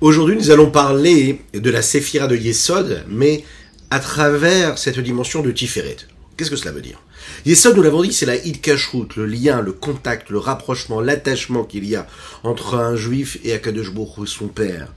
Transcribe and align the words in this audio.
Aujourd'hui, 0.00 0.36
nous 0.36 0.50
allons 0.50 0.70
parler 0.70 1.40
de 1.52 1.70
la 1.70 1.80
Séphira 1.80 2.26
de 2.26 2.36
Yesod, 2.36 3.04
mais 3.08 3.44
à 3.90 4.00
travers 4.00 4.76
cette 4.76 4.98
dimension 4.98 5.40
de 5.40 5.52
Tiferet. 5.52 5.96
Qu'est-ce 6.36 6.50
que 6.50 6.56
cela 6.56 6.72
veut 6.72 6.80
dire? 6.80 7.00
Yesod, 7.46 7.76
nous 7.76 7.82
l'avons 7.82 8.02
dit, 8.02 8.12
c'est 8.12 8.26
la 8.26 8.36
Hidkashrut, 8.36 9.14
le 9.16 9.24
lien, 9.24 9.60
le 9.60 9.72
contact, 9.72 10.30
le 10.30 10.38
rapprochement, 10.38 11.00
l'attachement 11.00 11.62
qu'il 11.64 11.84
y 11.84 11.94
a 11.94 12.08
entre 12.42 12.74
un 12.74 12.96
juif 12.96 13.38
et 13.44 13.52
Akadosh 13.52 13.92
son 14.26 14.48
père, 14.48 14.92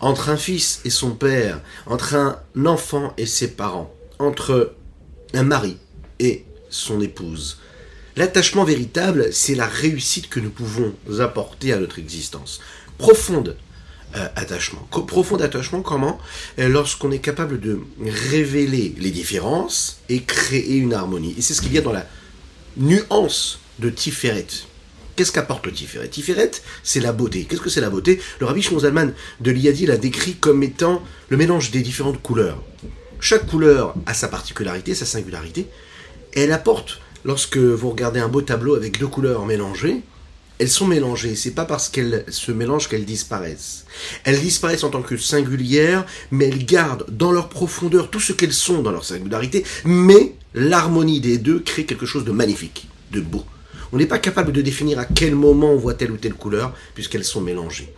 entre 0.00 0.28
un 0.30 0.36
fils 0.36 0.80
et 0.84 0.90
son 0.90 1.12
père, 1.12 1.60
entre 1.86 2.14
un 2.14 2.40
enfant 2.66 3.14
et 3.18 3.26
ses 3.26 3.52
parents, 3.52 3.94
entre 4.18 4.74
un 5.32 5.44
mari 5.44 5.76
et 6.18 6.44
son 6.70 7.00
épouse. 7.00 7.58
L'attachement 8.16 8.64
véritable, 8.64 9.28
c'est 9.32 9.54
la 9.54 9.66
réussite 9.66 10.28
que 10.28 10.40
nous 10.40 10.50
pouvons 10.50 10.92
apporter 11.20 11.72
à 11.72 11.78
notre 11.78 12.00
existence. 12.00 12.60
Profonde 12.98 13.56
attachement. 14.36 14.86
profond 14.90 15.36
attachement, 15.36 15.82
comment? 15.82 16.18
Euh, 16.58 16.68
Lorsqu'on 16.68 17.10
est 17.10 17.18
capable 17.18 17.60
de 17.60 17.80
révéler 18.30 18.94
les 18.98 19.10
différences 19.10 20.00
et 20.08 20.22
créer 20.22 20.76
une 20.76 20.94
harmonie. 20.94 21.34
Et 21.38 21.42
c'est 21.42 21.54
ce 21.54 21.60
qu'il 21.60 21.72
y 21.72 21.78
a 21.78 21.82
dans 21.82 21.92
la 21.92 22.06
nuance 22.76 23.60
de 23.78 23.90
Tiferet. 23.90 24.46
Qu'est-ce 25.16 25.32
qu'apporte 25.32 25.66
le 25.66 25.72
Tiferet? 25.72 26.08
Tiferet, 26.08 26.50
c'est 26.82 27.00
la 27.00 27.12
beauté. 27.12 27.44
Qu'est-ce 27.44 27.60
que 27.60 27.70
c'est 27.70 27.80
la 27.80 27.90
beauté? 27.90 28.20
Le 28.40 28.46
rabbi 28.46 28.62
Shmuel 28.62 29.14
de 29.40 29.50
l'Iyadi 29.50 29.86
l'a 29.86 29.96
décrit 29.96 30.34
comme 30.34 30.62
étant 30.62 31.02
le 31.28 31.36
mélange 31.36 31.70
des 31.70 31.80
différentes 31.80 32.22
couleurs. 32.22 32.62
Chaque 33.20 33.46
couleur 33.46 33.94
a 34.06 34.14
sa 34.14 34.28
particularité, 34.28 34.94
sa 34.94 35.04
singularité, 35.04 35.66
elle 36.32 36.52
apporte, 36.52 37.00
lorsque 37.24 37.58
vous 37.58 37.90
regardez 37.90 38.20
un 38.20 38.28
beau 38.28 38.40
tableau 38.40 38.74
avec 38.76 38.98
deux 38.98 39.08
couleurs 39.08 39.44
mélangées, 39.44 40.02
elles 40.60 40.68
sont 40.68 40.86
mélangées. 40.86 41.36
C'est 41.36 41.52
pas 41.52 41.64
parce 41.64 41.88
qu'elles 41.88 42.24
se 42.28 42.52
mélangent 42.52 42.86
qu'elles 42.88 43.06
disparaissent. 43.06 43.86
Elles 44.24 44.38
disparaissent 44.38 44.84
en 44.84 44.90
tant 44.90 45.00
que 45.00 45.16
singulières, 45.16 46.04
mais 46.30 46.48
elles 46.48 46.66
gardent 46.66 47.06
dans 47.08 47.32
leur 47.32 47.48
profondeur 47.48 48.10
tout 48.10 48.20
ce 48.20 48.34
qu'elles 48.34 48.52
sont 48.52 48.82
dans 48.82 48.92
leur 48.92 49.06
singularité, 49.06 49.64
mais 49.86 50.34
l'harmonie 50.52 51.20
des 51.20 51.38
deux 51.38 51.60
crée 51.60 51.86
quelque 51.86 52.04
chose 52.04 52.26
de 52.26 52.30
magnifique, 52.30 52.88
de 53.10 53.20
beau. 53.20 53.44
On 53.92 53.96
n'est 53.96 54.06
pas 54.06 54.18
capable 54.18 54.52
de 54.52 54.60
définir 54.60 54.98
à 54.98 55.06
quel 55.06 55.34
moment 55.34 55.72
on 55.72 55.78
voit 55.78 55.94
telle 55.94 56.12
ou 56.12 56.18
telle 56.18 56.34
couleur, 56.34 56.74
puisqu'elles 56.94 57.24
sont 57.24 57.40
mélangées. 57.40 57.92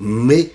Mais 0.00 0.52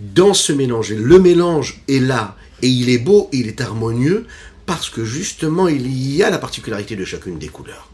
dans 0.00 0.32
ce 0.32 0.54
mélange, 0.54 0.92
le 0.92 1.18
mélange 1.18 1.82
est 1.88 2.00
là, 2.00 2.36
et 2.62 2.68
il 2.68 2.88
est 2.88 2.98
beau, 2.98 3.28
et 3.32 3.38
il 3.38 3.48
est 3.48 3.60
harmonieux, 3.60 4.26
parce 4.64 4.88
que 4.88 5.04
justement 5.04 5.68
il 5.68 5.92
y 5.92 6.22
a 6.22 6.30
la 6.30 6.38
particularité 6.38 6.96
de 6.96 7.04
chacune 7.04 7.38
des 7.38 7.48
couleurs. 7.48 7.90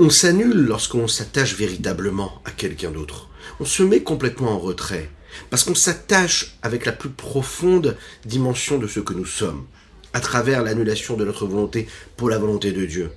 On 0.00 0.10
s'annule 0.10 0.64
lorsqu'on 0.64 1.08
s'attache 1.08 1.56
véritablement 1.56 2.40
à 2.44 2.52
quelqu'un 2.52 2.92
d'autre. 2.92 3.28
On 3.58 3.64
se 3.64 3.82
met 3.82 4.04
complètement 4.04 4.52
en 4.52 4.58
retrait, 4.60 5.10
parce 5.50 5.64
qu'on 5.64 5.74
s'attache 5.74 6.56
avec 6.62 6.86
la 6.86 6.92
plus 6.92 7.08
profonde 7.08 7.96
dimension 8.24 8.78
de 8.78 8.86
ce 8.86 9.00
que 9.00 9.12
nous 9.12 9.26
sommes, 9.26 9.66
à 10.12 10.20
travers 10.20 10.62
l'annulation 10.62 11.16
de 11.16 11.24
notre 11.24 11.46
volonté 11.46 11.88
pour 12.16 12.30
la 12.30 12.38
volonté 12.38 12.70
de 12.70 12.86
Dieu. 12.86 13.10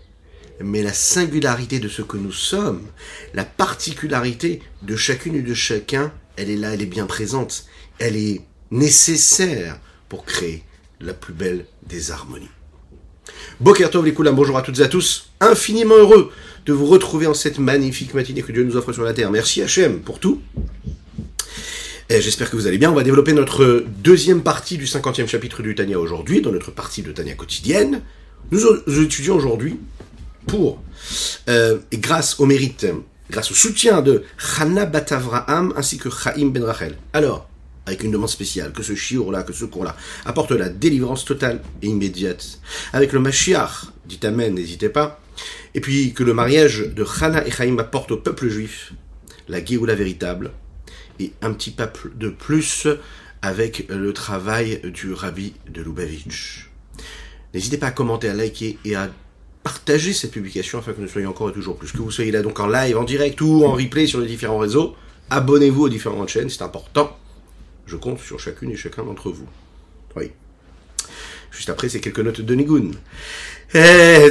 Mais 0.60 0.82
la 0.82 0.92
singularité 0.92 1.78
de 1.78 1.88
ce 1.88 2.02
que 2.02 2.18
nous 2.18 2.32
sommes, 2.32 2.88
la 3.36 3.46
particularité 3.46 4.64
de 4.82 4.96
chacune 4.96 5.36
et 5.36 5.44
de 5.44 5.54
chacun, 5.54 6.12
elle 6.36 6.50
est 6.50 6.58
là, 6.58 6.74
elle 6.74 6.82
est 6.82 6.88
bien 6.88 7.06
présente, 7.06 7.66
elle 8.00 8.16
est 8.16 8.42
nécessaire 8.72 9.80
pour 10.10 10.26
créer 10.26 10.64
la 11.00 11.14
plus 11.14 11.34
belle 11.34 11.68
des 11.86 12.10
harmonies. 12.10 12.50
Bokertov 13.60 14.04
les 14.06 14.12
bonjour 14.12 14.58
à 14.58 14.64
toutes 14.64 14.80
et 14.80 14.84
à 14.84 14.88
tous, 14.88 15.30
infiniment 15.40 15.96
heureux 15.96 16.32
de 16.66 16.74
vous 16.74 16.86
retrouver 16.86 17.28
en 17.28 17.34
cette 17.34 17.60
magnifique 17.60 18.14
matinée 18.14 18.42
que 18.42 18.52
Dieu 18.52 18.64
nous 18.64 18.76
offre 18.76 18.94
sur 18.94 19.04
la 19.04 19.14
terre. 19.14 19.32
Merci 19.32 19.62
Hachem 19.62 20.00
pour 20.00 20.20
tout. 20.20 20.42
J'espère 22.20 22.52
que 22.52 22.58
vous 22.58 22.68
allez 22.68 22.78
bien. 22.78 22.92
On 22.92 22.96
va 22.96 23.04
développer 23.04 23.32
notre 23.32 23.86
deuxième 24.04 24.42
partie 24.42 24.78
du 24.78 24.84
50e 24.84 25.28
chapitre 25.28 25.62
du 25.62 25.76
Tania 25.76 25.98
aujourd'hui, 25.98 26.42
dans 26.42 26.52
notre 26.52 26.70
partie 26.70 27.04
de 27.04 27.12
Tania 27.14 27.36
quotidienne. 27.36 28.02
Nous, 28.52 28.60
étudions 29.02 29.36
aujourd'hui 29.36 29.80
pour, 30.46 30.84
euh, 31.48 31.80
et 31.94 31.98
grâce 32.00 32.38
au 32.42 32.46
mérite, 32.46 32.86
grâce 33.30 33.52
au 33.52 33.54
soutien 33.54 34.02
de 34.02 34.24
Hannah 34.58 34.86
Batavraham 34.86 35.74
ainsi 35.78 35.98
que 35.98 36.10
Chaim 36.10 36.48
Ben 36.48 36.66
Rachel. 36.66 36.98
Alors, 37.14 37.50
avec 37.86 38.04
une 38.04 38.12
demande 38.12 38.30
spéciale, 38.30 38.74
que 38.74 38.84
ce 38.84 38.94
chiour-là, 38.94 39.44
que 39.44 39.54
ce 39.54 39.64
cours-là 39.64 39.96
apporte 40.26 40.52
la 40.52 40.68
délivrance 40.68 41.24
totale 41.24 41.62
et 41.82 41.88
immédiate. 41.88 42.60
Avec 42.92 43.14
le 43.14 43.22
Mashiach, 43.22 43.86
dites 44.06 44.26
Amen, 44.26 44.54
n'hésitez 44.54 44.90
pas. 44.90 45.21
Et 45.74 45.82
puis 45.82 46.14
que 46.14 46.24
le 46.24 46.34
mariage 46.34 46.90
de 46.94 47.06
Hana 47.22 47.46
et 47.46 47.52
Chaim 47.52 47.78
apporte 47.80 48.12
au 48.12 48.18
peuple 48.18 48.50
juif 48.50 48.94
la 49.48 49.64
Géoula 49.64 49.96
véritable 49.96 50.52
et 51.20 51.32
un 51.42 51.54
petit 51.54 51.72
peuple 51.72 52.12
de 52.16 52.30
plus 52.30 52.88
avec 53.42 53.88
le 53.90 54.14
travail 54.14 54.82
du 54.84 55.14
rabbi 55.14 55.54
de 55.70 55.82
Lubavitch. 55.82 56.70
N'hésitez 57.54 57.78
pas 57.78 57.88
à 57.88 57.92
commenter, 57.92 58.30
à 58.30 58.34
liker 58.34 58.78
et 58.86 58.96
à 58.96 59.10
partager 59.64 60.14
cette 60.14 60.32
publication 60.32 60.80
afin 60.80 60.94
que 60.94 61.02
nous 61.02 61.08
soyons 61.08 61.30
encore 61.30 61.50
et 61.50 61.54
toujours 61.54 61.78
plus. 61.78 61.92
Que 61.92 61.98
vous 61.98 62.12
soyez 62.12 62.32
là 62.32 62.42
donc 62.42 62.60
en 62.60 62.68
live, 62.68 62.98
en 62.98 63.04
direct 63.04 63.40
ou 63.42 63.66
en 63.66 63.74
replay 63.74 64.08
sur 64.08 64.20
les 64.20 64.28
différents 64.28 64.58
réseaux. 64.58 64.96
Abonnez-vous 65.30 65.84
aux 65.84 65.90
différentes 65.90 66.30
chaînes, 66.30 66.50
c'est 66.50 66.64
important. 66.64 67.18
Je 67.86 67.96
compte 67.96 68.20
sur 68.20 68.40
chacune 68.40 68.72
et 68.72 68.76
chacun 68.76 69.04
d'entre 69.04 69.32
vous. 69.32 69.48
Oui. 70.16 70.32
Juste 71.51 71.71
après, 71.71 71.89
c'est 71.89 72.01
quelques 72.01 72.21
notes 72.21 72.41
de 72.41 72.55
Nigun. 72.55 72.93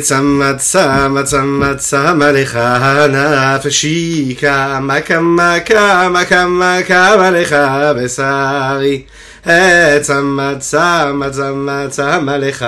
צמצה 0.01 1.07
מצמצה 1.07 2.13
מלך 2.13 2.59
נפשי 3.09 4.35
כמה 4.39 5.01
כמה 5.01 5.59
כמה 5.59 6.23
כמה 6.25 6.79
כמה 6.87 7.31
לך 7.31 7.55
בשרי 7.97 9.03
צמצה 10.01 11.11
מצמצה 11.13 12.19
מלך 12.19 12.65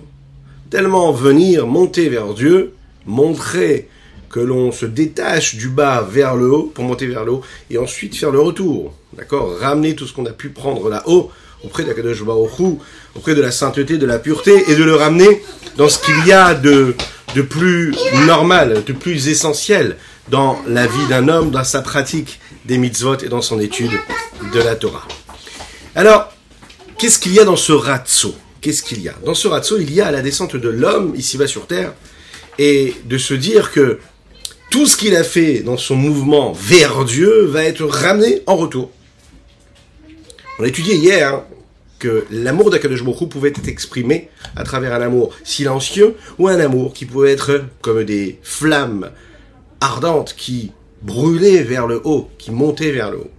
tellement 0.69 1.11
venir 1.11 1.67
monter 1.67 2.09
vers 2.09 2.33
Dieu, 2.33 2.73
montrer 3.05 3.89
que 4.29 4.39
l'on 4.39 4.71
se 4.71 4.85
détache 4.85 5.55
du 5.55 5.69
bas 5.69 6.01
vers 6.01 6.35
le 6.35 6.51
haut 6.51 6.71
pour 6.73 6.83
monter 6.83 7.05
vers 7.05 7.23
le 7.23 7.33
haut 7.33 7.41
et 7.69 7.77
ensuite 7.77 8.15
faire 8.15 8.31
le 8.31 8.39
retour. 8.39 8.93
D'accord? 9.15 9.57
Ramener 9.59 9.95
tout 9.95 10.07
ce 10.07 10.13
qu'on 10.13 10.25
a 10.25 10.31
pu 10.31 10.49
prendre 10.49 10.89
là-haut 10.89 11.31
auprès 11.63 11.83
d'Akadosh 11.83 12.23
Baruch 12.23 12.79
auprès 13.15 13.35
de 13.35 13.41
la 13.41 13.51
sainteté, 13.51 13.97
de 13.97 14.05
la 14.05 14.19
pureté 14.19 14.63
et 14.67 14.75
de 14.75 14.83
le 14.83 14.95
ramener 14.95 15.43
dans 15.77 15.87
ce 15.87 15.99
qu'il 15.99 16.25
y 16.25 16.31
a 16.31 16.55
de, 16.55 16.95
de 17.35 17.41
plus 17.41 17.95
normal, 18.25 18.83
de 18.85 18.93
plus 18.93 19.27
essentiel 19.27 19.97
dans 20.29 20.57
la 20.67 20.87
vie 20.87 21.07
d'un 21.09 21.27
homme, 21.27 21.51
dans 21.51 21.63
sa 21.63 21.81
pratique 21.81 22.39
des 22.65 22.77
mitzvot 22.77 23.17
et 23.17 23.29
dans 23.29 23.41
son 23.41 23.59
étude 23.59 23.91
de 24.53 24.59
la 24.59 24.75
Torah. 24.75 25.07
Alors, 25.95 26.33
qu'est-ce 26.97 27.19
qu'il 27.19 27.33
y 27.33 27.39
a 27.39 27.45
dans 27.45 27.55
ce 27.55 27.71
ratso? 27.71 28.33
Qu'est-ce 28.63 28.81
qu'il 28.81 29.01
y 29.01 29.09
a 29.09 29.13
Dans 29.25 29.35
ce 29.35 29.47
ratso, 29.47 29.77
il 29.77 29.93
y 29.93 30.01
a 30.01 30.09
la 30.09 30.21
descente 30.21 30.55
de 30.55 30.69
l'homme 30.69 31.13
ici-bas 31.15 31.47
sur 31.47 31.67
terre 31.67 31.93
et 32.57 32.95
de 33.05 33.17
se 33.17 33.33
dire 33.33 33.71
que 33.71 33.99
tout 34.71 34.87
ce 34.87 34.97
qu'il 34.97 35.15
a 35.15 35.23
fait 35.23 35.59
dans 35.59 35.77
son 35.77 35.95
mouvement 35.95 36.53
vers 36.53 37.03
Dieu 37.03 37.45
va 37.45 37.63
être 37.63 37.85
ramené 37.85 38.41
en 38.47 38.55
retour. 38.55 38.89
On 40.57 40.63
a 40.63 40.67
étudié 40.67 40.95
hier 40.95 41.43
que 41.99 42.25
l'amour 42.31 42.69
d'Akadosh 42.69 43.03
pouvait 43.29 43.49
être 43.49 43.67
exprimé 43.67 44.29
à 44.55 44.63
travers 44.63 44.93
un 44.93 45.01
amour 45.01 45.35
silencieux 45.43 46.15
ou 46.39 46.47
un 46.47 46.59
amour 46.59 46.93
qui 46.93 47.05
pouvait 47.05 47.33
être 47.33 47.65
comme 47.81 48.03
des 48.03 48.39
flammes 48.43 49.11
ardentes 49.81 50.35
qui 50.37 50.71
brûlaient 51.01 51.63
vers 51.63 51.85
le 51.85 52.01
haut, 52.03 52.29
qui 52.37 52.51
montaient 52.51 52.91
vers 52.91 53.11
le 53.11 53.17
haut. 53.17 53.31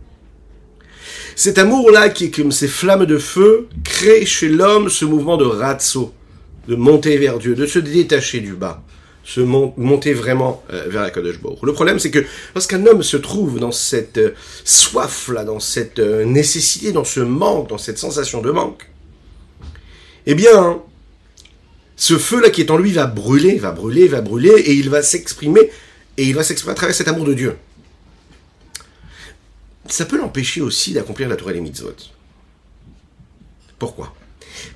Cet 1.36 1.58
amour-là, 1.58 2.08
qui 2.08 2.26
est 2.26 2.30
comme 2.30 2.52
ces 2.52 2.68
flammes 2.68 3.06
de 3.06 3.18
feu, 3.18 3.68
crée 3.84 4.24
chez 4.26 4.48
l'homme 4.48 4.88
ce 4.88 5.04
mouvement 5.04 5.36
de 5.36 5.44
razzo, 5.44 6.12
de 6.68 6.76
monter 6.76 7.16
vers 7.18 7.38
Dieu, 7.38 7.54
de 7.54 7.66
se 7.66 7.78
détacher 7.78 8.40
du 8.40 8.54
bas, 8.54 8.82
se 9.24 9.40
monter 9.40 10.12
vraiment 10.12 10.62
euh, 10.72 10.84
vers 10.88 11.02
la 11.02 11.10
Kadosh 11.10 11.36
Le 11.62 11.72
problème, 11.72 11.98
c'est 11.98 12.10
que 12.10 12.24
lorsqu'un 12.54 12.84
homme 12.86 13.02
se 13.02 13.16
trouve 13.16 13.58
dans 13.58 13.72
cette 13.72 14.18
euh, 14.18 14.34
soif-là, 14.64 15.44
dans 15.44 15.60
cette 15.60 15.98
euh, 15.98 16.24
nécessité, 16.24 16.92
dans 16.92 17.04
ce 17.04 17.20
manque, 17.20 17.68
dans 17.68 17.78
cette 17.78 17.98
sensation 17.98 18.42
de 18.42 18.50
manque, 18.50 18.88
eh 20.26 20.34
bien, 20.34 20.80
ce 21.96 22.18
feu-là 22.18 22.50
qui 22.50 22.60
est 22.60 22.70
en 22.70 22.78
lui 22.78 22.92
va 22.92 23.06
brûler, 23.06 23.56
va 23.56 23.72
brûler, 23.72 24.08
va 24.08 24.20
brûler, 24.20 24.50
et 24.50 24.72
il 24.72 24.90
va 24.90 25.02
s'exprimer, 25.02 25.70
et 26.16 26.24
il 26.24 26.34
va 26.34 26.42
s'exprimer 26.42 26.72
à 26.72 26.76
travers 26.76 26.94
cet 26.94 27.08
amour 27.08 27.24
de 27.24 27.34
Dieu. 27.34 27.56
Ça 29.88 30.06
peut 30.06 30.16
l'empêcher 30.16 30.60
aussi 30.60 30.92
d'accomplir 30.92 31.28
la 31.28 31.36
Torah 31.36 31.52
et 31.52 31.60
les. 31.60 31.72
Pourquoi? 33.78 34.14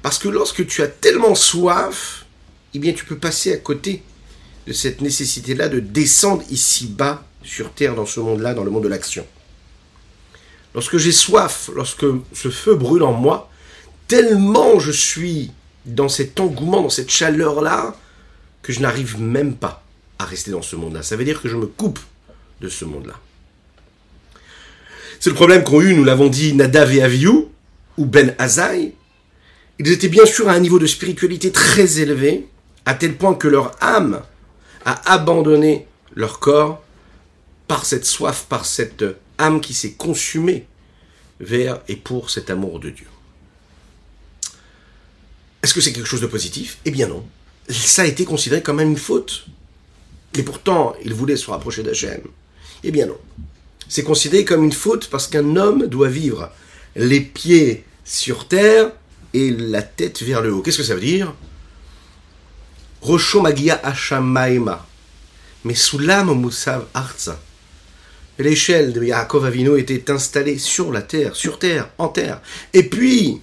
Parce 0.02 0.18
que 0.18 0.28
lorsque 0.28 0.66
tu 0.66 0.82
as 0.82 0.88
tellement 0.88 1.34
soif, 1.34 2.26
eh 2.74 2.78
bien, 2.78 2.92
tu 2.92 3.04
peux 3.04 3.16
passer 3.16 3.52
à 3.52 3.56
côté 3.56 4.02
de 4.66 4.72
cette 4.72 5.00
nécessité-là 5.00 5.68
de 5.68 5.80
descendre 5.80 6.42
ici-bas, 6.50 7.24
sur 7.42 7.72
Terre, 7.72 7.94
dans 7.94 8.04
ce 8.04 8.20
monde-là, 8.20 8.52
dans 8.52 8.64
le 8.64 8.70
monde 8.70 8.82
de 8.82 8.88
l'action. 8.88 9.26
Lorsque 10.74 10.98
j'ai 10.98 11.12
soif, 11.12 11.70
lorsque 11.74 12.04
ce 12.34 12.50
feu 12.50 12.74
brûle 12.74 13.02
en 13.02 13.12
moi, 13.12 13.50
tellement 14.06 14.78
je 14.78 14.92
suis 14.92 15.52
dans 15.86 16.08
cet 16.08 16.38
engouement, 16.40 16.82
dans 16.82 16.90
cette 16.90 17.10
chaleur-là, 17.10 17.96
que 18.62 18.72
je 18.72 18.80
n'arrive 18.80 19.18
même 19.18 19.54
pas 19.54 19.82
à 20.18 20.26
rester 20.26 20.50
dans 20.50 20.62
ce 20.62 20.76
monde-là. 20.76 21.02
Ça 21.02 21.16
veut 21.16 21.24
dire 21.24 21.40
que 21.40 21.48
je 21.48 21.56
me 21.56 21.66
coupe 21.66 22.00
de 22.60 22.68
ce 22.68 22.84
monde-là. 22.84 23.14
C'est 25.20 25.30
le 25.30 25.36
problème 25.36 25.64
qu'ont 25.64 25.80
eu, 25.80 25.94
nous 25.94 26.04
l'avons 26.04 26.28
dit, 26.28 26.54
Nadav 26.54 26.94
et 26.94 27.02
Aviou, 27.02 27.50
ou 27.96 28.06
Ben 28.06 28.34
Azaï. 28.38 28.92
Ils 29.78 29.90
étaient 29.90 30.08
bien 30.08 30.26
sûr 30.26 30.48
à 30.48 30.52
un 30.52 30.60
niveau 30.60 30.78
de 30.78 30.86
spiritualité 30.86 31.50
très 31.52 32.00
élevé, 32.00 32.46
à 32.84 32.94
tel 32.94 33.16
point 33.16 33.34
que 33.34 33.48
leur 33.48 33.76
âme 33.82 34.22
à 34.84 35.12
abandonner 35.12 35.86
leur 36.14 36.38
corps 36.38 36.82
par 37.66 37.84
cette 37.84 38.06
soif, 38.06 38.46
par 38.48 38.64
cette 38.64 39.04
âme 39.36 39.60
qui 39.60 39.74
s'est 39.74 39.92
consumée 39.92 40.66
vers 41.40 41.80
et 41.88 41.96
pour 41.96 42.30
cet 42.30 42.50
amour 42.50 42.80
de 42.80 42.90
Dieu. 42.90 43.06
Est-ce 45.62 45.74
que 45.74 45.80
c'est 45.80 45.92
quelque 45.92 46.08
chose 46.08 46.20
de 46.20 46.26
positif? 46.26 46.78
Eh 46.84 46.90
bien 46.90 47.08
non. 47.08 47.24
Ça 47.68 48.02
a 48.02 48.06
été 48.06 48.24
considéré 48.24 48.62
comme 48.62 48.80
une 48.80 48.96
faute. 48.96 49.46
Et 50.34 50.42
pourtant, 50.42 50.94
il 51.04 51.12
voulait 51.12 51.36
se 51.36 51.50
rapprocher 51.50 51.82
d'Hachem. 51.82 52.22
Eh 52.84 52.90
bien 52.90 53.06
non. 53.06 53.18
C'est 53.88 54.02
considéré 54.02 54.44
comme 54.44 54.64
une 54.64 54.72
faute 54.72 55.08
parce 55.08 55.26
qu'un 55.26 55.56
homme 55.56 55.86
doit 55.86 56.08
vivre 56.08 56.50
les 56.94 57.20
pieds 57.20 57.84
sur 58.04 58.46
terre 58.46 58.92
et 59.34 59.50
la 59.50 59.82
tête 59.82 60.22
vers 60.22 60.42
le 60.42 60.52
haut. 60.52 60.62
Qu'est-ce 60.62 60.78
que 60.78 60.82
ça 60.84 60.94
veut 60.94 61.00
dire? 61.00 61.34
Rocho 63.00 63.40
Magia 63.40 63.80
Hashamaima. 63.82 64.86
Mais 65.64 65.74
sous 65.74 65.98
l'âme 65.98 66.32
Moussav 66.32 66.86
Arza. 66.94 67.40
L'échelle 68.38 68.92
de 68.92 69.02
Yaakov 69.02 69.46
Avino 69.46 69.76
était 69.76 70.10
installée 70.10 70.58
sur 70.58 70.92
la 70.92 71.02
terre, 71.02 71.34
sur 71.34 71.58
terre, 71.58 71.90
en 71.98 72.08
terre. 72.08 72.40
Et 72.72 72.84
puis, 72.84 73.40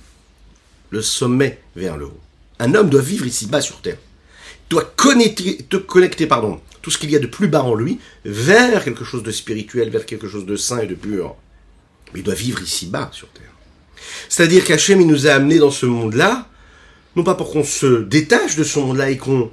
le 0.90 1.02
sommet 1.02 1.60
vers 1.76 1.98
le 1.98 2.06
haut. 2.06 2.20
Un 2.60 2.74
homme 2.76 2.90
doit 2.90 3.02
vivre 3.02 3.26
ici-bas 3.26 3.60
sur 3.60 3.82
terre. 3.82 3.98
Il 4.00 4.70
doit 4.70 4.94
connecter, 4.96 5.58
te 5.70 5.76
connecter, 5.76 6.28
pardon, 6.28 6.62
tout 6.86 6.92
ce 6.92 7.00
qu'il 7.00 7.10
y 7.10 7.16
a 7.16 7.20
de 7.20 7.26
plus 7.26 7.48
bas 7.48 7.64
en 7.64 7.74
lui, 7.74 7.98
vers 8.26 8.84
quelque 8.84 9.04
chose 9.04 9.24
de 9.24 9.32
spirituel, 9.32 9.90
vers 9.90 10.06
quelque 10.06 10.28
chose 10.28 10.46
de 10.46 10.56
saint 10.56 10.82
et 10.82 10.86
de 10.86 10.94
pur. 10.94 11.36
Mais 12.14 12.20
il 12.20 12.24
doit 12.24 12.36
vivre 12.36 12.62
ici-bas 12.62 13.10
sur 13.12 13.28
terre. 13.30 13.56
C'est-à-dire 14.30 14.64
qu'Hachem, 14.64 15.02
il 15.02 15.08
nous 15.08 15.26
a 15.26 15.32
amenés 15.32 15.58
dans 15.58 15.72
ce 15.72 15.88
monde-là 15.88 16.48
non 17.16 17.24
pas 17.24 17.34
pour 17.34 17.52
qu'on 17.52 17.64
se 17.64 18.04
détache 18.04 18.56
de 18.56 18.64
ce 18.64 18.78
monde-là 18.78 19.10
et 19.10 19.18
qu'on 19.18 19.50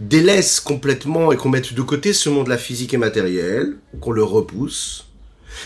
délaisse 0.00 0.58
complètement 0.58 1.30
et 1.30 1.36
qu'on 1.36 1.50
mette 1.50 1.72
de 1.72 1.82
côté 1.82 2.12
ce 2.12 2.28
monde-là 2.28 2.58
physique 2.58 2.94
et 2.94 2.98
matériel, 2.98 3.76
qu'on 4.00 4.10
le 4.10 4.24
repousse, 4.24 5.06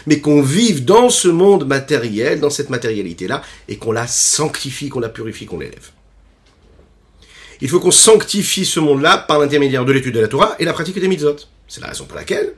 mais 0.07 0.21
qu'on 0.21 0.43
vive 0.43 0.85
dans 0.85 1.09
ce 1.09 1.29
monde 1.29 1.67
matériel, 1.67 2.41
dans 2.41 2.51
cette 2.51 2.69
matérialité-là, 2.69 3.41
et 3.69 3.79
qu'on 3.79 3.93
la 3.93 4.07
sanctifie, 4.07 4.91
qu'on 4.91 5.01
la 5.01 5.09
purifie, 5.09 5.47
qu'on 5.47 5.61
l'élève. 5.61 5.93
Il 7.61 7.69
faut 7.69 7.81
qu'on 7.81 7.91
sanctifie 7.91 8.67
ce 8.67 8.81
monde-là 8.81 9.19
par 9.19 9.39
l'intermédiaire 9.39 9.85
de 9.85 9.93
l'étude 9.93 10.15
de 10.15 10.21
la 10.21 10.29
Torah 10.29 10.57
et 10.59 10.65
la 10.65 10.73
pratique 10.73 10.99
des 11.01 11.09
mitzvot. 11.09 11.37
C'est 11.69 11.81
la 11.81 11.89
raison 11.89 12.05
pour 12.05 12.17
laquelle, 12.17 12.55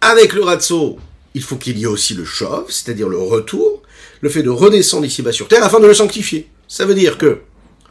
avec 0.00 0.32
le 0.32 0.42
ratso, 0.42 0.98
il 1.34 1.42
faut 1.42 1.56
qu'il 1.56 1.78
y 1.78 1.82
ait 1.82 1.86
aussi 1.86 2.14
le 2.14 2.24
chauve, 2.24 2.70
c'est-à-dire 2.70 3.08
le 3.08 3.18
retour, 3.18 3.82
le 4.20 4.28
fait 4.28 4.42
de 4.42 4.50
redescendre 4.50 5.04
ici-bas 5.04 5.32
sur 5.32 5.48
terre 5.48 5.64
afin 5.64 5.80
de 5.80 5.86
le 5.86 5.94
sanctifier. 5.94 6.48
Ça 6.68 6.86
veut 6.86 6.94
dire 6.94 7.18
que 7.18 7.40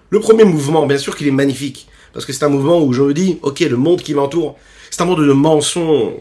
le 0.09 0.19
premier 0.19 0.44
mouvement, 0.44 0.86
bien 0.86 0.97
sûr 0.97 1.15
qu'il 1.15 1.27
est 1.27 1.31
magnifique, 1.31 1.88
parce 2.13 2.25
que 2.25 2.33
c'est 2.33 2.45
un 2.45 2.50
mouvement 2.50 2.81
où 2.81 2.94
je 2.94 3.01
me 3.01 3.13
dis, 3.13 3.38
ok, 3.42 3.59
le 3.59 3.77
monde 3.77 4.01
qui 4.01 4.13
m'entoure, 4.13 4.57
c'est 4.89 5.01
un 5.01 5.06
monde 5.06 5.25
de 5.25 5.33
mensonges. 5.33 6.13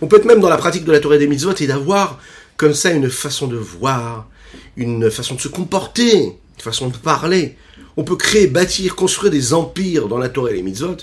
On 0.00 0.06
peut 0.06 0.16
être 0.16 0.24
même 0.24 0.40
dans 0.40 0.48
la 0.48 0.56
pratique 0.56 0.84
de 0.84 0.92
la 0.92 1.00
Torah 1.00 1.18
des 1.18 1.26
mitzvot 1.26 1.54
et 1.60 1.66
d'avoir 1.66 2.18
comme 2.56 2.74
ça 2.74 2.90
une 2.90 3.10
façon 3.10 3.46
de 3.46 3.56
voir, 3.56 4.28
une 4.76 5.10
façon 5.10 5.34
de 5.34 5.40
se 5.40 5.48
comporter, 5.48 6.14
une 6.24 6.62
façon 6.62 6.88
de 6.88 6.96
parler. 6.96 7.56
On 8.00 8.02
peut 8.02 8.16
créer, 8.16 8.46
bâtir, 8.46 8.96
construire 8.96 9.30
des 9.30 9.52
empires 9.52 10.08
dans 10.08 10.16
la 10.16 10.30
Torah 10.30 10.52
et 10.52 10.54
les 10.54 10.62
mitzvot 10.62 10.96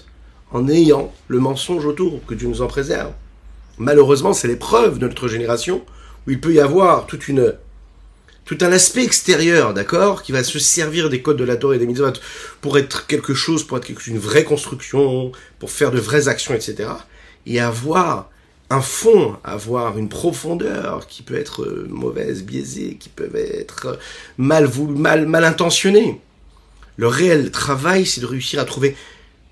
en 0.52 0.68
ayant 0.68 1.14
le 1.28 1.38
mensonge 1.40 1.86
autour, 1.86 2.26
que 2.26 2.34
Dieu 2.34 2.48
nous 2.48 2.64
en 2.64 2.66
préserve. 2.66 3.12
Malheureusement, 3.78 4.34
c'est 4.34 4.48
l'épreuve 4.48 4.98
de 4.98 5.06
notre 5.06 5.28
génération 5.28 5.86
où 6.26 6.32
il 6.32 6.42
peut 6.42 6.56
y 6.56 6.60
avoir 6.60 7.06
toute 7.06 7.28
une 7.28 7.54
tout 8.46 8.58
un 8.62 8.72
aspect 8.72 9.04
extérieur, 9.04 9.76
d'accord, 9.76 10.24
qui 10.24 10.32
va 10.32 10.44
se 10.44 10.58
servir 10.58 11.12
des 11.12 11.22
codes 11.22 11.38
de 11.38 11.44
la 11.44 11.56
Torah 11.56 11.76
et 11.76 11.78
des 11.78 11.86
mitzvot 11.86 12.14
pour 12.62 12.80
être 12.80 13.06
quelque 13.06 13.36
chose, 13.36 13.64
pour 13.64 13.78
être 13.78 14.08
une 14.08 14.18
vraie 14.18 14.44
construction, 14.44 15.32
pour 15.60 15.70
faire 15.70 15.92
de 15.92 16.00
vraies 16.00 16.28
actions, 16.28 16.56
etc. 16.56 16.90
Et 17.46 17.60
avoir 17.60 18.32
un 18.72 18.82
fond, 18.82 19.36
avoir 19.44 20.00
une 20.00 20.10
profondeur 20.10 21.06
qui 21.06 21.22
peut 21.22 21.38
être 21.38 21.86
mauvaise, 21.90 22.42
biaisée, 22.42 22.98
qui 23.00 23.10
peut 23.10 23.30
être 23.36 24.00
mal, 24.40 24.68
mal, 24.96 25.28
mal 25.28 25.44
intentionnée. 25.44 26.22
Le 26.98 27.08
réel 27.08 27.52
travail, 27.52 28.06
c'est 28.06 28.22
de 28.22 28.26
réussir 28.26 28.60
à 28.60 28.66
trouver 28.66 28.96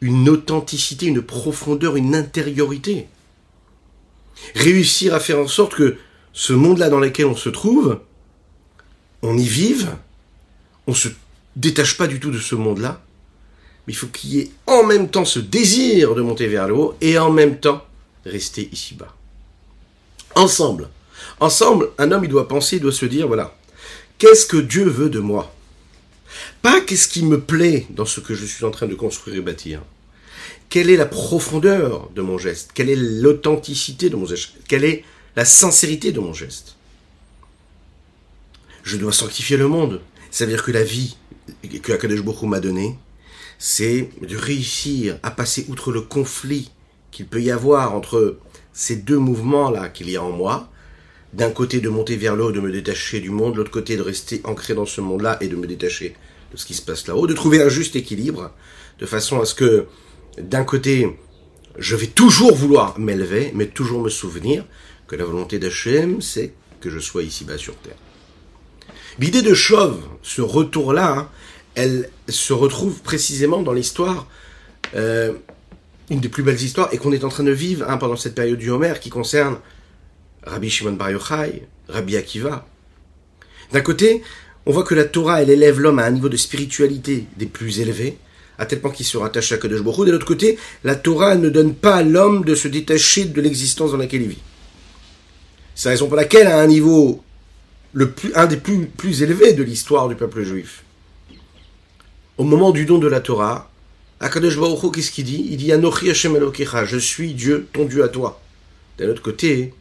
une 0.01 0.27
authenticité, 0.29 1.05
une 1.05 1.21
profondeur, 1.21 1.95
une 1.95 2.15
intériorité. 2.15 3.07
Réussir 4.55 5.13
à 5.13 5.19
faire 5.19 5.39
en 5.39 5.47
sorte 5.47 5.75
que 5.75 5.97
ce 6.33 6.53
monde-là 6.53 6.89
dans 6.89 6.99
lequel 6.99 7.27
on 7.27 7.35
se 7.35 7.49
trouve, 7.49 8.01
on 9.21 9.37
y 9.37 9.47
vive, 9.47 9.95
on 10.87 10.93
se 10.93 11.07
détache 11.55 11.97
pas 11.97 12.07
du 12.07 12.19
tout 12.19 12.31
de 12.31 12.39
ce 12.39 12.55
monde-là, 12.55 13.01
mais 13.87 13.93
il 13.93 13.95
faut 13.95 14.07
qu'il 14.07 14.31
y 14.31 14.39
ait 14.39 14.51
en 14.67 14.83
même 14.83 15.09
temps 15.09 15.25
ce 15.25 15.39
désir 15.39 16.15
de 16.15 16.21
monter 16.21 16.47
vers 16.47 16.67
le 16.67 16.73
haut 16.73 16.95
et 16.99 17.17
en 17.17 17.31
même 17.31 17.59
temps 17.59 17.85
rester 18.25 18.67
ici-bas. 18.71 19.15
Ensemble. 20.35 20.89
Ensemble, 21.39 21.91
un 21.97 22.11
homme, 22.11 22.25
il 22.25 22.29
doit 22.29 22.47
penser, 22.47 22.77
il 22.77 22.81
doit 22.81 22.91
se 22.91 23.05
dire, 23.05 23.27
voilà, 23.27 23.55
qu'est-ce 24.17 24.45
que 24.45 24.57
Dieu 24.57 24.83
veut 24.83 25.09
de 25.09 25.19
moi? 25.19 25.54
Pas 26.65 26.81
qu'est-ce 26.81 27.07
qui 27.07 27.23
me 27.23 27.39
plaît 27.39 27.85
dans 27.91 28.05
ce 28.05 28.19
que 28.19 28.33
je 28.33 28.43
suis 28.43 28.65
en 28.65 28.71
train 28.71 28.87
de 28.87 28.95
construire 28.95 29.37
et 29.37 29.41
bâtir. 29.41 29.83
Quelle 30.67 30.89
est 30.89 30.97
la 30.97 31.05
profondeur 31.05 32.09
de 32.15 32.23
mon 32.23 32.39
geste? 32.39 32.71
Quelle 32.73 32.89
est 32.89 32.95
l'authenticité 32.95 34.09
de 34.09 34.15
mon 34.15 34.25
geste? 34.25 34.53
Quelle 34.67 34.83
est 34.83 35.03
la 35.35 35.45
sincérité 35.45 36.11
de 36.11 36.19
mon 36.19 36.33
geste? 36.33 36.75
Je 38.81 38.97
dois 38.97 39.13
sanctifier 39.13 39.57
le 39.57 39.67
monde. 39.67 40.01
Ça 40.31 40.45
veut 40.45 40.53
dire 40.53 40.63
que 40.63 40.71
la 40.71 40.83
vie 40.83 41.17
que 41.83 41.93
Akadosh 41.93 42.23
Baruch 42.23 42.49
m'a 42.49 42.59
donnée, 42.59 42.97
c'est 43.59 44.09
de 44.27 44.35
réussir 44.35 45.19
à 45.21 45.29
passer 45.29 45.67
outre 45.69 45.91
le 45.91 46.01
conflit 46.01 46.71
qu'il 47.11 47.27
peut 47.27 47.43
y 47.43 47.51
avoir 47.51 47.93
entre 47.93 48.39
ces 48.73 48.95
deux 48.95 49.19
mouvements-là 49.19 49.89
qu'il 49.89 50.09
y 50.09 50.17
a 50.17 50.23
en 50.23 50.31
moi. 50.31 50.71
D'un 51.31 51.51
côté 51.51 51.79
de 51.79 51.89
monter 51.89 52.15
vers 52.15 52.35
le 52.35 52.51
de 52.51 52.59
me 52.59 52.71
détacher 52.71 53.19
du 53.19 53.29
monde, 53.29 53.53
de 53.53 53.57
l'autre 53.59 53.69
côté 53.69 53.97
de 53.97 54.01
rester 54.01 54.41
ancré 54.45 54.73
dans 54.73 54.87
ce 54.87 54.99
monde-là 54.99 55.37
et 55.41 55.47
de 55.47 55.55
me 55.55 55.67
détacher 55.67 56.15
de 56.55 56.59
ce 56.59 56.65
qui 56.65 56.73
se 56.73 56.81
passe 56.81 57.07
là-haut, 57.07 57.27
de 57.27 57.33
trouver 57.33 57.61
un 57.61 57.69
juste 57.69 57.95
équilibre, 57.95 58.51
de 58.99 59.05
façon 59.05 59.41
à 59.41 59.45
ce 59.45 59.53
que 59.53 59.87
d'un 60.37 60.63
côté, 60.63 61.17
je 61.77 61.95
vais 61.95 62.07
toujours 62.07 62.55
vouloir 62.55 62.97
m'élever, 62.97 63.51
mais 63.53 63.67
toujours 63.67 64.01
me 64.01 64.09
souvenir 64.09 64.65
que 65.07 65.15
la 65.15 65.25
volonté 65.25 65.59
d'Hachem, 65.59 66.21
c'est 66.21 66.53
que 66.79 66.89
je 66.89 66.99
sois 66.99 67.23
ici-bas 67.23 67.57
sur 67.57 67.75
terre. 67.75 67.97
L'idée 69.19 69.41
de 69.41 69.53
Chauve, 69.53 70.01
ce 70.23 70.41
retour-là, 70.41 71.17
hein, 71.17 71.29
elle 71.75 72.09
se 72.29 72.53
retrouve 72.53 73.01
précisément 73.01 73.61
dans 73.61 73.73
l'histoire, 73.73 74.27
euh, 74.95 75.33
une 76.09 76.21
des 76.21 76.29
plus 76.29 76.43
belles 76.43 76.61
histoires, 76.61 76.89
et 76.93 76.97
qu'on 76.97 77.11
est 77.11 77.25
en 77.25 77.29
train 77.29 77.43
de 77.43 77.51
vivre 77.51 77.85
hein, 77.89 77.97
pendant 77.97 78.15
cette 78.15 78.35
période 78.35 78.59
du 78.59 78.69
Homer 78.69 78.93
qui 79.01 79.09
concerne 79.09 79.57
Rabbi 80.43 80.69
Shimon 80.69 80.93
Bar 80.93 81.11
Yochai, 81.11 81.67
Rabbi 81.89 82.15
Akiva. 82.15 82.65
D'un 83.73 83.81
côté, 83.81 84.21
on 84.65 84.71
voit 84.71 84.83
que 84.83 84.95
la 84.95 85.05
Torah, 85.05 85.43
élève 85.43 85.79
l'homme 85.79 85.99
à 85.99 86.05
un 86.05 86.11
niveau 86.11 86.29
de 86.29 86.37
spiritualité 86.37 87.25
des 87.37 87.45
plus 87.45 87.79
élevés, 87.79 88.17
à 88.57 88.65
tel 88.65 88.79
point 88.79 88.91
qu'il 88.91 89.05
se 89.05 89.17
rattache 89.17 89.51
à 89.51 89.57
Kadosh 89.57 89.81
Baruch. 89.81 90.07
De 90.07 90.11
l'autre 90.11 90.25
côté, 90.25 90.57
la 90.83 90.95
Torah 90.95 91.35
ne 91.35 91.49
donne 91.49 91.75
pas 91.75 91.97
à 91.97 92.03
l'homme 92.03 92.45
de 92.45 92.55
se 92.55 92.67
détacher 92.67 93.25
de 93.25 93.41
l'existence 93.41 93.91
dans 93.91 93.97
laquelle 93.97 94.23
il 94.23 94.29
vit. 94.29 94.41
C'est 95.75 95.89
la 95.89 95.91
raison 95.91 96.07
pour 96.07 96.15
laquelle, 96.15 96.47
à 96.47 96.61
un 96.61 96.67
niveau 96.67 97.21
un 98.33 98.45
des 98.45 98.57
plus, 98.57 98.87
plus 98.87 99.23
élevés 99.23 99.53
de 99.53 99.63
l'histoire 99.63 100.09
du 100.09 100.15
peuple 100.15 100.43
juif, 100.43 100.83
au 102.37 102.43
moment 102.43 102.71
du 102.71 102.85
don 102.85 102.97
de 102.97 103.07
la 103.07 103.21
Torah, 103.21 103.71
Akadosh 104.19 104.57
Baruch 104.57 104.93
qu'est-ce 104.93 105.11
qu'il 105.11 105.25
dit? 105.25 105.47
Il 105.51 105.57
dit 105.57 105.71
Anochi 105.71 106.09
Hashem 106.09 106.35
Elokecha, 106.35 106.85
je 106.85 106.97
suis 106.97 107.33
Dieu, 107.33 107.67
ton 107.73 107.85
Dieu 107.85 108.03
à 108.03 108.07
toi. 108.07 108.41
D'un 108.97 109.09
autre 109.09 109.21
côté, 109.21 109.73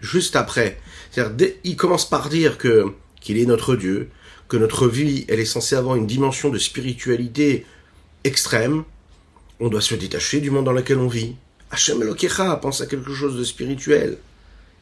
juste 0.00 0.36
après, 0.36 0.80
c'est-à-dire, 1.10 1.50
il 1.64 1.76
commence 1.76 2.08
par 2.08 2.28
dire 2.28 2.58
que 2.58 2.86
qu'il 3.20 3.38
est 3.38 3.46
notre 3.46 3.76
Dieu, 3.76 4.08
que 4.52 4.58
notre 4.58 4.86
vie, 4.86 5.24
elle 5.28 5.40
est 5.40 5.46
censée 5.46 5.76
avoir 5.76 5.96
une 5.96 6.06
dimension 6.06 6.50
de 6.50 6.58
spiritualité 6.58 7.64
extrême, 8.22 8.84
on 9.60 9.68
doit 9.68 9.80
se 9.80 9.94
détacher 9.94 10.42
du 10.42 10.50
monde 10.50 10.66
dans 10.66 10.74
lequel 10.74 10.98
on 10.98 11.08
vit. 11.08 11.36
Hashem 11.70 12.02
Elokecha 12.02 12.56
pense 12.56 12.82
à 12.82 12.86
quelque 12.86 13.14
chose 13.14 13.38
de 13.38 13.44
spirituel. 13.44 14.18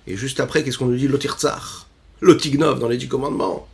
Et 0.08 0.16
juste 0.16 0.40
après, 0.40 0.64
qu'est-ce 0.64 0.76
qu'on 0.76 0.86
nous 0.86 0.96
dit? 0.96 1.06
Lotirtzach, 1.06 1.86
Lotignov 2.20 2.80
dans 2.80 2.88
les 2.88 2.96
dix 2.96 3.06
commandements. 3.06 3.68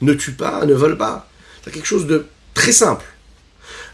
Ne 0.00 0.14
tue 0.14 0.32
pas, 0.32 0.64
ne 0.64 0.72
vole 0.72 0.96
pas. 0.96 1.28
C'est 1.62 1.72
quelque 1.72 1.84
chose 1.84 2.06
de 2.06 2.24
très 2.54 2.72
simple. 2.72 3.04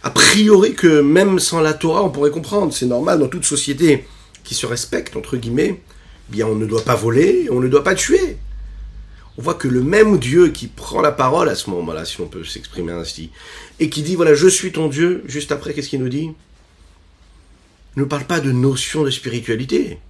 A 0.04 0.10
priori 0.10 0.74
que 0.74 1.00
même 1.00 1.40
sans 1.40 1.60
la 1.60 1.74
Torah, 1.74 2.04
on 2.04 2.10
pourrait 2.10 2.30
comprendre. 2.30 2.72
C'est 2.72 2.86
normal 2.86 3.18
dans 3.18 3.26
toute 3.26 3.44
société 3.44 4.06
qui 4.44 4.54
se 4.54 4.66
respecte, 4.66 5.16
entre 5.16 5.36
guillemets, 5.36 5.82
bien 6.28 6.46
on 6.46 6.54
ne 6.54 6.64
doit 6.64 6.84
pas 6.84 6.94
voler, 6.94 7.48
on 7.50 7.58
ne 7.58 7.66
doit 7.66 7.82
pas 7.82 7.96
tuer. 7.96 8.36
On 9.38 9.42
voit 9.42 9.54
que 9.54 9.68
le 9.68 9.84
même 9.84 10.18
Dieu 10.18 10.48
qui 10.48 10.66
prend 10.66 11.00
la 11.00 11.12
parole 11.12 11.48
à 11.48 11.54
ce 11.54 11.70
moment-là, 11.70 12.04
si 12.04 12.20
on 12.20 12.26
peut 12.26 12.42
s'exprimer 12.42 12.92
ainsi, 12.92 13.30
et 13.78 13.88
qui 13.88 14.02
dit, 14.02 14.16
voilà, 14.16 14.34
je 14.34 14.48
suis 14.48 14.72
ton 14.72 14.88
Dieu, 14.88 15.22
juste 15.26 15.52
après, 15.52 15.72
qu'est-ce 15.72 15.88
qu'il 15.88 16.02
nous 16.02 16.08
dit? 16.08 16.32
Ne 17.94 18.02
parle 18.02 18.24
pas 18.24 18.40
de 18.40 18.50
notion 18.50 19.04
de 19.04 19.10
spiritualité. 19.10 20.00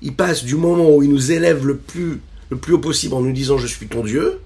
Il 0.00 0.14
passe 0.14 0.44
du 0.44 0.54
moment 0.54 0.94
où 0.94 1.02
il 1.02 1.10
nous 1.10 1.32
élève 1.32 1.66
le 1.66 1.76
plus, 1.76 2.20
le 2.50 2.56
plus 2.56 2.74
haut 2.74 2.78
possible 2.78 3.14
en 3.14 3.20
nous 3.20 3.32
disant, 3.32 3.58
je 3.58 3.66
suis 3.66 3.88
ton 3.88 4.04
Dieu, 4.04 4.38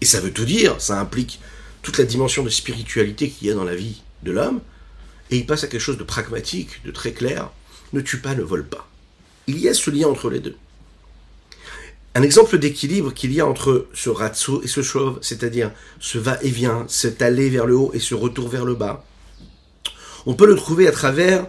et 0.00 0.04
ça 0.04 0.20
veut 0.20 0.32
tout 0.32 0.44
dire, 0.44 0.80
ça 0.80 1.00
implique 1.00 1.40
toute 1.82 1.98
la 1.98 2.04
dimension 2.04 2.44
de 2.44 2.50
spiritualité 2.50 3.30
qu'il 3.30 3.48
y 3.48 3.50
a 3.50 3.54
dans 3.54 3.64
la 3.64 3.74
vie 3.74 4.02
de 4.22 4.30
l'homme, 4.30 4.60
et 5.32 5.38
il 5.38 5.46
passe 5.46 5.64
à 5.64 5.66
quelque 5.66 5.80
chose 5.80 5.98
de 5.98 6.04
pragmatique, 6.04 6.84
de 6.84 6.92
très 6.92 7.10
clair, 7.10 7.50
ne 7.92 8.00
tue 8.00 8.18
pas, 8.18 8.36
ne 8.36 8.42
vole 8.42 8.64
pas. 8.64 8.88
Il 9.48 9.58
y 9.58 9.68
a 9.68 9.74
ce 9.74 9.90
lien 9.90 10.06
entre 10.06 10.30
les 10.30 10.38
deux. 10.38 10.56
Un 12.14 12.22
exemple 12.22 12.58
d'équilibre 12.58 13.14
qu'il 13.14 13.32
y 13.32 13.40
a 13.40 13.46
entre 13.46 13.86
ce 13.94 14.10
ratso 14.10 14.62
et 14.62 14.68
ce 14.68 14.82
chauve, 14.82 15.18
c'est-à-dire 15.22 15.70
ce 15.98 16.18
va-et-vient, 16.18 16.84
cet 16.88 17.22
aller 17.22 17.48
vers 17.48 17.66
le 17.66 17.74
haut 17.74 17.90
et 17.94 18.00
ce 18.00 18.14
retour 18.14 18.48
vers 18.48 18.66
le 18.66 18.74
bas, 18.74 19.04
on 20.26 20.34
peut 20.34 20.46
le 20.46 20.54
trouver 20.54 20.86
à 20.86 20.92
travers 20.92 21.46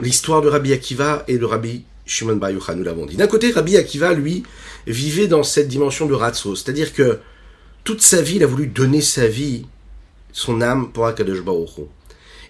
l'histoire 0.00 0.40
de 0.40 0.48
Rabbi 0.48 0.72
Akiva 0.72 1.24
et 1.26 1.38
de 1.38 1.44
Rabbi 1.44 1.84
Shimon 2.06 2.36
Bar 2.36 2.50
Yochai, 2.50 2.76
nous 2.76 2.84
l'avons 2.84 3.06
dit. 3.06 3.16
D'un 3.16 3.26
côté, 3.26 3.50
Rabbi 3.50 3.76
Akiva, 3.76 4.12
lui, 4.12 4.44
vivait 4.86 5.26
dans 5.26 5.42
cette 5.42 5.68
dimension 5.68 6.06
de 6.06 6.14
ratso, 6.14 6.54
c'est-à-dire 6.54 6.92
que 6.92 7.18
toute 7.82 8.02
sa 8.02 8.22
vie, 8.22 8.36
il 8.36 8.44
a 8.44 8.46
voulu 8.46 8.66
donner 8.66 9.00
sa 9.00 9.26
vie, 9.26 9.66
son 10.32 10.60
âme 10.60 10.92
pour 10.92 11.06
Akadosh 11.06 11.42
Baruch 11.42 11.70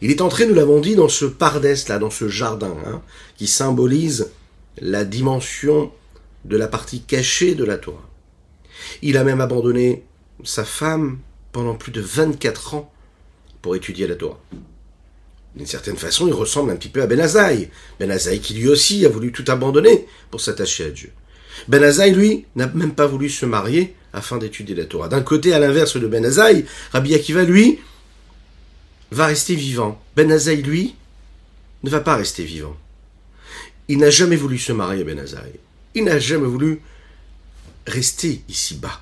Il 0.02 0.10
est 0.10 0.20
entré, 0.20 0.46
nous 0.46 0.54
l'avons 0.54 0.80
dit, 0.80 0.96
dans 0.96 1.08
ce 1.08 1.24
pardès 1.24 1.74
là, 1.88 1.98
dans 1.98 2.10
ce 2.10 2.28
jardin, 2.28 2.76
hein, 2.86 3.00
qui 3.36 3.46
symbolise 3.46 4.30
la 4.80 5.04
dimension 5.04 5.90
de 6.44 6.56
la 6.56 6.68
partie 6.68 7.02
cachée 7.02 7.54
de 7.54 7.64
la 7.64 7.78
Torah. 7.78 8.08
Il 9.02 9.16
a 9.16 9.24
même 9.24 9.40
abandonné 9.40 10.04
sa 10.42 10.64
femme 10.64 11.18
pendant 11.52 11.74
plus 11.74 11.92
de 11.92 12.00
24 12.00 12.74
ans 12.74 12.92
pour 13.62 13.76
étudier 13.76 14.06
la 14.06 14.16
Torah. 14.16 14.40
D'une 15.56 15.66
certaine 15.66 15.96
façon, 15.96 16.26
il 16.26 16.34
ressemble 16.34 16.72
un 16.72 16.76
petit 16.76 16.88
peu 16.88 17.00
à 17.00 17.06
Ben 17.06 17.20
Azaï. 17.20 17.70
Ben 18.00 18.10
Azaï 18.10 18.40
qui 18.40 18.54
lui 18.54 18.68
aussi 18.68 19.06
a 19.06 19.08
voulu 19.08 19.30
tout 19.30 19.44
abandonner 19.48 20.06
pour 20.30 20.40
s'attacher 20.40 20.86
à 20.86 20.90
Dieu. 20.90 21.12
Ben 21.68 21.82
Azaï, 21.82 22.12
lui, 22.12 22.44
n'a 22.56 22.66
même 22.66 22.94
pas 22.94 23.06
voulu 23.06 23.30
se 23.30 23.46
marier 23.46 23.94
afin 24.12 24.38
d'étudier 24.38 24.74
la 24.74 24.84
Torah. 24.84 25.08
D'un 25.08 25.22
côté, 25.22 25.52
à 25.52 25.60
l'inverse 25.60 25.96
de 25.96 26.08
Ben 26.08 26.24
Azaï, 26.24 26.64
Rabbi 26.92 27.14
Akiva, 27.14 27.44
lui, 27.44 27.78
va 29.12 29.26
rester 29.26 29.54
vivant. 29.54 30.02
Ben 30.16 30.30
Azaï, 30.32 30.60
lui, 30.60 30.96
ne 31.84 31.90
va 31.90 32.00
pas 32.00 32.16
rester 32.16 32.44
vivant. 32.44 32.76
Il 33.86 33.98
n'a 33.98 34.10
jamais 34.10 34.36
voulu 34.36 34.58
se 34.58 34.72
marier, 34.72 35.04
Ben 35.04 35.20
Azaï 35.20 35.52
il 35.94 36.04
n'a 36.04 36.18
jamais 36.18 36.46
voulu 36.46 36.80
rester 37.86 38.42
ici-bas. 38.48 39.00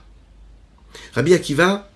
Rabbi 1.14 1.34
Akiva 1.34 1.90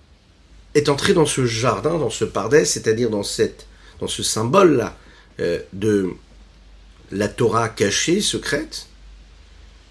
est 0.73 0.89
entré 0.89 1.13
dans 1.13 1.25
ce 1.25 1.45
jardin, 1.45 1.97
dans 1.97 2.09
ce 2.09 2.25
pardès, 2.25 2.65
c'est-à-dire 2.65 3.09
dans, 3.09 3.23
ce 3.23 4.23
symbole-là 4.23 4.97
euh, 5.39 5.59
de 5.73 6.11
la 7.11 7.27
Torah 7.27 7.69
cachée, 7.69 8.21
secrète. 8.21 8.87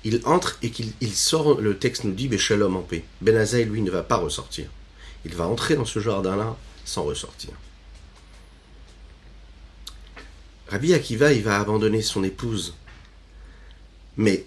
Il 0.04 0.20
entre 0.24 0.58
et 0.62 0.70
qu'il 0.70 1.14
sort, 1.14 1.60
le 1.60 1.78
texte 1.78 2.04
nous 2.04 2.12
dit, 2.12 2.28
Béchalom 2.28 2.76
en 2.76 2.82
paix. 2.82 3.04
Ben 3.20 3.44
lui, 3.64 3.82
ne 3.82 3.90
va 3.90 4.04
pas 4.04 4.16
ressortir. 4.16 4.66
Il 5.24 5.34
va 5.34 5.46
entrer 5.46 5.74
dans 5.74 5.84
ce 5.84 5.98
jardin-là 5.98 6.56
sans 6.84 7.02
ressortir. 7.02 7.50
Rabbi 10.68 10.94
Akiva, 10.94 11.32
il 11.32 11.42
va 11.42 11.58
abandonner 11.58 12.02
son 12.02 12.22
épouse. 12.22 12.74
Mais 14.16 14.44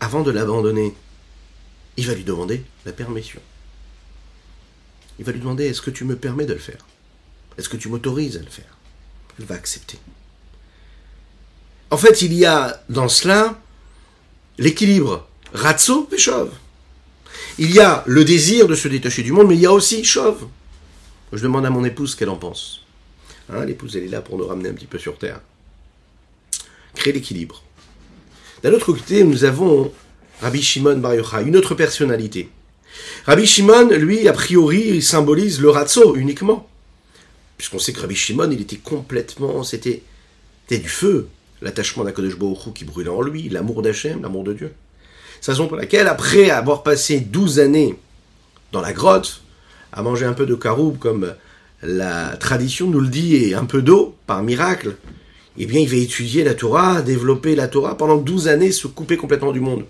avant 0.00 0.22
de 0.22 0.30
l'abandonner, 0.30 0.94
il 1.96 2.06
va 2.06 2.14
lui 2.14 2.24
demander 2.24 2.62
la 2.86 2.92
permission. 2.92 3.40
Il 5.18 5.24
va 5.24 5.32
lui 5.32 5.40
demander 5.40 5.66
est-ce 5.66 5.82
que 5.82 5.90
tu 5.90 6.04
me 6.04 6.16
permets 6.16 6.46
de 6.46 6.52
le 6.52 6.60
faire? 6.60 6.86
Est-ce 7.56 7.68
que 7.68 7.76
tu 7.76 7.88
m'autorises 7.88 8.36
à 8.36 8.40
le 8.40 8.50
faire? 8.50 8.76
Elle 9.38 9.46
va 9.46 9.56
accepter. 9.56 9.98
En 11.90 11.96
fait, 11.96 12.22
il 12.22 12.32
y 12.34 12.44
a 12.44 12.82
dans 12.88 13.08
cela 13.08 13.58
l'équilibre 14.58 15.26
ratso 15.52 16.08
chauve. 16.16 16.52
Il 17.58 17.72
y 17.72 17.80
a 17.80 18.04
le 18.06 18.24
désir 18.24 18.68
de 18.68 18.74
se 18.74 18.88
détacher 18.88 19.22
du 19.22 19.32
monde, 19.32 19.48
mais 19.48 19.56
il 19.56 19.60
y 19.60 19.66
a 19.66 19.72
aussi 19.72 20.04
chauve. 20.04 20.46
Je 21.32 21.42
demande 21.42 21.66
à 21.66 21.70
mon 21.70 21.84
épouse 21.84 22.14
qu'elle 22.14 22.28
en 22.28 22.36
pense. 22.36 22.84
Hein, 23.50 23.64
L'épouse, 23.64 23.96
elle 23.96 24.04
est 24.04 24.08
là 24.08 24.20
pour 24.20 24.38
nous 24.38 24.46
ramener 24.46 24.68
un 24.68 24.74
petit 24.74 24.86
peu 24.86 24.98
sur 24.98 25.18
terre. 25.18 25.40
Créer 26.94 27.12
l'équilibre. 27.12 27.62
D'un 28.62 28.72
autre 28.72 28.92
côté, 28.92 29.22
nous 29.22 29.44
avons 29.44 29.92
Rabbi 30.40 30.62
Shimon 30.62 30.96
Bar 30.98 31.12
une 31.46 31.56
autre 31.56 31.74
personnalité. 31.74 32.48
Rabbi 33.26 33.46
Shimon, 33.46 33.90
lui, 33.90 34.26
a 34.26 34.32
priori, 34.32 35.00
symbolise 35.00 35.60
le 35.60 35.70
Ratso 35.70 36.16
uniquement. 36.16 36.68
Puisqu'on 37.56 37.78
sait 37.78 37.92
que 37.92 38.00
Rabbi 38.00 38.16
Shimon, 38.16 38.50
il 38.50 38.60
était 38.60 38.76
complètement, 38.76 39.62
c'était, 39.62 40.02
du 40.70 40.88
feu. 40.88 41.28
L'attachement 41.60 42.04
d'Akadosh 42.04 42.36
Baruch 42.36 42.72
qui 42.74 42.84
brûlait 42.84 43.10
en 43.10 43.20
lui, 43.20 43.48
l'amour 43.48 43.82
d'Hachem, 43.82 44.22
l'amour 44.22 44.44
de 44.44 44.52
Dieu. 44.52 44.72
C'est 45.40 45.50
la 45.50 45.54
raison 45.54 45.68
pour 45.68 45.76
laquelle, 45.76 46.06
après 46.06 46.50
avoir 46.50 46.82
passé 46.82 47.20
12 47.20 47.58
années 47.58 47.96
dans 48.72 48.80
la 48.80 48.92
grotte, 48.92 49.42
à 49.92 50.02
manger 50.02 50.24
un 50.24 50.34
peu 50.34 50.46
de 50.46 50.54
caroube 50.54 50.98
comme 50.98 51.34
la 51.82 52.36
tradition 52.36 52.88
nous 52.88 53.00
le 53.00 53.08
dit, 53.08 53.36
et 53.36 53.54
un 53.54 53.64
peu 53.64 53.82
d'eau, 53.82 54.16
par 54.26 54.42
miracle, 54.42 54.96
eh 55.58 55.66
bien, 55.66 55.80
il 55.80 55.88
va 55.88 55.96
étudier 55.96 56.44
la 56.44 56.54
Torah, 56.54 57.02
développer 57.02 57.56
la 57.56 57.68
Torah 57.68 57.96
pendant 57.96 58.16
12 58.16 58.48
années, 58.48 58.70
se 58.70 58.86
couper 58.86 59.16
complètement 59.16 59.52
du 59.52 59.60
monde. 59.60 59.84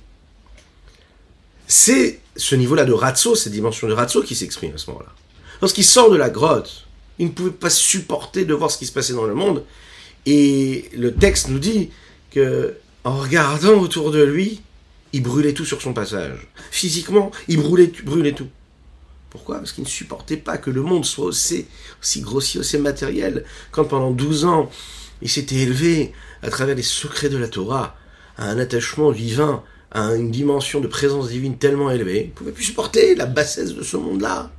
C'est 1.66 2.20
ce 2.36 2.54
niveau-là 2.54 2.86
de 2.86 2.92
Ratso, 2.92 3.34
cette 3.34 3.52
dimension 3.52 3.86
de 3.86 3.92
Ratso 3.92 4.22
qui 4.22 4.34
s'exprime 4.34 4.72
à 4.74 4.78
ce 4.78 4.88
moment-là. 4.90 5.12
Lorsqu'il 5.60 5.84
sort 5.84 6.10
de 6.10 6.16
la 6.16 6.30
grotte, 6.30 6.86
il 7.18 7.26
ne 7.26 7.32
pouvait 7.32 7.50
pas 7.50 7.68
supporter 7.68 8.46
de 8.46 8.54
voir 8.54 8.70
ce 8.70 8.78
qui 8.78 8.86
se 8.86 8.92
passait 8.92 9.12
dans 9.12 9.26
le 9.26 9.34
monde. 9.34 9.64
Et 10.24 10.88
le 10.96 11.12
texte 11.14 11.48
nous 11.48 11.58
dit 11.58 11.90
que, 12.30 12.76
en 13.04 13.18
regardant 13.18 13.78
autour 13.80 14.10
de 14.10 14.22
lui, 14.22 14.62
il 15.12 15.22
brûlait 15.22 15.52
tout 15.52 15.64
sur 15.64 15.82
son 15.82 15.92
passage. 15.92 16.48
Physiquement, 16.70 17.30
il 17.48 17.58
brûlait, 17.58 17.92
brûlait 18.04 18.32
tout. 18.32 18.48
Pourquoi? 19.30 19.58
Parce 19.58 19.72
qu'il 19.72 19.84
ne 19.84 19.88
supportait 19.88 20.36
pas 20.38 20.56
que 20.56 20.70
le 20.70 20.80
monde 20.80 21.04
soit 21.04 21.26
aussi, 21.26 21.66
aussi 22.00 22.22
grossier, 22.22 22.60
aussi 22.60 22.78
matériel. 22.78 23.44
Quand 23.70 23.84
pendant 23.84 24.10
12 24.10 24.46
ans, 24.46 24.70
il 25.22 25.28
s'était 25.28 25.56
élevé 25.56 26.12
à 26.42 26.50
travers 26.50 26.74
les 26.74 26.82
secrets 26.82 27.28
de 27.28 27.36
la 27.36 27.48
Torah 27.48 27.96
à 28.36 28.48
un 28.48 28.58
attachement 28.58 29.12
divin, 29.12 29.62
à 29.90 30.14
une 30.14 30.30
dimension 30.30 30.80
de 30.80 30.86
présence 30.86 31.28
divine 31.28 31.58
tellement 31.58 31.90
élevée, 31.90 32.24
il 32.24 32.28
ne 32.28 32.32
pouvait 32.32 32.52
plus 32.52 32.64
supporter 32.64 33.14
la 33.14 33.26
bassesse 33.26 33.74
de 33.74 33.82
ce 33.82 33.96
monde-là. 33.96 34.50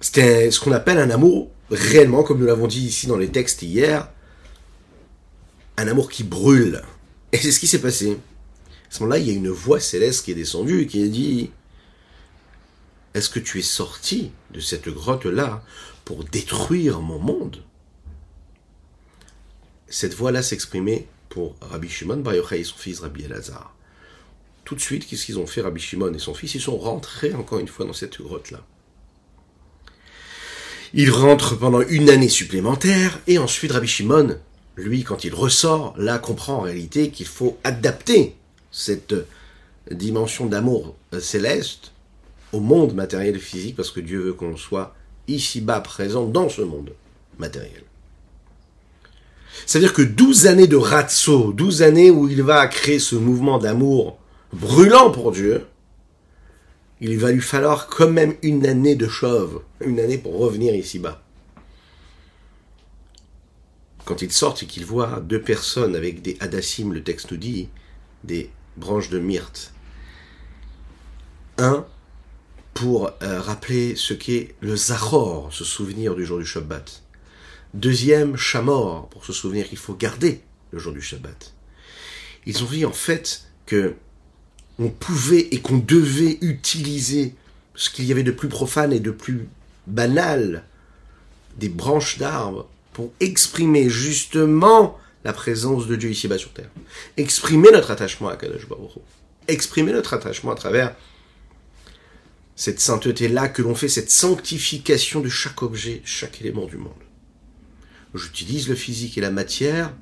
C'était 0.00 0.50
ce 0.50 0.60
qu'on 0.60 0.72
appelle 0.72 0.98
un 0.98 1.10
amour 1.10 1.50
réellement, 1.70 2.22
comme 2.22 2.38
nous 2.38 2.46
l'avons 2.46 2.66
dit 2.66 2.86
ici 2.86 3.06
dans 3.06 3.16
les 3.16 3.30
textes 3.30 3.62
hier, 3.62 4.10
un 5.76 5.88
amour 5.88 6.10
qui 6.10 6.24
brûle. 6.24 6.82
Et 7.32 7.38
c'est 7.38 7.52
ce 7.52 7.58
qui 7.58 7.66
s'est 7.66 7.80
passé. 7.80 8.18
À 8.90 8.94
ce 8.94 9.00
moment-là, 9.00 9.18
il 9.18 9.26
y 9.26 9.30
a 9.30 9.34
une 9.34 9.48
voix 9.48 9.80
céleste 9.80 10.24
qui 10.24 10.32
est 10.32 10.36
descendue 10.36 10.82
et 10.82 10.86
qui 10.86 11.02
a 11.02 11.08
dit 11.08 11.50
Est-ce 13.14 13.30
que 13.30 13.40
tu 13.40 13.58
es 13.58 13.62
sorti 13.62 14.30
de 14.52 14.60
cette 14.60 14.88
grotte-là? 14.88 15.64
Pour 16.04 16.24
détruire 16.24 17.00
mon 17.00 17.18
monde. 17.18 17.62
Cette 19.88 20.14
voix-là 20.14 20.42
s'exprimait 20.42 21.06
pour 21.28 21.56
Rabbi 21.60 21.88
Shimon 21.88 22.18
Bar 22.18 22.34
Yochai 22.34 22.60
et 22.60 22.64
son 22.64 22.76
fils 22.76 23.00
Rabbi 23.00 23.24
Elazar. 23.24 23.74
tout 24.64 24.74
de 24.74 24.80
suite, 24.80 25.06
qu'est-ce 25.06 25.26
qu'ils 25.26 25.38
ont 25.38 25.46
fait, 25.46 25.60
Rabbi 25.60 25.80
Shimon 25.80 26.12
et 26.14 26.18
son 26.18 26.34
fils? 26.34 26.54
Ils 26.54 26.60
sont 26.60 26.78
rentrés 26.78 27.34
encore 27.34 27.58
une 27.58 27.68
fois 27.68 27.86
dans 27.86 27.92
cette 27.92 28.20
grotte-là. 28.20 28.64
Ils 30.94 31.10
rentrent 31.10 31.56
pendant 31.58 31.80
une 31.82 32.08
année 32.08 32.28
supplémentaire, 32.28 33.20
et 33.26 33.38
ensuite 33.38 33.72
Rabbi 33.72 33.88
Shimon, 33.88 34.38
lui, 34.76 35.02
quand 35.04 35.24
il 35.24 35.34
ressort, 35.34 35.94
là, 35.98 36.18
comprend 36.18 36.56
en 36.56 36.60
réalité 36.60 37.10
qu'il 37.10 37.26
faut 37.26 37.58
adapter 37.64 38.36
cette 38.70 39.14
dimension 39.90 40.46
d'amour 40.46 40.96
céleste 41.20 41.92
au 42.52 42.60
monde 42.60 42.94
matériel 42.94 43.36
et 43.36 43.40
physique, 43.40 43.76
parce 43.76 43.90
que 43.90 44.00
Dieu 44.00 44.20
veut 44.20 44.32
qu'on 44.32 44.56
soit 44.56 44.94
ici-bas 45.28 45.80
présent 45.80 46.26
dans 46.26 46.48
ce 46.48 46.62
monde 46.62 46.92
matériel. 47.38 47.82
C'est-à-dire 49.66 49.92
que 49.92 50.02
12 50.02 50.46
années 50.46 50.66
de 50.66 50.76
ratso, 50.76 51.52
12 51.52 51.82
années 51.82 52.10
où 52.10 52.28
il 52.28 52.42
va 52.42 52.66
créer 52.66 52.98
ce 52.98 53.16
mouvement 53.16 53.58
d'amour 53.58 54.18
brûlant 54.52 55.10
pour 55.10 55.32
Dieu, 55.32 55.66
il 57.00 57.18
va 57.18 57.32
lui 57.32 57.40
falloir 57.40 57.88
quand 57.88 58.08
même 58.08 58.34
une 58.42 58.66
année 58.66 58.94
de 58.94 59.08
chauve, 59.08 59.62
une 59.80 60.00
année 60.00 60.18
pour 60.18 60.38
revenir 60.38 60.74
ici-bas. 60.74 61.22
Quand 64.04 64.22
il 64.22 64.32
sort 64.32 64.56
et 64.60 64.66
qu'il 64.66 64.84
voit 64.84 65.20
deux 65.20 65.40
personnes 65.40 65.96
avec 65.96 66.20
des 66.20 66.36
hadassim, 66.40 66.92
le 66.92 67.02
texte 67.02 67.30
nous 67.30 67.38
dit, 67.38 67.68
des 68.22 68.50
branches 68.76 69.10
de 69.10 69.18
myrte. 69.18 69.72
Un, 71.58 71.86
pour 72.74 73.12
euh, 73.22 73.40
rappeler 73.40 73.94
ce 73.96 74.12
qu'est 74.12 74.54
le 74.60 74.76
Zahor, 74.76 75.52
se 75.52 75.64
souvenir 75.64 76.14
du 76.14 76.26
jour 76.26 76.38
du 76.38 76.44
Shabbat. 76.44 77.02
Deuxième, 77.72 78.36
Shamor, 78.36 79.08
pour 79.08 79.24
se 79.24 79.32
souvenir 79.32 79.68
qu'il 79.68 79.78
faut 79.78 79.94
garder 79.94 80.40
le 80.72 80.78
jour 80.78 80.92
du 80.92 81.00
Shabbat. 81.00 81.54
Ils 82.46 82.62
ont 82.62 82.66
dit 82.66 82.84
en 82.84 82.92
fait 82.92 83.44
que 83.66 83.94
on 84.78 84.88
pouvait 84.88 85.48
et 85.52 85.60
qu'on 85.60 85.78
devait 85.78 86.38
utiliser 86.40 87.34
ce 87.76 87.90
qu'il 87.90 88.04
y 88.06 88.12
avait 88.12 88.24
de 88.24 88.32
plus 88.32 88.48
profane 88.48 88.92
et 88.92 89.00
de 89.00 89.12
plus 89.12 89.48
banal 89.86 90.64
des 91.56 91.68
branches 91.68 92.18
d'arbres 92.18 92.68
pour 92.92 93.12
exprimer 93.20 93.88
justement 93.88 94.98
la 95.24 95.32
présence 95.32 95.86
de 95.86 95.96
Dieu 95.96 96.10
ici-bas 96.10 96.38
sur 96.38 96.52
terre. 96.52 96.70
Exprimer 97.16 97.70
notre 97.70 97.92
attachement 97.92 98.28
à 98.28 98.36
Kadosh 98.36 98.68
Baruch 98.68 98.98
Exprimer 99.46 99.92
notre 99.92 100.14
attachement 100.14 100.52
à 100.52 100.56
travers 100.56 100.94
cette 102.56 102.80
sainteté-là 102.80 103.48
que 103.48 103.62
l'on 103.62 103.74
fait, 103.74 103.88
cette 103.88 104.10
sanctification 104.10 105.20
de 105.20 105.28
chaque 105.28 105.62
objet, 105.62 106.02
chaque 106.04 106.40
élément 106.40 106.66
du 106.66 106.76
monde. 106.76 106.92
J'utilise 108.14 108.68
le 108.68 108.76
physique 108.76 109.18
et 109.18 109.20
la 109.20 109.32
matière 109.32 109.92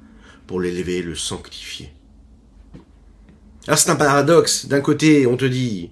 pour 0.47 0.61
l'élever, 0.61 1.03
le 1.03 1.15
sanctifier. 1.15 1.93
Alors 3.67 3.79
c'est 3.79 3.91
un 3.91 3.97
paradoxe. 3.97 4.67
D'un 4.67 4.81
côté, 4.81 5.27
on 5.27 5.37
te 5.37 5.45
dit, 5.45 5.91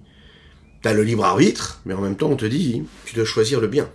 t'as 0.83 0.93
le 0.93 1.02
libre 1.02 1.25
arbitre, 1.25 1.81
mais 1.87 1.95
en 1.95 2.00
même 2.00 2.17
temps, 2.17 2.31
on 2.31 2.37
te 2.37 2.45
dit, 2.45 2.83
tu 3.07 3.14
dois 3.14 3.25
choisir 3.25 3.61
le 3.61 3.69
bien. 3.69 3.90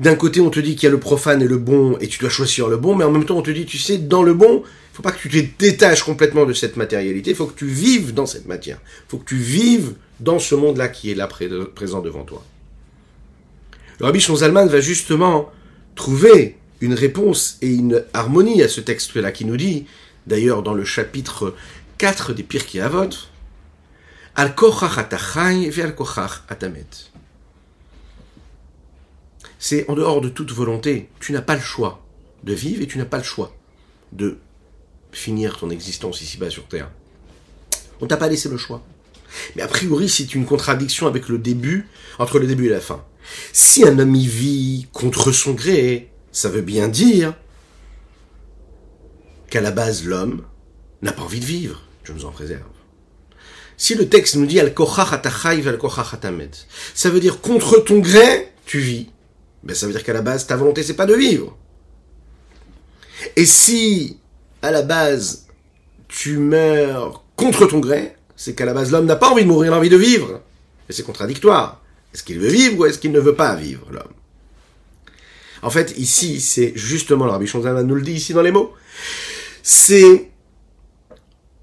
D'un 0.00 0.14
côté, 0.14 0.40
on 0.40 0.50
te 0.50 0.60
dit 0.60 0.76
qu'il 0.76 0.84
y 0.84 0.86
a 0.86 0.90
le 0.90 1.00
profane 1.00 1.42
et 1.42 1.48
le 1.48 1.58
bon, 1.58 1.98
et 1.98 2.06
tu 2.06 2.20
dois 2.20 2.30
choisir 2.30 2.68
le 2.68 2.76
bon, 2.76 2.94
mais 2.94 3.04
en 3.04 3.10
même 3.10 3.24
temps, 3.24 3.36
on 3.36 3.42
te 3.42 3.50
dit, 3.50 3.66
tu 3.66 3.78
sais, 3.78 3.98
dans 3.98 4.22
le 4.22 4.32
bon, 4.32 4.62
il 4.64 4.96
faut 4.96 5.02
pas 5.02 5.10
que 5.10 5.18
tu 5.18 5.28
te 5.28 5.58
détaches 5.58 6.02
complètement 6.04 6.46
de 6.46 6.52
cette 6.52 6.76
matérialité, 6.76 7.30
il 7.30 7.36
faut 7.36 7.46
que 7.46 7.58
tu 7.58 7.66
vives 7.66 8.14
dans 8.14 8.26
cette 8.26 8.46
matière. 8.46 8.78
Il 8.84 9.10
faut 9.10 9.18
que 9.18 9.28
tu 9.28 9.36
vives 9.36 9.94
dans 10.20 10.38
ce 10.38 10.54
monde-là 10.54 10.88
qui 10.88 11.10
est 11.10 11.14
là 11.14 11.28
présent 11.28 12.00
devant 12.00 12.22
toi. 12.22 12.44
Le 13.98 14.06
Rabbi 14.06 14.20
Zalman 14.20 14.66
va 14.66 14.80
justement 14.80 15.50
trouver 15.96 16.56
une 16.80 16.94
réponse 16.94 17.58
et 17.60 17.74
une 17.74 18.04
harmonie 18.14 18.62
à 18.62 18.68
ce 18.68 18.80
texte-là 18.80 19.32
qui 19.32 19.44
nous 19.44 19.56
dit, 19.56 19.86
d'ailleurs 20.28 20.62
dans 20.62 20.74
le 20.74 20.84
chapitre 20.84 21.54
4 21.98 22.34
des 22.34 22.44
Pirkei 22.44 22.80
Avot, 22.80 23.10
Al 24.36 24.54
al 24.54 25.94
atamet. 26.48 26.86
C'est 29.58 29.88
en 29.88 29.94
dehors 29.94 30.20
de 30.20 30.28
toute 30.28 30.52
volonté. 30.52 31.08
Tu 31.20 31.32
n'as 31.32 31.42
pas 31.42 31.56
le 31.56 31.60
choix 31.60 32.04
de 32.44 32.54
vivre 32.54 32.82
et 32.82 32.86
tu 32.86 32.98
n'as 32.98 33.04
pas 33.04 33.18
le 33.18 33.24
choix 33.24 33.54
de 34.12 34.38
finir 35.12 35.58
ton 35.58 35.70
existence 35.70 36.20
ici-bas 36.22 36.50
sur 36.50 36.66
Terre. 36.68 36.90
On 38.00 38.06
t'a 38.06 38.16
pas 38.16 38.28
laissé 38.28 38.48
le 38.48 38.56
choix. 38.56 38.82
Mais 39.56 39.62
a 39.62 39.68
priori, 39.68 40.08
c'est 40.08 40.34
une 40.34 40.46
contradiction 40.46 41.06
avec 41.06 41.28
le 41.28 41.38
début, 41.38 41.88
entre 42.18 42.38
le 42.38 42.46
début 42.46 42.66
et 42.66 42.70
la 42.70 42.80
fin. 42.80 43.04
Si 43.52 43.86
un 43.86 43.98
homme 43.98 44.14
y 44.14 44.26
vit 44.26 44.86
contre 44.92 45.32
son 45.32 45.52
gré, 45.52 46.10
ça 46.32 46.48
veut 46.48 46.62
bien 46.62 46.88
dire 46.88 47.34
qu'à 49.50 49.60
la 49.60 49.70
base, 49.70 50.04
l'homme 50.04 50.44
n'a 51.02 51.12
pas 51.12 51.22
envie 51.22 51.40
de 51.40 51.44
vivre 51.44 51.82
je 52.08 52.14
nous 52.14 52.24
en 52.24 52.30
préserve. 52.30 52.62
Si 53.76 53.94
le 53.94 54.08
texte 54.08 54.36
nous 54.36 54.46
dit 54.46 54.58
al 54.58 54.72
al 54.74 55.78
ça 56.94 57.10
veut 57.10 57.20
dire 57.20 57.40
contre 57.40 57.78
ton 57.78 57.98
gré, 57.98 58.52
tu 58.64 58.78
vis. 58.78 59.10
Ben, 59.68 59.74
ça 59.74 59.86
veut 59.86 59.92
dire 59.92 60.02
qu'à 60.02 60.14
la 60.14 60.22
base, 60.22 60.46
ta 60.46 60.56
volonté, 60.56 60.82
c'est 60.82 60.94
pas 60.94 61.04
de 61.04 61.14
vivre. 61.14 61.54
Et 63.36 63.44
si, 63.44 64.18
à 64.62 64.70
la 64.70 64.80
base, 64.80 65.46
tu 66.08 66.38
meurs 66.38 67.22
contre 67.36 67.66
ton 67.66 67.78
gré, 67.78 68.16
c'est 68.34 68.54
qu'à 68.54 68.64
la 68.64 68.72
base, 68.72 68.90
l'homme 68.90 69.04
n'a 69.04 69.16
pas 69.16 69.28
envie 69.28 69.42
de 69.42 69.48
mourir, 69.48 69.70
il 69.70 69.74
a 69.74 69.76
envie 69.76 69.90
de 69.90 69.96
vivre. 69.98 70.40
Et 70.88 70.94
c'est 70.94 71.02
contradictoire. 71.02 71.82
Est-ce 72.14 72.22
qu'il 72.22 72.38
veut 72.38 72.48
vivre 72.48 72.78
ou 72.78 72.86
est-ce 72.86 72.98
qu'il 72.98 73.12
ne 73.12 73.20
veut 73.20 73.34
pas 73.34 73.54
vivre, 73.56 73.86
l'homme? 73.90 74.14
En 75.60 75.68
fait, 75.68 75.92
ici, 75.98 76.40
c'est 76.40 76.72
justement, 76.74 77.26
le 77.26 77.32
Rabbi 77.32 77.46
Shonzana 77.46 77.82
nous 77.82 77.94
le 77.94 78.00
dit 78.00 78.12
ici 78.12 78.32
dans 78.32 78.40
les 78.40 78.52
mots, 78.52 78.72
c'est 79.62 80.30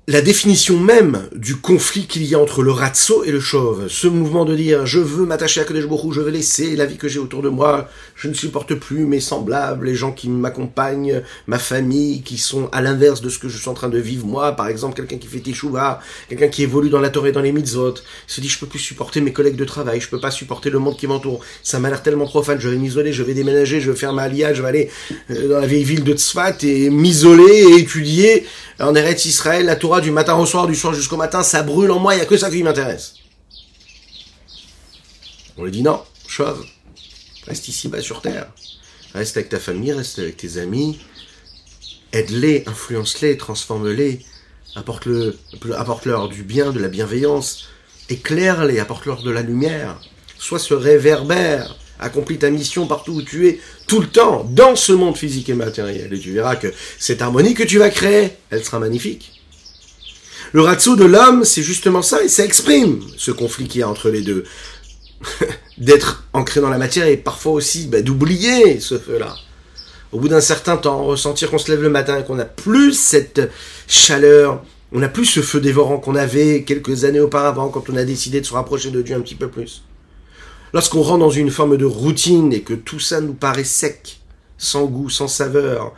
la 0.08 0.22
définition 0.22 0.80
même 0.80 1.28
du 1.36 1.56
conflit 1.56 2.06
qu'il 2.06 2.24
y 2.26 2.36
a 2.36 2.40
entre 2.40 2.62
le 2.62 2.72
ratso 2.72 3.24
et 3.24 3.32
le 3.32 3.40
chauve, 3.40 3.88
ce 3.88 4.08
mouvement 4.08 4.46
de 4.46 4.56
dire 4.56 4.86
je 4.86 5.00
veux 5.00 5.26
m'attacher 5.26 5.62
à 5.62 5.64
Kadesh 5.64 5.86
je 6.12 6.22
veux 6.22 6.30
laisser 6.30 6.76
la 6.76 6.86
vie 6.86 6.98
que 6.98 7.08
j'ai 7.08 7.18
autour 7.18 7.42
de 7.42 7.50
moi, 7.50 7.90
je 8.16 8.28
ne 8.28 8.36
supporte 8.36 8.76
plus 8.76 9.08
mes 9.08 9.20
semblables, 9.20 9.88
les 9.88 9.96
gens 9.96 10.12
qui 10.12 10.30
m'accompagnent, 10.30 11.24
ma 11.48 11.58
famille, 11.58 12.22
qui 12.22 12.38
sont 12.38 12.70
à 12.72 12.84
l'inverse 12.84 13.22
de 13.22 13.30
ce 13.30 13.40
que 13.40 13.50
je 13.50 13.58
suis 13.58 13.68
en 13.68 13.74
train 13.74 13.90
de 13.90 13.98
vivre 13.98 14.28
moi, 14.28 14.52
par 14.52 14.68
exemple 14.68 14.96
quelqu'un 14.96 15.18
qui 15.18 15.26
fait 15.26 15.40
teshuva, 15.40 16.00
quelqu'un 16.30 16.50
qui 16.50 16.62
évolue 16.62 16.92
dans 16.92 17.02
la 17.02 17.10
Torah 17.10 17.30
et 17.30 17.32
dans 17.32 17.42
les 17.42 17.52
mitzvot, 17.52 17.96
se 18.28 18.42
dit 18.42 18.48
je 18.48 18.60
peux 18.60 18.68
plus 18.68 18.78
supporter 18.78 19.22
mes 19.22 19.34
collègues 19.34 19.56
de 19.56 19.66
travail, 19.66 20.00
je 20.02 20.08
peux 20.08 20.20
pas 20.20 20.30
supporter 20.30 20.70
le 20.70 20.78
monde 20.78 20.98
qui 20.98 21.08
m'entoure, 21.08 21.44
ça 21.64 21.80
m'a 21.80 21.90
l'air 21.90 22.04
tellement 22.04 22.28
profane, 22.28 22.60
je 22.60 22.70
vais 22.70 22.78
m'isoler, 22.78 23.12
je 23.12 23.24
vais 23.24 23.34
déménager, 23.34 23.82
je 23.82 23.90
vais 23.90 23.98
faire 23.98 24.14
ma 24.14 24.24
alia, 24.24 24.54
je 24.54 24.62
vais 24.62 24.68
aller 24.68 24.90
euh, 25.32 25.50
dans 25.50 25.60
la 25.60 25.66
vieille 25.66 25.84
ville 25.84 26.04
de 26.04 26.14
Tzfat 26.14 26.58
et 26.62 26.92
m'isoler 26.92 27.66
et 27.72 27.80
étudier 27.80 28.46
en 28.80 28.94
Eretz 28.94 29.26
Israël 29.26 29.66
la 29.66 29.76
Torah 29.76 29.95
du 30.02 30.12
matin 30.12 30.36
au 30.36 30.46
soir, 30.46 30.68
du 30.68 30.76
soir 30.76 30.94
jusqu'au 30.94 31.18
matin, 31.18 31.44
ça 31.44 31.64
brûle 31.64 31.92
en 31.92 32.00
moi, 32.00 32.14
il 32.14 32.18
n'y 32.18 32.24
a 32.24 32.26
que 32.26 32.38
ça 32.38 32.50
qui 32.50 32.64
m'intéresse. 32.64 33.16
On 35.58 35.64
lui 35.64 35.72
dit 35.72 35.84
non, 35.84 36.04
chauve, 36.28 36.66
reste 37.48 37.68
ici 37.68 37.88
bas 37.88 38.02
sur 38.02 38.22
terre. 38.22 38.48
Reste 39.14 39.38
avec 39.38 39.50
ta 39.50 39.60
famille, 39.60 39.94
reste 39.94 40.20
avec 40.20 40.36
tes 40.36 40.58
amis, 40.58 41.00
aide-les, 42.12 42.64
influence-les, 42.68 43.38
transforme-les, 43.38 44.20
apporte-leur 44.76 46.28
du 46.28 46.44
bien, 46.44 46.72
de 46.74 46.80
la 46.80 46.90
bienveillance, 46.90 47.70
éclaire-les, 48.10 48.80
apporte-leur 48.80 49.24
de 49.24 49.32
la 49.32 49.42
lumière, 49.42 50.02
sois 50.38 50.60
ce 50.60 50.74
réverbère, 50.74 51.78
accomplis 52.00 52.40
ta 52.40 52.50
mission 52.50 52.88
partout 52.88 53.14
où 53.14 53.22
tu 53.22 53.48
es, 53.48 53.60
tout 53.88 54.02
le 54.02 54.08
temps, 54.08 54.46
dans 54.50 54.76
ce 54.76 54.92
monde 54.92 55.16
physique 55.16 55.48
et 55.48 55.54
matériel. 55.54 56.14
Et 56.14 56.20
tu 56.20 56.34
verras 56.34 56.58
que 56.58 56.74
cette 57.00 57.22
harmonie 57.22 57.54
que 57.54 57.64
tu 57.64 57.78
vas 57.78 57.90
créer, 57.90 58.32
elle 58.50 58.66
sera 58.66 58.80
magnifique. 58.80 59.35
Le 60.56 60.62
ratio 60.62 60.96
de 60.96 61.04
l'homme, 61.04 61.44
c'est 61.44 61.64
justement 61.64 62.02
ça, 62.02 62.24
et 62.24 62.30
ça 62.30 62.46
exprime 62.46 63.02
ce 63.18 63.32
conflit 63.32 63.68
qu'il 63.68 63.82
y 63.82 63.84
a 63.84 63.90
entre 63.90 64.10
les 64.10 64.22
deux. 64.22 64.46
D'être 65.78 66.24
ancré 66.32 66.62
dans 66.62 66.70
la 66.70 66.78
matière 66.78 67.08
et 67.08 67.18
parfois 67.18 67.52
aussi 67.52 67.88
bah, 67.88 68.02
d'oublier 68.02 68.80
ce 68.80 68.98
feu-là. 68.98 69.36
Au 70.14 70.20
bout 70.20 70.30
d'un 70.30 70.40
certain 70.40 70.78
temps, 70.78 71.04
ressentir 71.04 71.52
qu'on 71.52 71.58
se 71.58 71.70
lève 71.70 71.82
le 71.82 71.90
matin 71.90 72.20
et 72.20 72.24
qu'on 72.24 72.36
n'a 72.36 72.46
plus 72.46 72.94
cette 72.94 73.52
chaleur, 73.90 74.64
on 74.94 75.00
n'a 75.00 75.10
plus 75.10 75.26
ce 75.26 75.42
feu 75.42 75.60
dévorant 75.60 75.98
qu'on 75.98 76.16
avait 76.16 76.64
quelques 76.64 77.04
années 77.04 77.20
auparavant 77.20 77.68
quand 77.68 77.90
on 77.90 77.98
a 77.98 78.06
décidé 78.06 78.40
de 78.40 78.46
se 78.46 78.54
rapprocher 78.54 78.92
de 78.92 79.02
Dieu 79.02 79.18
un 79.18 79.20
petit 79.20 79.36
peu 79.36 79.50
plus. 79.50 79.84
Lorsqu'on 80.72 81.02
rentre 81.02 81.20
dans 81.20 81.30
une 81.30 81.52
forme 81.52 81.76
de 81.76 81.84
routine 81.84 82.54
et 82.54 82.62
que 82.62 82.76
tout 82.76 83.02
ça 83.02 83.20
nous 83.20 83.34
paraît 83.34 83.66
sec, 83.66 84.22
sans 84.58 84.86
goût, 84.86 85.10
sans 85.10 85.28
saveur, 85.28 85.94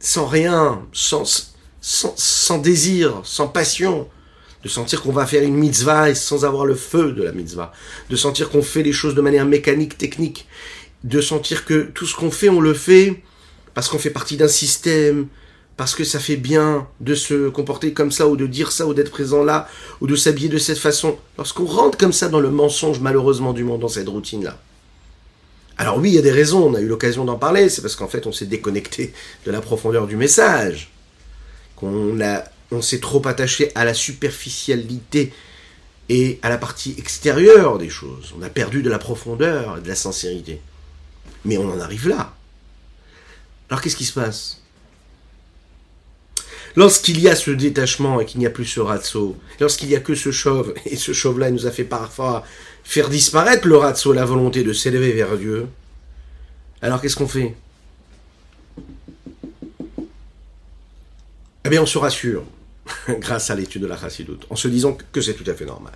sans 0.00 0.24
rien, 0.24 0.80
sans, 0.94 1.51
sans, 1.82 2.58
désir, 2.58 3.20
sans 3.24 3.48
passion, 3.48 4.08
de 4.62 4.68
sentir 4.68 5.02
qu'on 5.02 5.12
va 5.12 5.26
faire 5.26 5.42
une 5.42 5.56
mitzvah 5.56 6.08
et 6.08 6.14
sans 6.14 6.44
avoir 6.44 6.64
le 6.64 6.76
feu 6.76 7.12
de 7.12 7.24
la 7.24 7.32
mitzvah, 7.32 7.72
de 8.08 8.16
sentir 8.16 8.48
qu'on 8.48 8.62
fait 8.62 8.84
les 8.84 8.92
choses 8.92 9.16
de 9.16 9.20
manière 9.20 9.44
mécanique, 9.44 9.98
technique, 9.98 10.46
de 11.02 11.20
sentir 11.20 11.64
que 11.64 11.82
tout 11.82 12.06
ce 12.06 12.14
qu'on 12.14 12.30
fait, 12.30 12.48
on 12.48 12.60
le 12.60 12.72
fait 12.72 13.22
parce 13.74 13.88
qu'on 13.88 13.98
fait 13.98 14.10
partie 14.10 14.36
d'un 14.36 14.48
système, 14.48 15.26
parce 15.76 15.94
que 15.94 16.04
ça 16.04 16.20
fait 16.20 16.36
bien 16.36 16.86
de 17.00 17.14
se 17.14 17.48
comporter 17.48 17.92
comme 17.92 18.12
ça, 18.12 18.28
ou 18.28 18.36
de 18.36 18.46
dire 18.46 18.70
ça, 18.70 18.86
ou 18.86 18.94
d'être 18.94 19.10
présent 19.10 19.42
là, 19.42 19.66
ou 20.00 20.06
de 20.06 20.14
s'habiller 20.14 20.48
de 20.48 20.58
cette 20.58 20.78
façon. 20.78 21.16
Lorsqu'on 21.38 21.64
rentre 21.64 21.98
comme 21.98 22.12
ça 22.12 22.28
dans 22.28 22.38
le 22.38 22.50
mensonge, 22.50 23.00
malheureusement, 23.00 23.52
du 23.52 23.64
monde, 23.64 23.80
dans 23.80 23.88
cette 23.88 24.08
routine-là. 24.08 24.58
Alors 25.78 25.96
oui, 25.96 26.10
il 26.10 26.14
y 26.14 26.18
a 26.18 26.22
des 26.22 26.30
raisons, 26.30 26.68
on 26.68 26.74
a 26.74 26.80
eu 26.80 26.86
l'occasion 26.86 27.24
d'en 27.24 27.38
parler, 27.38 27.70
c'est 27.70 27.80
parce 27.80 27.96
qu'en 27.96 28.06
fait, 28.06 28.26
on 28.26 28.32
s'est 28.32 28.46
déconnecté 28.46 29.12
de 29.46 29.50
la 29.50 29.62
profondeur 29.62 30.06
du 30.06 30.16
message 30.16 30.92
on 31.82 32.82
s'est 32.82 33.00
trop 33.00 33.26
attaché 33.26 33.72
à 33.74 33.84
la 33.84 33.94
superficialité 33.94 35.32
et 36.08 36.38
à 36.42 36.48
la 36.48 36.58
partie 36.58 36.94
extérieure 36.98 37.78
des 37.78 37.88
choses. 37.88 38.34
On 38.38 38.42
a 38.42 38.48
perdu 38.48 38.82
de 38.82 38.90
la 38.90 38.98
profondeur 38.98 39.78
et 39.78 39.80
de 39.80 39.88
la 39.88 39.94
sincérité. 39.94 40.60
Mais 41.44 41.58
on 41.58 41.70
en 41.70 41.80
arrive 41.80 42.08
là. 42.08 42.34
Alors 43.68 43.80
qu'est-ce 43.80 43.96
qui 43.96 44.04
se 44.04 44.12
passe? 44.12 44.60
Lorsqu'il 46.74 47.20
y 47.20 47.28
a 47.28 47.36
ce 47.36 47.50
détachement 47.50 48.20
et 48.20 48.26
qu'il 48.26 48.40
n'y 48.40 48.46
a 48.46 48.50
plus 48.50 48.64
ce 48.64 48.80
ratso, 48.80 49.36
lorsqu'il 49.60 49.88
n'y 49.88 49.96
a 49.96 50.00
que 50.00 50.14
ce 50.14 50.30
chauve, 50.30 50.72
et 50.86 50.96
ce 50.96 51.12
chauve-là 51.12 51.50
nous 51.50 51.66
a 51.66 51.70
fait 51.70 51.84
parfois 51.84 52.44
faire 52.82 53.10
disparaître 53.10 53.68
le 53.68 53.76
ratso, 53.76 54.12
la 54.12 54.24
volonté 54.24 54.62
de 54.62 54.72
s'élever 54.72 55.12
vers 55.12 55.36
Dieu, 55.36 55.68
alors 56.80 57.00
qu'est-ce 57.00 57.16
qu'on 57.16 57.28
fait? 57.28 57.54
Eh 61.64 61.68
bien, 61.68 61.82
on 61.82 61.86
se 61.86 61.98
rassure, 61.98 62.44
grâce 63.08 63.50
à 63.50 63.54
l'étude 63.54 63.82
de 63.82 63.86
la 63.86 63.96
chassidoute, 63.96 64.46
en 64.50 64.56
se 64.56 64.68
disant 64.68 64.96
que 65.12 65.20
c'est 65.20 65.34
tout 65.34 65.48
à 65.48 65.54
fait 65.54 65.64
normal. 65.66 65.92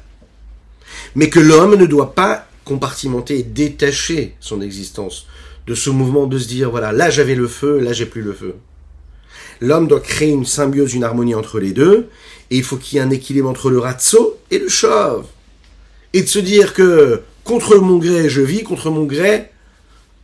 Mais 1.14 1.28
que 1.28 1.40
l'homme 1.40 1.74
ne 1.74 1.86
doit 1.86 2.14
pas 2.14 2.46
compartimenter 2.64 3.38
et 3.38 3.42
détacher 3.42 4.36
son 4.40 4.60
existence 4.60 5.26
de 5.66 5.74
ce 5.74 5.90
mouvement 5.90 6.26
de 6.26 6.38
se 6.38 6.46
dire, 6.46 6.70
voilà, 6.70 6.92
là 6.92 7.10
j'avais 7.10 7.34
le 7.34 7.48
feu, 7.48 7.80
là 7.80 7.92
j'ai 7.92 8.06
plus 8.06 8.22
le 8.22 8.32
feu. 8.32 8.54
L'homme 9.60 9.88
doit 9.88 10.00
créer 10.00 10.30
une 10.30 10.44
symbiose, 10.44 10.94
une 10.94 11.04
harmonie 11.04 11.34
entre 11.34 11.58
les 11.58 11.72
deux, 11.72 12.08
et 12.50 12.56
il 12.56 12.62
faut 12.62 12.76
qu'il 12.76 12.96
y 12.96 12.98
ait 12.98 13.04
un 13.04 13.10
équilibre 13.10 13.48
entre 13.48 13.70
le 13.70 13.78
ratso 13.78 14.38
et 14.50 14.58
le 14.58 14.68
chauve. 14.68 15.26
Et 16.12 16.22
de 16.22 16.28
se 16.28 16.38
dire 16.38 16.74
que 16.74 17.22
contre 17.42 17.76
mon 17.76 17.96
gré 17.98 18.28
je 18.28 18.42
vis, 18.42 18.62
contre 18.62 18.90
mon 18.90 19.04
gré, 19.04 19.50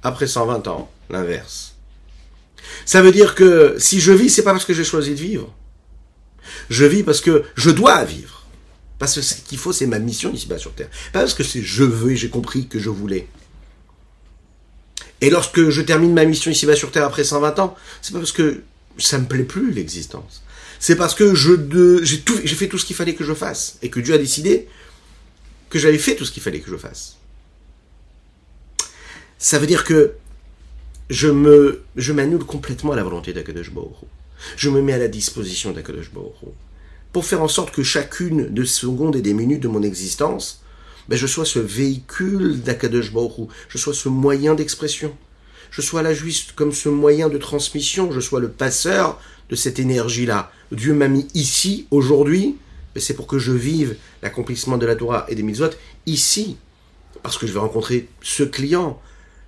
après 0.03 0.27
120 0.27 0.69
ans, 0.69 0.91
l'inverse. 1.11 1.72
Ça 2.85 3.03
veut 3.03 3.13
dire 3.13 3.35
que 3.35 3.77
si 3.79 4.01
je 4.01 4.13
vis, 4.13 4.31
c'est 4.31 4.43
pas 4.43 4.53
parce 4.53 4.65
que 4.65 4.75
j'ai 4.75 4.85
choisi 4.85 5.11
de 5.11 5.21
vivre. 5.21 5.55
Je 6.71 6.85
vis 6.85 7.03
parce 7.03 7.21
que 7.21 7.45
je 7.55 7.71
dois 7.71 8.05
vivre. 8.05 8.47
Parce 8.99 9.15
que 9.15 9.21
ce 9.21 9.35
qu'il 9.35 9.59
faut, 9.59 9.73
c'est 9.73 9.87
ma 9.87 9.99
mission 9.99 10.33
ici-bas 10.33 10.59
sur 10.59 10.73
Terre. 10.75 10.89
Pas 11.13 11.21
parce 11.21 11.35
que 11.35 11.43
c'est 11.43 11.63
je 11.63 11.85
veux 11.85 12.13
et 12.13 12.17
j'ai 12.17 12.31
compris 12.31 12.69
que 12.69 12.79
je 12.79 12.89
voulais. 12.89 13.27
Et 15.21 15.31
lorsque 15.31 15.71
je 15.71 15.83
termine 15.83 16.13
ma 16.13 16.25
mission 16.25 16.51
ici-bas 16.51 16.77
sur 16.77 16.91
Terre 16.91 17.05
après 17.05 17.25
120 17.25 17.59
ans, 17.59 17.77
c'est 18.01 18.13
pas 18.13 18.19
parce 18.19 18.33
que 18.33 18.63
ça 18.99 19.19
me 19.19 19.27
plaît 19.27 19.45
plus 19.45 19.73
l'existence. 19.73 20.43
C'est 20.79 20.97
parce 20.97 21.15
que 21.15 21.35
je 21.35 21.53
j'ai 22.03 22.55
fait 22.55 22.69
tout 22.69 22.79
ce 22.79 22.85
qu'il 22.85 22.97
fallait 22.97 23.15
que 23.15 23.25
je 23.25 23.35
fasse 23.35 23.79
et 23.83 23.89
que 23.89 24.01
Dieu 24.01 24.15
a 24.15 24.19
décidé 24.19 24.69
que 25.71 25.79
j'avais 25.79 25.99
fait 25.99 26.17
tout 26.17 26.25
ce 26.25 26.33
qu'il 26.33 26.43
fallait 26.43 26.61
que 26.61 26.71
je 26.71 26.77
fasse. 26.77 27.17
Ça 29.39 29.59
veut 29.59 29.67
dire 29.67 29.85
que 29.85 30.15
je 31.13 31.29
me, 31.29 31.83
je 31.95 32.15
m'annule 32.15 32.43
complètement 32.43 32.93
à 32.93 32.97
la 32.97 33.05
volonté 33.05 33.35
d'Akadosh 33.35 33.71
Baruch 33.71 33.97
Je 34.57 34.71
me 34.71 34.81
mets 34.81 34.95
à 34.95 34.99
la 34.99 35.09
disposition 35.09 35.71
d'Akadosh 35.71 36.11
Baruch 36.11 36.33
pour 37.13 37.27
faire 37.27 37.43
en 37.43 37.49
sorte 37.49 37.71
que 37.71 37.83
chacune 37.83 38.49
de 38.49 38.65
secondes 38.65 39.15
et 39.15 39.21
des 39.21 39.35
minutes 39.35 39.63
de 39.63 39.69
mon 39.69 39.83
existence, 39.83 40.63
ben 41.11 41.17
je 41.17 41.27
sois 41.27 41.45
ce 41.45 41.59
véhicule 41.59 42.63
d'Akadosh 42.63 43.13
Baruch 43.13 43.51
je 43.69 43.77
sois 43.77 43.93
ce 43.93 44.09
moyen 44.09 44.55
d'expression, 44.55 45.15
je 45.71 45.83
sois 45.83 46.01
là 46.01 46.15
juste 46.15 46.53
comme 46.53 46.73
ce 46.73 46.89
moyen 46.89 47.29
de 47.29 47.37
transmission, 47.37 48.11
je 48.11 48.21
sois 48.21 48.41
le 48.41 48.49
passeur 48.49 49.21
de 49.51 49.55
cette 49.55 49.79
énergie-là. 49.79 50.51
Dieu 50.71 50.95
m'a 50.95 51.09
mis 51.09 51.29
ici, 51.35 51.87
aujourd'hui, 51.91 52.57
mais 52.95 53.03
c'est 53.03 53.13
pour 53.13 53.27
que 53.27 53.39
je 53.39 53.53
vive 53.53 53.97
l'accomplissement 54.23 54.79
de 54.79 54.87
la 54.87 54.97
Torah 54.97 55.27
et 55.29 55.35
des 55.35 55.43
mitzvot 55.43 55.77
ici, 56.07 56.57
parce 57.23 57.37
que 57.37 57.47
je 57.47 57.53
vais 57.53 57.59
rencontrer 57.59 58.09
ce 58.23 58.45
client, 58.45 58.99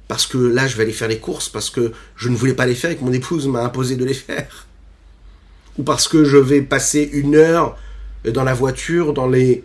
parce 0.08 0.26
que 0.26 0.38
là 0.38 0.66
je 0.66 0.76
vais 0.76 0.84
aller 0.84 0.92
faire 0.92 1.08
les 1.08 1.18
courses, 1.18 1.48
parce 1.48 1.70
que 1.70 1.92
je 2.16 2.28
ne 2.28 2.36
voulais 2.36 2.54
pas 2.54 2.66
les 2.66 2.74
faire 2.74 2.90
et 2.90 2.96
que 2.96 3.04
mon 3.04 3.12
épouse 3.12 3.46
m'a 3.48 3.62
imposé 3.64 3.96
de 3.96 4.04
les 4.04 4.14
faire. 4.14 4.66
Ou 5.78 5.82
parce 5.82 6.06
que 6.08 6.24
je 6.24 6.36
vais 6.36 6.62
passer 6.62 7.08
une 7.12 7.34
heure 7.34 7.76
dans 8.24 8.44
la 8.44 8.54
voiture, 8.54 9.12
dans 9.12 9.26
les, 9.26 9.64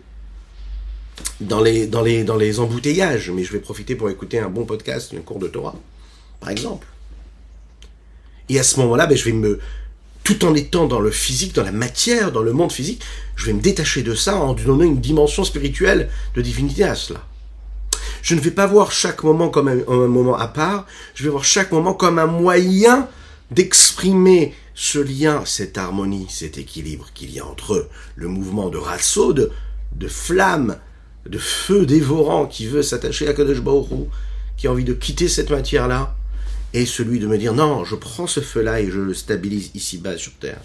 dans 1.39 1.61
les, 1.61 1.87
dans 1.87 2.01
les, 2.01 2.23
dans 2.23 2.35
les 2.35 2.59
embouteillages, 2.59 3.29
mais 3.31 3.43
je 3.43 3.53
vais 3.53 3.59
profiter 3.59 3.95
pour 3.95 4.09
écouter 4.09 4.39
un 4.39 4.49
bon 4.49 4.65
podcast, 4.65 5.13
un 5.17 5.21
cours 5.21 5.39
de 5.39 5.47
Torah, 5.47 5.75
par 6.39 6.49
exemple. 6.49 6.87
Et 8.49 8.59
à 8.59 8.63
ce 8.63 8.79
moment-là, 8.79 9.05
ben, 9.05 9.15
je 9.15 9.25
vais 9.25 9.33
me, 9.33 9.59
tout 10.23 10.43
en 10.45 10.55
étant 10.55 10.87
dans 10.87 10.99
le 10.99 11.11
physique, 11.11 11.53
dans 11.55 11.63
la 11.63 11.71
matière, 11.71 12.31
dans 12.31 12.41
le 12.41 12.53
monde 12.53 12.71
physique, 12.71 13.01
je 13.35 13.45
vais 13.45 13.53
me 13.53 13.61
détacher 13.61 14.01
de 14.01 14.15
ça 14.15 14.35
en 14.35 14.53
donnant 14.53 14.83
une 14.83 14.99
dimension 14.99 15.43
spirituelle 15.43 16.09
de 16.35 16.41
divinité 16.41 16.83
à 16.83 16.95
cela. 16.95 17.23
Je 18.21 18.35
ne 18.35 18.39
vais 18.39 18.51
pas 18.51 18.67
voir 18.67 18.91
chaque 18.91 19.23
moment 19.23 19.49
comme 19.49 19.67
un, 19.67 20.07
moment 20.07 20.37
à 20.37 20.47
part, 20.47 20.85
je 21.15 21.23
vais 21.23 21.29
voir 21.29 21.43
chaque 21.43 21.71
moment 21.71 21.93
comme 21.93 22.19
un 22.19 22.25
moyen 22.25 23.07
d'exprimer 23.51 24.53
ce 24.75 24.99
lien, 24.99 25.43
cette 25.45 25.77
harmonie, 25.77 26.27
cet 26.29 26.57
équilibre 26.57 27.09
qu'il 27.13 27.31
y 27.31 27.39
a 27.39 27.45
entre 27.45 27.89
le 28.15 28.27
mouvement 28.27 28.69
de 28.69 28.77
ratso, 28.77 29.33
de, 29.33 29.51
flamme, 30.07 30.77
de 31.25 31.37
feu 31.37 31.85
dévorant 31.85 32.45
qui 32.45 32.67
veut 32.67 32.83
s'attacher 32.83 33.27
à 33.27 33.33
Kadosh 33.33 33.61
Baruch 33.61 34.07
qui 34.57 34.67
a 34.67 34.71
envie 34.71 34.83
de 34.83 34.93
quitter 34.93 35.29
cette 35.29 35.49
matière-là, 35.49 36.15
et 36.73 36.85
celui 36.85 37.19
de 37.19 37.27
me 37.27 37.37
dire 37.37 37.53
non, 37.53 37.85
je 37.85 37.95
prends 37.95 38.27
ce 38.27 38.41
feu-là 38.41 38.81
et 38.81 38.91
je 38.91 38.99
le 38.99 39.13
stabilise 39.13 39.71
ici-bas 39.73 40.17
sur 40.17 40.33
Terre. 40.33 40.61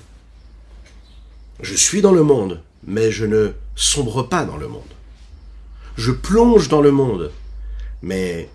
Je 1.62 1.74
suis 1.74 2.02
dans 2.02 2.12
le 2.12 2.24
monde, 2.24 2.60
mais 2.86 3.10
je 3.10 3.24
ne 3.24 3.52
sombre 3.76 4.22
pas 4.24 4.44
dans 4.44 4.56
le 4.56 4.68
monde. 4.68 4.82
Je 5.96 6.10
plonge 6.10 6.68
dans 6.68 6.82
le 6.82 6.90
monde, 6.90 7.30
mais 8.04 8.50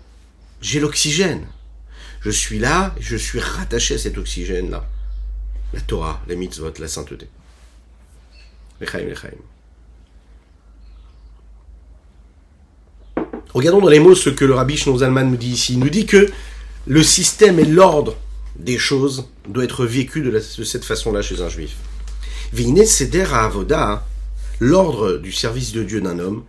j'ai 0.62 0.80
l'oxygène. 0.80 1.44
Je 2.20 2.30
suis 2.30 2.58
là, 2.58 2.94
je 3.00 3.16
suis 3.16 3.40
rattaché 3.40 3.94
à 3.94 3.98
cet 3.98 4.16
oxygène-là. 4.16 4.86
La 5.72 5.80
Torah, 5.80 6.22
la 6.28 6.36
mitzvot, 6.36 6.72
la 6.78 6.88
sainteté. 6.88 7.28
Regardons 13.52 13.80
dans 13.80 13.88
les 13.88 14.00
mots 14.00 14.14
ce 14.14 14.30
que 14.30 14.44
le 14.44 14.54
rabbi 14.54 14.76
Zalman 14.76 15.24
nous 15.24 15.36
dit 15.36 15.50
ici. 15.50 15.74
Il 15.74 15.80
nous 15.80 15.90
dit 15.90 16.06
que 16.06 16.30
le 16.86 17.02
système 17.02 17.58
et 17.58 17.64
l'ordre 17.64 18.16
des 18.56 18.78
choses 18.78 19.28
doit 19.48 19.64
être 19.64 19.84
vécu 19.84 20.22
de, 20.22 20.38
cette 20.38 20.84
façon-là 20.84 21.22
chez 21.22 21.40
un 21.40 21.48
juif. 21.48 21.76
Vine 22.52 22.84
seder 22.86 23.26
avoda, 23.32 24.06
l'ordre 24.60 25.16
du 25.16 25.32
service 25.32 25.72
de 25.72 25.82
Dieu 25.82 26.00
d'un 26.00 26.18
homme, 26.18 26.44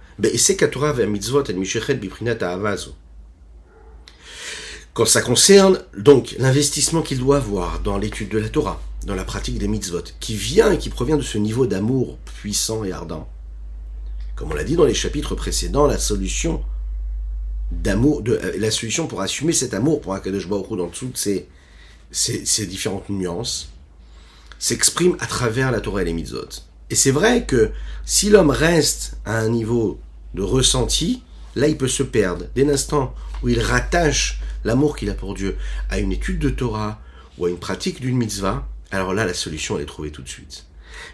quand 4.93 5.05
ça 5.05 5.21
concerne 5.21 5.79
donc 5.97 6.35
l'investissement 6.37 7.01
qu'il 7.01 7.19
doit 7.19 7.37
avoir 7.37 7.79
dans 7.79 7.97
l'étude 7.97 8.29
de 8.29 8.37
la 8.37 8.49
Torah, 8.49 8.81
dans 9.05 9.15
la 9.15 9.23
pratique 9.23 9.57
des 9.57 9.69
mitzvot, 9.69 10.03
qui 10.19 10.35
vient 10.35 10.73
et 10.73 10.77
qui 10.77 10.89
provient 10.89 11.15
de 11.15 11.21
ce 11.21 11.37
niveau 11.37 11.65
d'amour 11.65 12.17
puissant 12.25 12.83
et 12.83 12.91
ardent. 12.91 13.27
Comme 14.35 14.51
on 14.51 14.55
l'a 14.55 14.65
dit 14.65 14.75
dans 14.75 14.85
les 14.85 14.93
chapitres 14.93 15.33
précédents, 15.33 15.87
la 15.87 15.97
solution 15.97 16.61
d'amour, 17.71 18.21
de, 18.21 18.33
euh, 18.33 18.53
la 18.57 18.69
solution 18.69 19.07
pour 19.07 19.21
assumer 19.21 19.53
cet 19.53 19.73
amour 19.73 20.01
pour 20.01 20.13
Akadosh 20.13 20.49
Baruch 20.49 20.77
dans 20.77 20.89
toutes 20.89 21.17
ces, 21.17 21.47
ces, 22.11 22.65
différentes 22.65 23.07
nuances, 23.09 23.69
s'exprime 24.59 25.15
à 25.21 25.25
travers 25.25 25.71
la 25.71 25.79
Torah 25.79 26.01
et 26.01 26.05
les 26.05 26.13
mitzvot. 26.13 26.49
Et 26.91 26.95
c'est 26.95 27.11
vrai 27.11 27.45
que 27.45 27.71
si 28.03 28.29
l'homme 28.29 28.49
reste 28.49 29.17
à 29.23 29.39
un 29.39 29.47
niveau 29.47 30.01
de 30.33 30.41
ressenti, 30.41 31.23
là 31.55 31.67
il 31.67 31.77
peut 31.77 31.87
se 31.87 32.03
perdre. 32.03 32.47
Dès 32.53 32.65
l'instant 32.65 33.15
où 33.41 33.47
il 33.47 33.61
rattache 33.61 34.41
l'amour 34.65 34.97
qu'il 34.97 35.09
a 35.09 35.13
pour 35.13 35.33
Dieu 35.33 35.55
à 35.89 35.99
une 35.99 36.11
étude 36.11 36.39
de 36.39 36.49
Torah 36.49 37.01
ou 37.37 37.45
à 37.45 37.49
une 37.49 37.57
pratique 37.57 38.01
d'une 38.01 38.17
mitzvah, 38.17 38.67
alors 38.91 39.13
là 39.13 39.25
la 39.25 39.33
solution 39.33 39.77
elle 39.77 39.83
est 39.83 39.87
trouvée 39.87 40.11
tout 40.11 40.21
de 40.21 40.27
suite. 40.27 40.65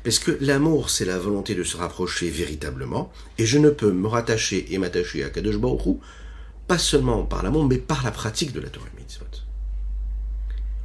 Parce 0.04 0.18
que 0.18 0.36
l'amour, 0.42 0.90
c'est 0.90 1.06
la 1.06 1.20
volonté 1.20 1.54
de 1.54 1.64
se 1.64 1.78
rapprocher 1.78 2.32
véritablement, 2.32 3.12
et 3.38 3.46
je 3.46 3.60
ne 3.60 3.70
peux 3.70 3.92
me 3.92 4.08
rattacher 4.08 4.74
et 4.74 4.80
m'attacher 4.80 5.24
à 5.24 5.30
Kadosh 5.30 5.58
Baruch 5.58 6.00
pas 6.68 6.80
seulement 6.80 7.24
par 7.24 7.44
l'amour, 7.44 7.66
mais 7.66 7.78
par 7.78 8.04
la 8.04 8.12
pratique 8.12 8.52
de 8.52 8.60
la 8.60 8.70
Torah 8.70 8.88
et 8.88 9.00
mitzvot. 9.00 9.26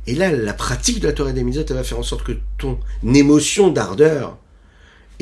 Et 0.07 0.15
là, 0.15 0.31
la 0.31 0.53
pratique 0.53 1.01
de 1.01 1.07
la 1.07 1.15
Torah 1.15 1.31
et 1.31 1.33
des 1.33 1.43
mitzvot, 1.43 1.65
elle 1.67 1.77
va 1.77 1.83
faire 1.83 1.99
en 1.99 2.05
sorte 2.05 2.25
que 2.25 2.37
ton 2.59 2.79
émotion 3.03 3.71
d'ardeur 3.71 4.37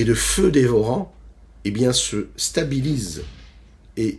et 0.01 0.05
de 0.05 0.15
feu 0.15 0.51
dévorant 0.51 1.13
eh 1.67 1.93
se 1.93 2.29
stabilise 2.35 3.23
et 3.99 4.19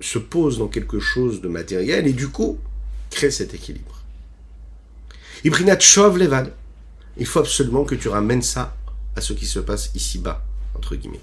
se 0.00 0.20
pose 0.20 0.58
dans 0.58 0.68
quelque 0.68 1.00
chose 1.00 1.40
de 1.40 1.48
matériel 1.48 2.06
et 2.06 2.12
du 2.12 2.28
coup 2.28 2.58
crée 3.10 3.32
cet 3.32 3.54
équilibre. 3.54 4.02
Ibrinat 5.42 5.80
Shov. 5.80 6.16
Il 7.16 7.26
faut 7.26 7.40
absolument 7.40 7.84
que 7.84 7.96
tu 7.96 8.06
ramènes 8.06 8.42
ça 8.42 8.76
à 9.16 9.20
ce 9.20 9.32
qui 9.32 9.46
se 9.46 9.58
passe 9.58 9.90
ici-bas, 9.96 10.44
entre 10.76 10.94
guillemets. 10.94 11.20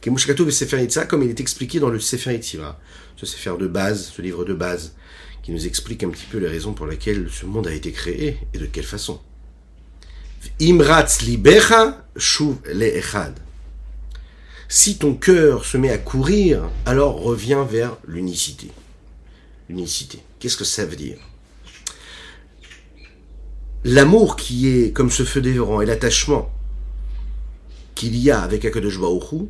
Kemushkatou 0.00 0.50
Sefer 0.50 0.80
Yitzhak, 0.80 1.06
comme 1.06 1.24
il 1.24 1.28
est 1.28 1.40
expliqué 1.40 1.80
dans 1.80 1.90
le 1.90 2.00
Sefer 2.00 2.40
ce 2.42 3.26
Sefer 3.26 3.56
de 3.60 3.66
base, 3.66 4.10
ce 4.16 4.22
livre 4.22 4.46
de 4.46 4.54
base, 4.54 4.94
qui 5.42 5.52
nous 5.52 5.66
explique 5.66 6.02
un 6.02 6.08
petit 6.08 6.26
peu 6.26 6.38
les 6.38 6.48
raisons 6.48 6.72
pour 6.72 6.86
lesquelles 6.86 7.28
ce 7.30 7.44
monde 7.44 7.66
a 7.66 7.74
été 7.74 7.92
créé 7.92 8.38
et 8.54 8.58
de 8.58 8.64
quelle 8.64 8.84
façon. 8.84 9.20
Imratz 10.60 11.22
libecha 11.22 12.04
shuv 12.16 12.56
le'echad. 12.72 13.34
Si 14.68 14.98
ton 14.98 15.14
cœur 15.14 15.64
se 15.64 15.78
met 15.78 15.90
à 15.90 15.98
courir, 15.98 16.68
alors 16.84 17.22
reviens 17.22 17.64
vers 17.64 17.96
l'unicité. 18.06 18.70
L'unicité. 19.68 20.22
Qu'est-ce 20.38 20.56
que 20.56 20.64
ça 20.64 20.84
veut 20.84 20.96
dire? 20.96 21.18
L'amour 23.84 24.36
qui 24.36 24.68
est 24.68 24.92
comme 24.92 25.10
ce 25.10 25.24
feu 25.24 25.40
dévorant 25.40 25.80
et 25.80 25.86
l'attachement 25.86 26.50
qu'il 27.94 28.16
y 28.16 28.30
a 28.30 28.40
avec 28.40 28.64
Akadosh 28.64 29.00
Baruch 29.00 29.48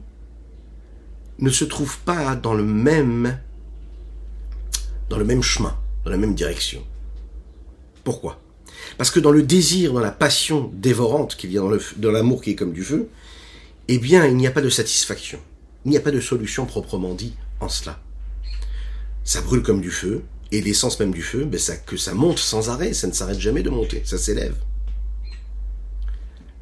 ne 1.38 1.50
se 1.50 1.64
trouve 1.64 1.98
pas 2.00 2.36
dans 2.36 2.54
le 2.54 2.62
même 2.64 3.38
dans 5.08 5.18
le 5.18 5.24
même 5.24 5.42
chemin, 5.42 5.76
dans 6.04 6.10
la 6.10 6.16
même 6.16 6.34
direction. 6.34 6.82
Pourquoi? 8.04 8.40
Parce 8.96 9.10
que 9.10 9.20
dans 9.20 9.30
le 9.30 9.42
désir, 9.42 9.92
dans 9.92 10.00
la 10.00 10.10
passion 10.10 10.70
dévorante 10.74 11.36
y 11.44 11.58
a 11.58 11.62
dans 11.96 12.10
l'amour 12.10 12.42
qui 12.42 12.50
est 12.50 12.54
comme 12.54 12.72
du 12.72 12.84
feu, 12.84 13.08
eh 13.88 13.98
bien, 13.98 14.26
il 14.26 14.36
n'y 14.36 14.46
a 14.46 14.50
pas 14.50 14.60
de 14.60 14.70
satisfaction. 14.70 15.38
Il 15.84 15.90
n'y 15.90 15.96
a 15.96 16.00
pas 16.00 16.10
de 16.10 16.20
solution 16.20 16.66
proprement 16.66 17.14
dit 17.14 17.34
en 17.60 17.68
cela. 17.68 17.98
Ça 19.24 19.40
brûle 19.40 19.62
comme 19.62 19.80
du 19.80 19.90
feu, 19.90 20.22
et 20.52 20.60
l'essence 20.60 20.98
même 21.00 21.12
du 21.12 21.22
feu, 21.22 21.44
ben 21.44 21.58
ça, 21.58 21.76
que 21.76 21.96
ça 21.96 22.14
monte 22.14 22.38
sans 22.38 22.70
arrêt, 22.70 22.92
ça 22.92 23.06
ne 23.06 23.12
s'arrête 23.12 23.38
jamais 23.38 23.62
de 23.62 23.70
monter, 23.70 24.02
ça 24.04 24.18
s'élève. 24.18 24.56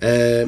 Euh, 0.03 0.47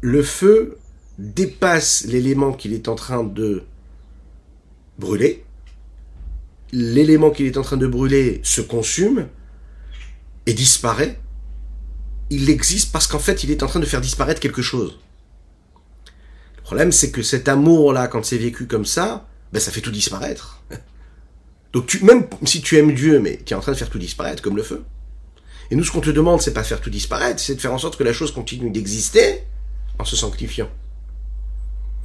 le 0.00 0.22
feu 0.22 0.78
dépasse 1.18 2.04
l'élément 2.06 2.52
qu'il 2.52 2.72
est 2.72 2.88
en 2.88 2.94
train 2.94 3.22
de 3.22 3.62
brûler, 4.98 5.44
l'élément 6.72 7.30
qu'il 7.30 7.46
est 7.46 7.56
en 7.56 7.62
train 7.62 7.76
de 7.76 7.86
brûler 7.86 8.40
se 8.44 8.60
consume 8.60 9.28
et 10.46 10.52
disparaît, 10.52 11.20
il 12.30 12.48
existe 12.48 12.92
parce 12.92 13.06
qu'en 13.06 13.18
fait 13.18 13.44
il 13.44 13.50
est 13.50 13.62
en 13.62 13.66
train 13.66 13.80
de 13.80 13.86
faire 13.86 14.00
disparaître 14.00 14.40
quelque 14.40 14.62
chose. 14.62 14.98
Le 16.56 16.62
problème 16.62 16.92
c'est 16.92 17.10
que 17.10 17.22
cet 17.22 17.48
amour-là, 17.48 18.06
quand 18.06 18.24
c'est 18.24 18.38
vécu 18.38 18.66
comme 18.66 18.84
ça, 18.84 19.28
ben 19.52 19.60
ça 19.60 19.70
fait 19.70 19.80
tout 19.80 19.90
disparaître. 19.90 20.62
Donc 21.72 21.86
tu, 21.86 22.04
même 22.04 22.26
si 22.44 22.62
tu 22.62 22.76
aimes 22.78 22.94
Dieu, 22.94 23.20
mais 23.20 23.40
tu 23.44 23.54
es 23.54 23.56
en 23.56 23.60
train 23.60 23.72
de 23.72 23.76
faire 23.76 23.90
tout 23.90 23.98
disparaître, 23.98 24.42
comme 24.42 24.56
le 24.56 24.62
feu. 24.62 24.84
Et 25.70 25.76
nous, 25.76 25.84
ce 25.84 25.92
qu'on 25.92 26.00
te 26.00 26.10
demande, 26.10 26.40
c'est 26.40 26.52
pas 26.52 26.64
faire 26.64 26.80
tout 26.80 26.90
disparaître, 26.90 27.40
c'est 27.40 27.54
de 27.54 27.60
faire 27.60 27.72
en 27.72 27.78
sorte 27.78 27.96
que 27.96 28.02
la 28.02 28.12
chose 28.12 28.32
continue 28.32 28.70
d'exister 28.70 29.44
en 29.98 30.04
se 30.04 30.16
sanctifiant. 30.16 30.68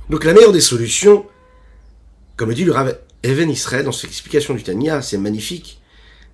Donc 0.10 0.24
la 0.24 0.34
meilleure 0.34 0.52
des 0.52 0.62
solutions, 0.62 1.26
comme 2.36 2.50
le 2.50 2.56
dit 2.56 2.64
le 2.64 2.72
Rav 2.72 2.96
Even 3.26 3.50
Israël 3.50 3.84
dans 3.84 3.92
son 3.92 4.06
explication 4.06 4.54
du 4.54 4.62
Tania, 4.62 5.02
c'est 5.02 5.18
magnifique. 5.18 5.82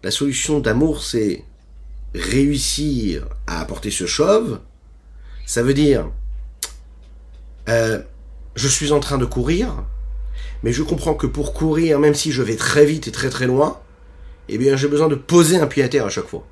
La 0.03 0.11
solution 0.11 0.59
d'amour, 0.59 1.03
c'est 1.03 1.45
réussir 2.13 3.27
à 3.47 3.61
apporter 3.61 3.91
ce 3.91 4.05
chauve. 4.05 4.59
Ça 5.45 5.63
veut 5.63 5.73
dire, 5.73 6.11
euh, 7.69 8.01
je 8.55 8.67
suis 8.67 8.91
en 8.91 8.99
train 8.99 9.17
de 9.17 9.23
courir, 9.23 9.85
mais 10.63 10.73
je 10.73 10.83
comprends 10.83 11.13
que 11.13 11.27
pour 11.27 11.53
courir, 11.53 11.97
même 11.97 12.13
si 12.13 12.33
je 12.33 12.41
vais 12.41 12.57
très 12.57 12.85
vite 12.85 13.07
et 13.07 13.11
très 13.11 13.29
très 13.29 13.47
loin, 13.47 13.79
eh 14.49 14.57
bien 14.57 14.75
j'ai 14.75 14.89
besoin 14.89 15.07
de 15.07 15.15
poser 15.15 15.57
un 15.57 15.67
pied 15.67 15.83
à 15.83 15.87
terre 15.87 16.05
à 16.05 16.09
chaque 16.09 16.27
fois. 16.27 16.45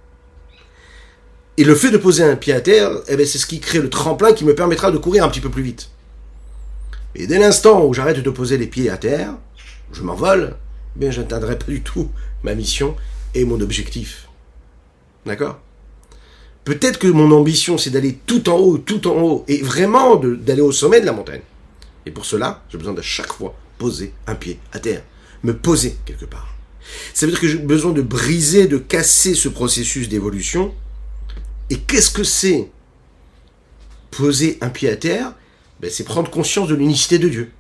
Et 1.58 1.66
le 1.66 1.76
fait 1.76 1.92
de 1.92 1.98
poser 1.98 2.24
un 2.24 2.38
pied 2.38 2.54
à 2.54 2.62
terre, 2.62 2.92
eh 3.10 3.18
bien, 3.18 3.26
c'est 3.26 3.40
ce 3.40 3.46
qui 3.46 3.60
crée 3.60 3.80
le 3.80 3.90
tremplin 3.90 4.32
qui 4.32 4.46
me 4.46 4.56
permettra 4.56 4.90
de 4.90 4.98
courir 4.98 5.26
un 5.26 5.28
petit 5.28 5.42
peu 5.42 5.50
plus 5.50 5.64
vite. 5.64 5.90
Et 7.16 7.28
dès 7.28 7.40
l'instant 7.40 7.84
où 7.84 7.94
j'arrête 7.94 8.24
de 8.24 8.30
poser 8.30 8.58
les 8.58 8.68
pieds 8.68 8.90
à 8.90 8.96
terre, 8.96 9.34
je 9.94 10.02
m'envole, 10.04 10.56
bien, 10.96 11.12
je 11.12 11.22
n'atteindrai 11.22 11.58
pas 11.58 11.66
du 11.66 11.82
tout 11.82 12.10
ma 12.44 12.56
mission 12.56 12.96
et 13.34 13.46
mon 13.46 13.60
objectif. 13.62 14.28
D'accord? 15.26 15.60
Peut-être 16.64 17.00
que 17.00 17.08
mon 17.08 17.32
ambition, 17.32 17.78
c'est 17.78 17.90
d'aller 17.90 18.20
tout 18.26 18.50
en 18.50 18.58
haut, 18.58 18.78
tout 18.78 19.08
en 19.08 19.22
haut, 19.22 19.46
et 19.48 19.62
vraiment 19.62 20.16
d'aller 20.16 20.62
au 20.62 20.72
sommet 20.72 21.02
de 21.02 21.06
la 21.06 21.14
montagne. 21.14 21.42
Et 22.06 22.12
pour 22.12 22.26
cela, 22.26 22.64
j'ai 22.70 22.78
besoin 22.78 22.94
de 22.94 23.02
chaque 23.02 23.34
fois 23.34 23.56
poser 23.78 24.14
un 24.28 24.36
pied 24.36 24.60
à 24.72 24.80
terre, 24.80 25.04
me 25.44 25.56
poser 25.56 25.98
quelque 26.06 26.26
part. 26.26 26.56
Ça 27.14 27.26
veut 27.26 27.32
dire 27.32 27.42
que 27.42 27.48
j'ai 27.48 27.58
besoin 27.58 27.92
de 27.92 28.02
briser, 28.02 28.68
de 28.68 28.78
casser 28.78 29.36
ce 29.36 29.50
processus 29.50 30.10
d'évolution. 30.10 30.74
Et 31.70 31.78
qu'est-ce 31.78 32.10
que 32.10 32.24
c'est? 32.24 32.70
Poser 34.12 34.58
un 34.62 34.70
pied 34.70 34.90
à 34.90 34.96
terre, 34.96 35.34
ben, 35.80 35.90
c'est 35.92 36.04
prendre 36.04 36.32
conscience 36.32 36.68
de 36.68 36.76
l'unicité 36.76 37.20
de 37.20 37.30
Dieu. 37.30 37.52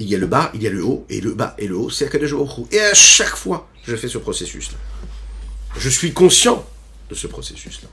Il 0.00 0.08
y 0.08 0.14
a 0.14 0.18
le 0.18 0.26
bas, 0.26 0.50
il 0.54 0.62
y 0.62 0.66
a 0.66 0.70
le 0.70 0.82
haut, 0.82 1.04
et 1.10 1.20
le 1.20 1.34
bas 1.34 1.54
et 1.58 1.68
le 1.68 1.76
haut, 1.76 1.90
c'est 1.90 2.06
Akadosh 2.06 2.32
Baruch 2.32 2.72
Et 2.72 2.80
à 2.80 2.94
chaque 2.94 3.36
fois, 3.36 3.68
je 3.86 3.94
fais 3.94 4.08
ce 4.08 4.16
processus-là. 4.16 4.78
Je 5.78 5.88
suis 5.90 6.12
conscient 6.12 6.66
de 7.10 7.14
ce 7.14 7.26
processus-là. 7.26 7.88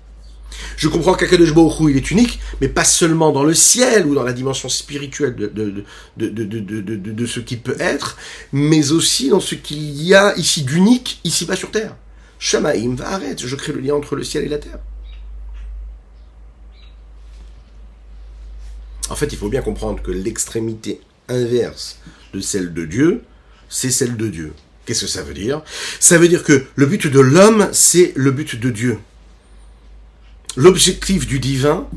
Je 0.77 0.87
comprends 0.87 1.15
qu'Akadosh 1.15 1.53
Baruch 1.53 1.89
il 1.89 1.97
est 1.97 2.09
unique, 2.09 2.39
mais 2.61 2.69
pas 2.69 2.85
seulement 2.85 3.33
dans 3.33 3.43
le 3.43 3.53
ciel 3.53 4.05
ou 4.05 4.15
dans 4.15 4.23
la 4.23 4.31
dimension 4.31 4.69
spirituelle 4.69 5.35
de, 5.35 7.25
ce 7.25 7.39
qu'il 7.41 7.59
peut 7.59 7.75
être, 7.77 8.17
mais 8.53 8.93
aussi 8.93 9.29
dans 9.29 9.41
ce 9.41 9.55
qu'il 9.55 10.01
y 10.01 10.15
a 10.15 10.33
ici 10.37 10.63
d'unique, 10.63 11.19
ici-bas 11.25 11.57
sur 11.57 11.71
terre. 11.71 11.93
Shamaim 12.39 12.95
va 12.95 13.09
arrêter, 13.09 13.45
je 13.45 13.55
crée 13.57 13.73
le 13.73 13.81
lien 13.81 13.95
entre 13.95 14.15
le 14.15 14.23
ciel 14.23 14.45
et 14.45 14.49
la 14.49 14.59
terre. 14.59 14.79
En 19.09 19.15
fait, 19.15 19.27
il 19.33 19.37
faut 19.37 19.49
bien 19.49 19.61
comprendre 19.61 20.01
que 20.01 20.11
l'extrémité 20.11 21.01
inverse 21.29 21.99
de 22.33 22.39
celle 22.39 22.73
de 22.73 22.85
Dieu, 22.85 23.21
c'est 23.69 23.91
celle 23.91 24.17
de 24.17 24.27
Dieu. 24.27 24.53
Qu'est-ce 24.85 25.01
que 25.01 25.11
ça 25.11 25.23
veut 25.23 25.33
dire? 25.33 25.61
Ça 25.99 26.17
veut 26.17 26.27
dire 26.27 26.43
que 26.43 26.63
le 26.75 26.85
but 26.85 27.07
de 27.07 27.19
l'homme, 27.19 27.67
c'est 27.73 28.13
le 28.15 28.31
but 28.31 28.57
de 28.57 28.69
Dieu. 28.69 28.97
L'objectif 30.55 31.27
du 31.27 31.39
divin 31.39 31.87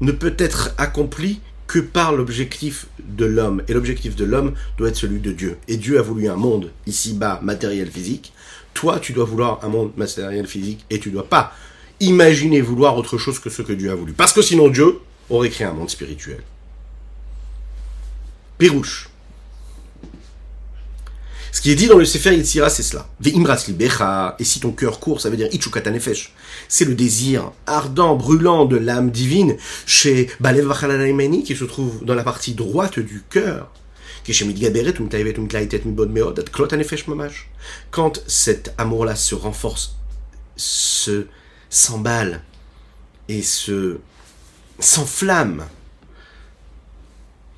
ne 0.00 0.12
peut 0.12 0.34
être 0.38 0.74
accompli 0.76 1.40
que 1.66 1.78
par 1.78 2.12
l'objectif 2.12 2.86
de 3.02 3.24
l'homme. 3.24 3.62
Et 3.68 3.72
l'objectif 3.72 4.14
de 4.14 4.24
l'homme 4.24 4.52
doit 4.76 4.88
être 4.88 4.96
celui 4.96 5.20
de 5.20 5.32
Dieu. 5.32 5.56
Et 5.68 5.76
Dieu 5.76 5.98
a 5.98 6.02
voulu 6.02 6.28
un 6.28 6.36
monde 6.36 6.70
ici-bas 6.86 7.40
matériel 7.42 7.90
physique. 7.90 8.32
Toi, 8.74 9.00
tu 9.00 9.12
dois 9.12 9.24
vouloir 9.24 9.64
un 9.64 9.68
monde 9.68 9.92
matériel 9.96 10.46
physique 10.46 10.84
et 10.90 10.98
tu 10.98 11.08
ne 11.08 11.14
dois 11.14 11.28
pas 11.28 11.54
imaginer 12.00 12.60
vouloir 12.60 12.96
autre 12.96 13.18
chose 13.18 13.38
que 13.38 13.50
ce 13.50 13.62
que 13.62 13.72
Dieu 13.72 13.90
a 13.90 13.94
voulu. 13.94 14.12
Parce 14.12 14.32
que 14.32 14.42
sinon 14.42 14.68
Dieu 14.68 14.98
aurait 15.30 15.48
créé 15.48 15.66
un 15.66 15.72
monde 15.72 15.90
spirituel. 15.90 16.42
Pirouche. 18.64 19.10
Ce 21.52 21.60
qui 21.60 21.70
est 21.70 21.74
dit 21.74 21.86
dans 21.86 21.98
le 21.98 22.06
Sefer 22.06 22.34
Yetzira, 22.34 22.70
c'est 22.70 22.82
cela. 22.82 23.06
Et 24.38 24.44
si 24.44 24.58
ton 24.58 24.72
cœur 24.72 25.00
court, 25.00 25.20
ça 25.20 25.28
veut 25.28 25.36
dire 25.36 25.48
Ichukatanefesh. 25.52 26.32
C'est 26.66 26.86
le 26.86 26.94
désir 26.94 27.52
ardent, 27.66 28.16
brûlant 28.16 28.64
de 28.64 28.78
l'âme 28.78 29.10
divine 29.10 29.58
chez 29.84 30.30
Balev 30.40 30.72
qui 31.44 31.54
se 31.54 31.64
trouve 31.64 32.02
dans 32.06 32.14
la 32.14 32.22
partie 32.22 32.54
droite 32.54 32.98
du 32.98 33.22
cœur. 33.28 33.70
Quand 37.90 38.22
cet 38.26 38.74
amour-là 38.78 39.14
se 39.14 39.34
renforce, 39.34 39.96
se 40.56 41.26
s'emballe 41.68 42.40
et 43.28 43.42
se 43.42 43.98
s'enflamme 44.78 45.66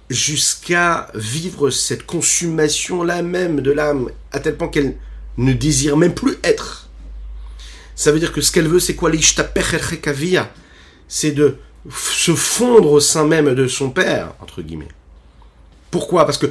jusqu'à 0.09 1.09
vivre 1.15 1.71
cette 1.71 2.07
consommation-là 2.07 3.23
même 3.23 3.61
de 3.61 3.73
l'âme, 3.73 4.11
à 4.33 4.41
tel 4.41 4.57
point 4.57 4.69
qu'elle 4.69 4.97
ne 5.37 5.53
désire 5.53 5.97
même 5.97 6.15
plus 6.15 6.37
être. 6.45 6.89
Ça 7.95 8.13
veut 8.13 8.21
dire 8.21 8.33
que 8.33 8.41
ce 8.41 8.53
qu'elle 8.53 8.69
veut, 8.69 8.81
c'est 8.81 8.95
quoi? 8.95 9.11
C'est 11.09 11.33
de 11.33 11.57
se 11.91 12.35
fondre 12.35 12.93
au 12.93 13.01
sein 13.01 13.25
même 13.27 13.55
de 13.55 13.69
son 13.69 13.91
père, 13.91 14.35
entre 14.41 14.63
guillemets. 14.63 14.89
Pourquoi? 15.91 16.27
Parce 16.27 16.39
que 16.39 16.47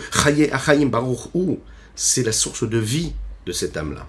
c'est 1.95 2.23
la 2.23 2.31
source 2.31 2.67
de 2.67 2.77
vie 2.77 3.13
de 3.45 3.51
cette 3.51 3.77
âme-là. 3.77 4.07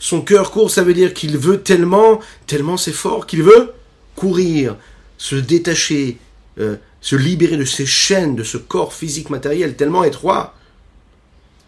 Son 0.00 0.20
cœur 0.22 0.50
court, 0.50 0.70
ça 0.70 0.82
veut 0.82 0.94
dire 0.94 1.14
qu'il 1.14 1.38
veut 1.38 1.62
tellement, 1.62 2.20
tellement 2.46 2.76
c'est 2.76 2.92
fort 2.92 3.26
qu'il 3.26 3.42
veut 3.42 3.72
courir, 4.16 4.76
se 5.18 5.36
détacher, 5.36 6.18
euh, 6.58 6.76
se 7.00 7.14
libérer 7.14 7.56
de 7.56 7.64
ces 7.64 7.86
chaînes, 7.86 8.34
de 8.34 8.42
ce 8.42 8.56
corps 8.56 8.92
physique 8.92 9.30
matériel 9.30 9.76
tellement 9.76 10.04
étroit, 10.04 10.54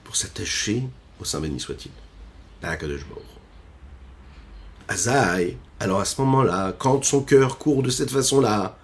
pour 0.05 0.17
s'attacher 0.17 0.83
au 1.21 1.25
Saint 1.25 1.41
béni 1.41 1.61
soit-il, 1.61 1.91
Azaï, 4.89 5.57
alors 5.81 6.01
à 6.01 6.05
ce 6.05 6.21
moment-là, 6.23 6.75
quand 6.79 7.05
son 7.05 7.21
cœur 7.21 7.59
court 7.59 7.83
de 7.83 7.91
cette 7.91 8.11
façon-là, 8.11 8.79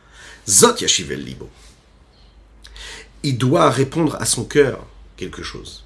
Zot 0.49 0.77
Yashivel 0.81 1.25
Libo, 1.25 1.49
il 3.23 3.39
doit 3.39 3.71
répondre 3.71 4.17
à 4.21 4.27
son 4.27 4.45
cœur 4.45 4.87
quelque 5.17 5.43
chose. 5.43 5.85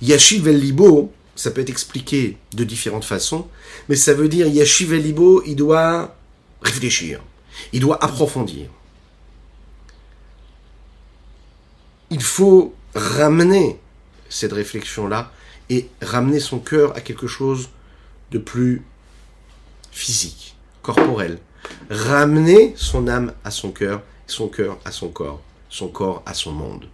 Yashiv 0.00 0.48
Libo, 0.48 1.12
ça 1.34 1.50
peut 1.50 1.60
être 1.60 1.70
expliqué 1.70 2.38
de 2.54 2.64
différentes 2.64 3.04
façons, 3.04 3.46
mais 3.88 3.96
ça 3.96 4.14
veut 4.14 4.28
dire 4.28 4.46
Yashiv 4.46 4.94
Libo, 4.94 5.42
il 5.46 5.56
doit 5.56 6.15
réfléchir, 6.66 7.20
il 7.72 7.80
doit 7.80 8.02
approfondir. 8.04 8.68
Il 12.10 12.22
faut 12.22 12.74
ramener 12.94 13.78
cette 14.28 14.52
réflexion-là 14.52 15.32
et 15.70 15.88
ramener 16.02 16.40
son 16.40 16.58
cœur 16.58 16.96
à 16.96 17.00
quelque 17.00 17.26
chose 17.26 17.70
de 18.30 18.38
plus 18.38 18.82
physique, 19.90 20.54
corporel. 20.82 21.38
Ramener 21.90 22.74
son 22.76 23.08
âme 23.08 23.32
à 23.44 23.50
son 23.50 23.72
cœur, 23.72 24.02
son 24.26 24.48
cœur 24.48 24.78
à 24.84 24.92
son 24.92 25.08
corps, 25.08 25.42
son 25.68 25.88
corps 25.88 26.22
à 26.26 26.34
son 26.34 26.52
monde. 26.52 26.86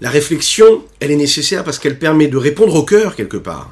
La 0.00 0.10
réflexion, 0.10 0.84
elle 1.00 1.10
est 1.10 1.16
nécessaire 1.16 1.64
parce 1.64 1.78
qu'elle 1.78 1.98
permet 1.98 2.28
de 2.28 2.36
répondre 2.36 2.74
au 2.74 2.84
cœur 2.84 3.16
quelque 3.16 3.36
part. 3.36 3.70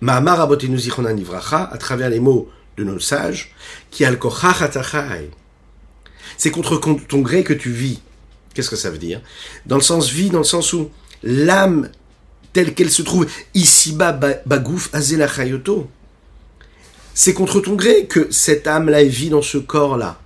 Ma'amar 0.00 0.40
abotenu 0.40 0.78
zichonan 0.78 1.16
ivracha, 1.16 1.70
à 1.72 1.78
travers 1.78 2.10
les 2.10 2.20
mots 2.20 2.50
de 2.76 2.84
nos 2.84 2.98
sages, 2.98 3.52
qui 3.90 4.04
al 4.04 4.18
C'est 6.36 6.50
contre 6.50 6.80
ton 7.08 7.20
gré 7.20 7.44
que 7.44 7.54
tu 7.54 7.70
vis. 7.70 8.00
Qu'est-ce 8.54 8.70
que 8.70 8.76
ça 8.76 8.90
veut 8.90 8.98
dire? 8.98 9.20
Dans 9.66 9.76
le 9.76 9.82
sens 9.82 10.10
vie, 10.10 10.30
dans 10.30 10.38
le 10.38 10.44
sens 10.44 10.72
où 10.72 10.90
l'âme 11.22 11.90
telle 12.52 12.74
qu'elle 12.74 12.90
se 12.90 13.02
trouve 13.02 13.26
ici-bas, 13.52 14.18
bagouf, 14.46 14.88
azela 14.94 15.28
chayoto. 15.28 15.90
C'est 17.12 17.34
contre 17.34 17.60
ton 17.60 17.74
gré 17.74 18.06
que 18.06 18.28
cette 18.30 18.66
âme-là 18.66 19.04
vit 19.04 19.28
dans 19.28 19.42
ce 19.42 19.58
corps-là. 19.58 20.20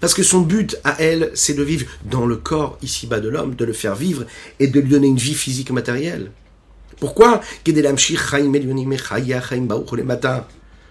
Parce 0.00 0.14
que 0.14 0.22
son 0.22 0.40
but 0.40 0.78
à 0.84 0.96
elle, 0.98 1.30
c'est 1.34 1.54
de 1.54 1.62
vivre 1.62 1.86
dans 2.04 2.26
le 2.26 2.36
corps 2.36 2.78
ici-bas 2.82 3.20
de 3.20 3.28
l'homme, 3.28 3.54
de 3.54 3.64
le 3.64 3.72
faire 3.72 3.96
vivre 3.96 4.24
et 4.60 4.66
de 4.66 4.80
lui 4.80 4.88
donner 4.88 5.08
une 5.08 5.18
vie 5.18 5.34
physique 5.34 5.70
matérielle. 5.70 6.30
Pourquoi 7.04 7.42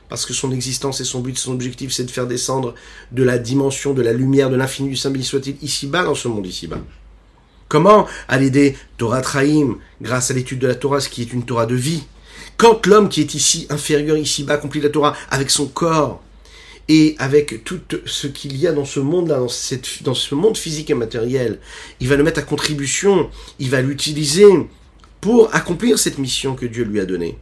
Parce 0.10 0.26
que 0.28 0.34
son 0.34 0.52
existence 0.52 1.02
et 1.02 1.04
son 1.06 1.22
but, 1.22 1.36
son 1.40 1.54
objectif, 1.54 1.92
c'est 1.92 2.04
de 2.04 2.12
faire 2.12 2.28
descendre 2.28 2.76
de 3.12 3.24
la 3.24 3.40
dimension, 3.40 3.96
de 3.96 4.04
la 4.04 4.14
lumière, 4.14 4.52
de 4.52 4.56
l'infini 4.56 4.90
du 4.90 4.96
Saint 4.96 5.12
soit-il, 5.24 5.56
ici-bas, 5.64 6.04
dans 6.04 6.14
ce 6.14 6.28
monde 6.28 6.46
ici-bas. 6.46 6.82
Comment 7.68 8.06
À 8.28 8.38
l'aider 8.38 8.78
Torah 9.00 9.22
Traim, 9.22 9.80
grâce 10.04 10.30
à 10.30 10.36
l'étude 10.36 10.60
de 10.60 10.68
la 10.68 10.76
Torah, 10.76 11.00
ce 11.00 11.10
qui 11.10 11.24
est 11.24 11.34
une 11.34 11.46
Torah 11.46 11.66
de 11.66 11.74
vie. 11.74 12.04
Quand 12.58 12.86
l'homme 12.86 13.10
qui 13.10 13.20
est 13.20 13.34
ici, 13.34 13.66
inférieur, 13.72 14.16
ici-bas, 14.16 14.54
accomplit 14.54 14.82
la 14.82 14.90
Torah 14.90 15.16
avec 15.32 15.50
son 15.50 15.66
corps 15.66 16.22
et 16.90 17.16
avec 17.18 17.64
tout 17.64 17.80
ce 18.06 18.28
qu'il 18.28 18.56
y 18.56 18.68
a 18.68 18.72
dans 18.72 18.86
ce 18.86 19.00
monde-là, 19.00 19.40
dans, 19.40 19.48
dans 20.02 20.14
ce 20.14 20.36
monde 20.36 20.58
physique 20.58 20.92
et 20.92 20.94
matériel, 20.94 21.60
il 22.00 22.08
va 22.08 22.18
le 22.18 22.24
mettre 22.24 22.40
à 22.40 22.44
contribution, 22.44 23.32
il 23.58 23.72
va 23.72 23.82
l'utiliser 23.82 24.46
pour 25.24 25.56
accomplir 25.56 25.98
cette 25.98 26.18
mission 26.18 26.54
que 26.54 26.66
Dieu 26.66 26.84
lui 26.84 27.00
a 27.00 27.06
donnée. 27.06 27.38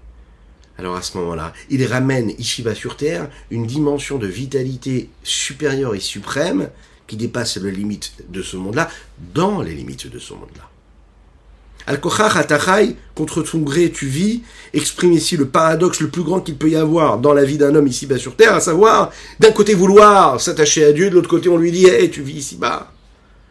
Alors 0.77 0.95
à 0.95 1.01
ce 1.01 1.17
moment-là, 1.17 1.51
il 1.71 1.83
ramène 1.83 2.29
ici-bas 2.37 2.75
sur 2.75 2.95
Terre 2.95 3.27
une 3.49 3.65
dimension 3.65 4.19
de 4.19 4.27
vitalité 4.27 5.09
supérieure 5.23 5.95
et 5.95 5.99
suprême 5.99 6.69
qui 7.07 7.17
dépasse 7.17 7.57
les 7.57 7.71
limites 7.71 8.13
de 8.29 8.43
ce 8.43 8.55
monde-là, 8.55 8.87
dans 9.33 9.63
les 9.63 9.73
limites 9.73 10.11
de 10.11 10.19
ce 10.19 10.33
monde-là. 10.33 10.69
Al-Kochach 11.87 12.35
Atachai, 12.35 12.95
contre 13.15 13.41
ton 13.41 13.57
gré 13.57 13.89
tu 13.89 14.05
vis, 14.05 14.43
exprime 14.75 15.13
ici 15.13 15.35
le 15.35 15.47
paradoxe 15.47 16.01
le 16.01 16.09
plus 16.09 16.21
grand 16.21 16.39
qu'il 16.41 16.57
peut 16.57 16.69
y 16.69 16.75
avoir 16.75 17.17
dans 17.17 17.33
la 17.33 17.43
vie 17.43 17.57
d'un 17.57 17.73
homme 17.73 17.87
ici-bas 17.87 18.19
sur 18.19 18.35
terre, 18.35 18.53
à 18.53 18.59
savoir, 18.59 19.11
d'un 19.39 19.51
côté 19.51 19.73
vouloir 19.73 20.39
s'attacher 20.39 20.85
à 20.85 20.91
Dieu, 20.91 21.09
de 21.09 21.15
l'autre 21.15 21.29
côté 21.29 21.49
on 21.49 21.57
lui 21.57 21.71
dit, 21.71 21.87
hé, 21.87 22.11
tu 22.11 22.21
vis 22.21 22.37
ici-bas. 22.37 22.91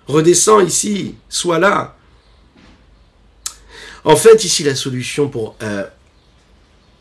Redescends 0.07 0.61
ici, 0.61 1.16
sois 1.29 1.59
là. 1.59 1.97
En 4.05 4.17
fait, 4.17 4.45
ici, 4.45 4.63
la 4.63 4.75
solution 4.75 5.29
pour 5.29 5.57
euh, 5.63 5.85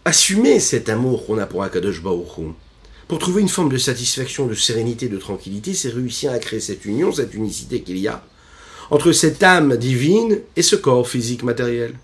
assumer 0.05 0.59
cet 0.59 0.89
amour 0.89 1.25
qu'on 1.25 1.37
a 1.37 1.45
pour 1.45 1.63
Akadosh 1.63 2.01
Baruch 2.01 2.53
pour 3.07 3.19
trouver 3.19 3.41
une 3.41 3.49
forme 3.49 3.69
de 3.69 3.77
satisfaction, 3.77 4.45
de 4.45 4.53
sérénité, 4.53 5.07
de 5.07 5.17
tranquillité, 5.17 5.73
c'est 5.73 5.89
réussir 5.89 6.31
à 6.31 6.37
créer 6.37 6.59
cette 6.59 6.85
union, 6.85 7.11
cette 7.11 7.33
unicité 7.33 7.81
qu'il 7.81 7.97
y 7.97 8.07
a 8.07 8.23
entre 8.91 9.11
cette 9.11 9.43
âme 9.43 9.77
divine 9.77 10.39
et 10.55 10.61
ce 10.61 10.75
corps 10.75 11.07
physique 11.07 11.43
matériel. 11.43 11.95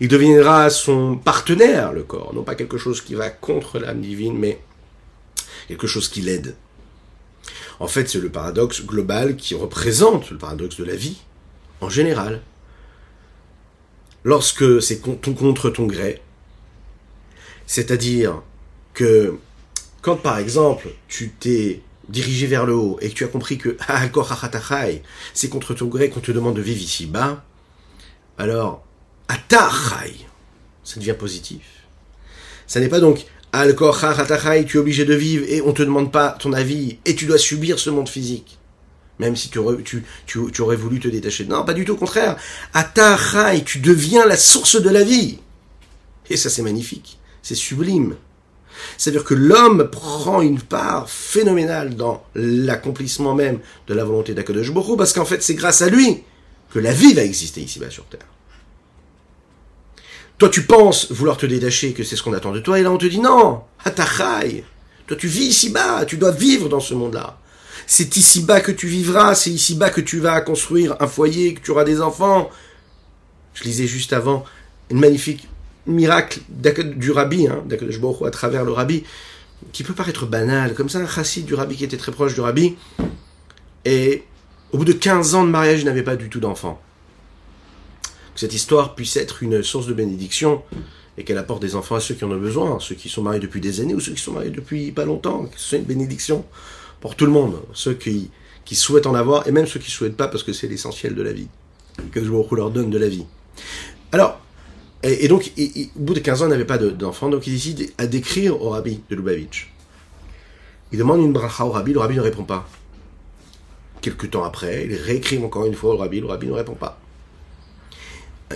Il 0.00 0.08
deviendra 0.08 0.70
son 0.70 1.16
partenaire, 1.16 1.92
le 1.92 2.02
corps, 2.02 2.34
non 2.34 2.42
pas 2.42 2.54
quelque 2.54 2.78
chose 2.78 3.00
qui 3.00 3.14
va 3.14 3.30
contre 3.30 3.78
l'âme 3.78 4.00
divine, 4.00 4.38
mais 4.38 4.60
quelque 5.68 5.86
chose 5.86 6.08
qui 6.08 6.20
l'aide. 6.20 6.54
En 7.80 7.88
fait, 7.88 8.08
c'est 8.08 8.20
le 8.20 8.30
paradoxe 8.30 8.84
global 8.84 9.36
qui 9.36 9.54
représente 9.54 10.30
le 10.30 10.38
paradoxe 10.38 10.76
de 10.76 10.84
la 10.84 10.96
vie, 10.96 11.18
en 11.80 11.88
général. 11.88 12.42
Lorsque 14.26 14.82
c'est 14.82 14.98
contre 15.00 15.70
ton 15.70 15.86
gré, 15.86 16.20
c'est-à-dire 17.64 18.42
que 18.92 19.38
quand 20.02 20.16
par 20.16 20.38
exemple 20.38 20.88
tu 21.06 21.30
t'es 21.30 21.80
dirigé 22.08 22.48
vers 22.48 22.66
le 22.66 22.74
haut 22.74 22.98
et 23.00 23.08
que 23.08 23.14
tu 23.14 23.22
as 23.22 23.28
compris 23.28 23.56
que 23.56 23.76
c'est 25.32 25.48
contre 25.48 25.74
ton 25.74 25.86
gré 25.86 26.10
qu'on 26.10 26.18
te 26.18 26.32
demande 26.32 26.56
de 26.56 26.60
vivre 26.60 26.82
ici-bas, 26.82 27.44
alors 28.36 28.84
atachai, 29.28 30.16
ça 30.82 30.98
devient 30.98 31.14
positif. 31.16 31.62
Ça 32.66 32.80
n'est 32.80 32.88
pas 32.88 32.98
donc 32.98 33.26
tu 33.52 34.76
es 34.76 34.80
obligé 34.80 35.04
de 35.04 35.14
vivre 35.14 35.44
et 35.48 35.62
on 35.62 35.72
te 35.72 35.84
demande 35.84 36.10
pas 36.10 36.30
ton 36.30 36.52
avis 36.52 36.98
et 37.04 37.14
tu 37.14 37.26
dois 37.26 37.38
subir 37.38 37.78
ce 37.78 37.90
monde 37.90 38.08
physique. 38.08 38.58
Même 39.18 39.36
si 39.36 39.48
tu 39.48 39.58
aurais, 39.58 39.82
tu, 39.82 40.04
tu, 40.26 40.60
aurais 40.60 40.76
voulu 40.76 41.00
te 41.00 41.08
détacher. 41.08 41.46
Non, 41.46 41.64
pas 41.64 41.72
du 41.72 41.84
tout, 41.84 41.94
au 41.94 41.96
contraire. 41.96 42.36
Atachai, 42.74 43.64
tu 43.64 43.78
deviens 43.78 44.26
la 44.26 44.36
source 44.36 44.80
de 44.80 44.90
la 44.90 45.04
vie. 45.04 45.38
Et 46.28 46.36
ça, 46.36 46.50
c'est 46.50 46.62
magnifique. 46.62 47.18
C'est 47.42 47.54
sublime. 47.54 48.16
C'est-à-dire 48.98 49.24
que 49.24 49.34
l'homme 49.34 49.88
prend 49.90 50.42
une 50.42 50.60
part 50.60 51.08
phénoménale 51.08 51.96
dans 51.96 52.24
l'accomplissement 52.34 53.34
même 53.34 53.60
de 53.86 53.94
la 53.94 54.04
volonté 54.04 54.34
d'Akadosh 54.34 54.72
Baruch 54.72 54.98
parce 54.98 55.14
qu'en 55.14 55.24
fait, 55.24 55.42
c'est 55.42 55.54
grâce 55.54 55.80
à 55.80 55.88
lui 55.88 56.24
que 56.70 56.78
la 56.78 56.92
vie 56.92 57.14
va 57.14 57.22
exister 57.22 57.62
ici-bas 57.62 57.90
sur 57.90 58.04
Terre. 58.04 58.26
Toi, 60.38 60.50
tu 60.50 60.64
penses 60.64 61.10
vouloir 61.10 61.38
te 61.38 61.46
détacher, 61.46 61.94
que 61.94 62.04
c'est 62.04 62.16
ce 62.16 62.22
qu'on 62.22 62.34
attend 62.34 62.52
de 62.52 62.60
toi, 62.60 62.78
et 62.78 62.82
là, 62.82 62.90
on 62.90 62.98
te 62.98 63.06
dit 63.06 63.20
non, 63.20 63.62
Hatachai. 63.84 64.64
Toi, 65.06 65.16
tu 65.16 65.28
vis 65.28 65.46
ici-bas, 65.46 66.04
tu 66.04 66.18
dois 66.18 66.32
vivre 66.32 66.68
dans 66.68 66.80
ce 66.80 66.92
monde-là. 66.92 67.38
C'est 67.86 68.16
ici-bas 68.16 68.60
que 68.60 68.72
tu 68.72 68.88
vivras, 68.88 69.36
c'est 69.36 69.50
ici-bas 69.50 69.90
que 69.90 70.00
tu 70.00 70.18
vas 70.18 70.40
construire 70.40 70.96
un 70.98 71.06
foyer, 71.06 71.54
que 71.54 71.60
tu 71.60 71.70
auras 71.70 71.84
des 71.84 72.00
enfants. 72.00 72.50
Je 73.54 73.62
lisais 73.62 73.86
juste 73.86 74.12
avant 74.12 74.44
une 74.90 74.98
magnifique 74.98 75.48
miracle 75.86 76.40
du 76.96 77.12
rabbi, 77.12 77.46
hein, 77.46 77.62
à 78.24 78.30
travers 78.30 78.64
le 78.64 78.72
rabbi, 78.72 79.04
qui 79.72 79.84
peut 79.84 79.94
paraître 79.94 80.26
banal, 80.26 80.74
comme 80.74 80.88
ça 80.88 80.98
un 80.98 81.06
chassid 81.06 81.46
du 81.46 81.54
rabbi 81.54 81.76
qui 81.76 81.84
était 81.84 81.96
très 81.96 82.10
proche 82.10 82.34
du 82.34 82.40
rabbi, 82.40 82.74
et 83.84 84.24
au 84.72 84.78
bout 84.78 84.84
de 84.84 84.92
15 84.92 85.36
ans 85.36 85.44
de 85.44 85.50
mariage, 85.50 85.80
il 85.80 85.86
n'avait 85.86 86.02
pas 86.02 86.16
du 86.16 86.28
tout 86.28 86.40
d'enfant. 86.40 86.82
Que 88.34 88.40
cette 88.40 88.52
histoire 88.52 88.96
puisse 88.96 89.16
être 89.16 89.44
une 89.44 89.62
source 89.62 89.86
de 89.86 89.94
bénédiction 89.94 90.62
et 91.16 91.24
qu'elle 91.24 91.38
apporte 91.38 91.62
des 91.62 91.76
enfants 91.76 91.94
à 91.94 92.00
ceux 92.00 92.14
qui 92.14 92.24
en 92.24 92.32
ont 92.32 92.36
besoin, 92.36 92.78
ceux 92.80 92.96
qui 92.96 93.08
sont 93.08 93.22
mariés 93.22 93.40
depuis 93.40 93.60
des 93.60 93.80
années 93.80 93.94
ou 93.94 94.00
ceux 94.00 94.12
qui 94.12 94.20
sont 94.20 94.32
mariés 94.32 94.50
depuis 94.50 94.90
pas 94.90 95.04
longtemps, 95.04 95.46
que 95.46 95.58
ce 95.58 95.68
soit 95.68 95.78
une 95.78 95.84
bénédiction 95.84 96.44
pour 97.06 97.14
tout 97.14 97.24
le 97.24 97.30
monde, 97.30 97.62
ceux 97.72 97.94
qui, 97.94 98.32
qui 98.64 98.74
souhaitent 98.74 99.06
en 99.06 99.14
avoir 99.14 99.46
et 99.46 99.52
même 99.52 99.68
ceux 99.68 99.78
qui 99.78 99.90
ne 99.90 99.92
souhaitent 99.92 100.16
pas 100.16 100.26
parce 100.26 100.42
que 100.42 100.52
c'est 100.52 100.66
l'essentiel 100.66 101.14
de 101.14 101.22
la 101.22 101.32
vie, 101.32 101.46
que 102.10 102.20
je 102.20 102.28
leur 102.28 102.72
donne 102.72 102.90
de 102.90 102.98
la 102.98 103.06
vie. 103.06 103.26
Alors, 104.10 104.40
et, 105.04 105.28
donc, 105.28 105.52
au 105.56 106.00
bout 106.00 106.14
de 106.14 106.18
15 106.18 106.42
ans, 106.42 106.46
il 106.46 106.48
n'avait 106.48 106.64
pas 106.64 106.78
d'enfant, 106.78 107.28
donc 107.28 107.46
il 107.46 107.52
décide 107.52 107.92
à 107.96 108.08
décrire 108.08 108.60
au 108.60 108.70
rabbi 108.70 109.02
de 109.08 109.14
Lubavitch. 109.14 109.72
Il 110.90 110.98
demande 110.98 111.20
une 111.20 111.32
bracha 111.32 111.64
au 111.64 111.70
rabbi, 111.70 111.92
le 111.92 112.00
rabbi 112.00 112.16
ne 112.16 112.22
répond 112.22 112.42
pas. 112.42 112.68
Quelques 114.00 114.32
temps 114.32 114.42
après, 114.42 114.86
il 114.86 114.96
réécrit 114.96 115.38
encore 115.38 115.64
une 115.66 115.74
fois 115.74 115.94
au 115.94 115.98
rabbi, 115.98 116.18
le 116.18 116.26
rabbi 116.26 116.48
ne 116.48 116.54
répond 116.54 116.74
pas. 116.74 116.98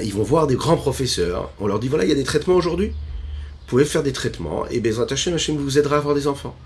Ils 0.02 0.12
vont 0.12 0.24
voir 0.24 0.48
des 0.48 0.56
grands 0.56 0.76
professeurs, 0.76 1.52
on 1.60 1.68
leur 1.68 1.78
dit 1.78 1.86
voilà, 1.86 2.02
il 2.02 2.08
y 2.08 2.12
a 2.12 2.16
des 2.16 2.24
traitements 2.24 2.56
aujourd'hui, 2.56 2.88
vous 2.88 3.66
pouvez 3.68 3.84
faire 3.84 4.02
des 4.02 4.12
traitements, 4.12 4.66
et 4.66 4.80
Bezrat 4.80 5.06
Hashem, 5.08 5.34
Hashem 5.34 5.56
vous 5.56 5.78
aidera 5.78 5.94
à 5.94 5.98
avoir 6.00 6.16
des 6.16 6.26
enfants. 6.26 6.56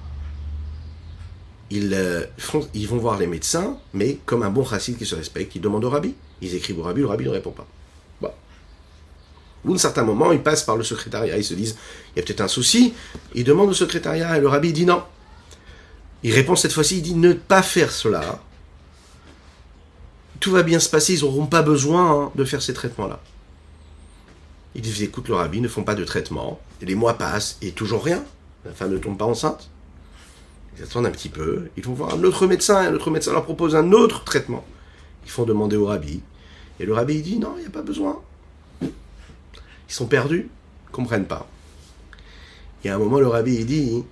Ils, 1.71 1.95
euh, 1.95 2.25
ils 2.75 2.87
vont 2.87 2.99
voir 2.99 3.19
les 3.19 3.27
médecins, 3.27 3.79
mais 3.93 4.19
comme 4.27 4.43
un 4.43 4.51
bon 4.51 4.65
chassid 4.65 4.97
qui 4.99 5.07
se 5.07 5.15
respecte, 5.15 5.55
ils 5.57 5.61
demandent 5.61 5.85
au 5.85 5.91
rabbi. 5.91 6.15
Ils 6.43 6.55
écrivent 6.55 6.79
au 6.79 6.83
rabbi, 6.83 7.01
le 7.01 7.07
rabbi 7.07 7.25
ne 7.25 7.31
répond 7.31 7.53
pas. 7.53 7.67
Ou 9.65 9.73
à 9.73 9.75
un 9.75 9.79
certain 9.79 10.05
moment, 10.05 10.33
ils 10.33 10.43
passent 10.43 10.65
par 10.65 10.77
le 10.77 10.85
secrétariat, 10.85 11.37
ils 11.37 11.45
se 11.45 11.55
disent, 11.55 11.77
il 12.15 12.19
y 12.19 12.23
a 12.23 12.25
peut-être 12.25 12.43
un 12.43 12.49
souci, 12.49 12.95
ils 13.35 13.45
demandent 13.45 13.71
au 13.71 13.75
secrétariat, 13.75 14.37
et 14.37 14.41
le 14.41 14.49
rabbi 14.49 14.73
dit 14.73 14.85
non. 14.85 15.03
Il 16.23 16.33
répond 16.33 16.57
cette 16.57 16.73
fois-ci, 16.73 16.99
il 16.99 17.03
dit 17.03 17.15
ne 17.15 17.33
pas 17.33 17.63
faire 17.63 17.91
cela. 17.91 18.43
Tout 20.41 20.51
va 20.51 20.63
bien 20.63 20.79
se 20.79 20.89
passer, 20.89 21.15
ils 21.15 21.21
n'auront 21.25 21.47
pas 21.47 21.63
besoin 21.63 22.25
hein, 22.25 22.33
de 22.35 22.45
faire 22.45 22.61
ces 22.61 22.75
traitements-là. 22.75 23.21
Ils 24.75 24.83
disent, 24.83 25.03
écoute, 25.03 25.29
le 25.29 25.35
rabbi, 25.35 25.61
ne 25.61 25.69
font 25.69 25.85
pas 25.85 25.95
de 25.95 26.05
traitement, 26.05 26.61
les 26.83 26.95
mois 26.95 27.15
passent, 27.15 27.57
et 27.63 27.71
toujours 27.71 28.05
rien. 28.05 28.23
La 28.65 28.73
femme 28.73 28.93
ne 28.93 28.99
tombe 28.99 29.17
pas 29.17 29.25
enceinte. 29.25 29.71
Ils 30.77 30.85
attendent 30.85 31.07
un 31.07 31.11
petit 31.11 31.29
peu, 31.29 31.69
ils 31.77 31.85
vont 31.85 31.93
voir 31.93 32.15
un 32.15 32.25
autre 32.25 32.47
médecin, 32.47 32.89
et 32.89 32.91
l'autre 32.91 33.11
médecin 33.11 33.33
leur 33.33 33.45
propose 33.45 33.77
un 33.77 33.93
autre 33.93 34.25
traitement. 34.25 34.65
Ils 35.25 35.31
font 35.31 35.45
demander 35.45 35.77
au 35.77 35.87
rabbi, 35.87 36.21
et 36.81 36.87
le 36.87 36.93
rabbi 36.93 37.23
dit, 37.23 37.39
non, 37.39 37.55
il 37.57 37.61
n'y 37.61 37.67
a 37.67 37.71
pas 37.71 37.83
besoin. 37.83 38.21
Ils 38.83 39.95
sont 39.95 40.07
perdus, 40.07 40.49
ils 40.89 40.91
comprennent 40.91 41.27
pas. 41.27 41.49
Et 42.85 42.91
à 42.91 42.97
un 42.97 42.99
moment, 42.99 43.19
le 43.19 43.29
rabbi 43.29 43.65
dit 43.65 44.05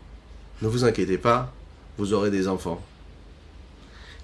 Ne 0.62 0.68
vous 0.68 0.84
inquiétez 0.84 1.18
pas, 1.18 1.52
vous 1.98 2.14
aurez 2.14 2.30
des 2.30 2.48
enfants. 2.48 2.80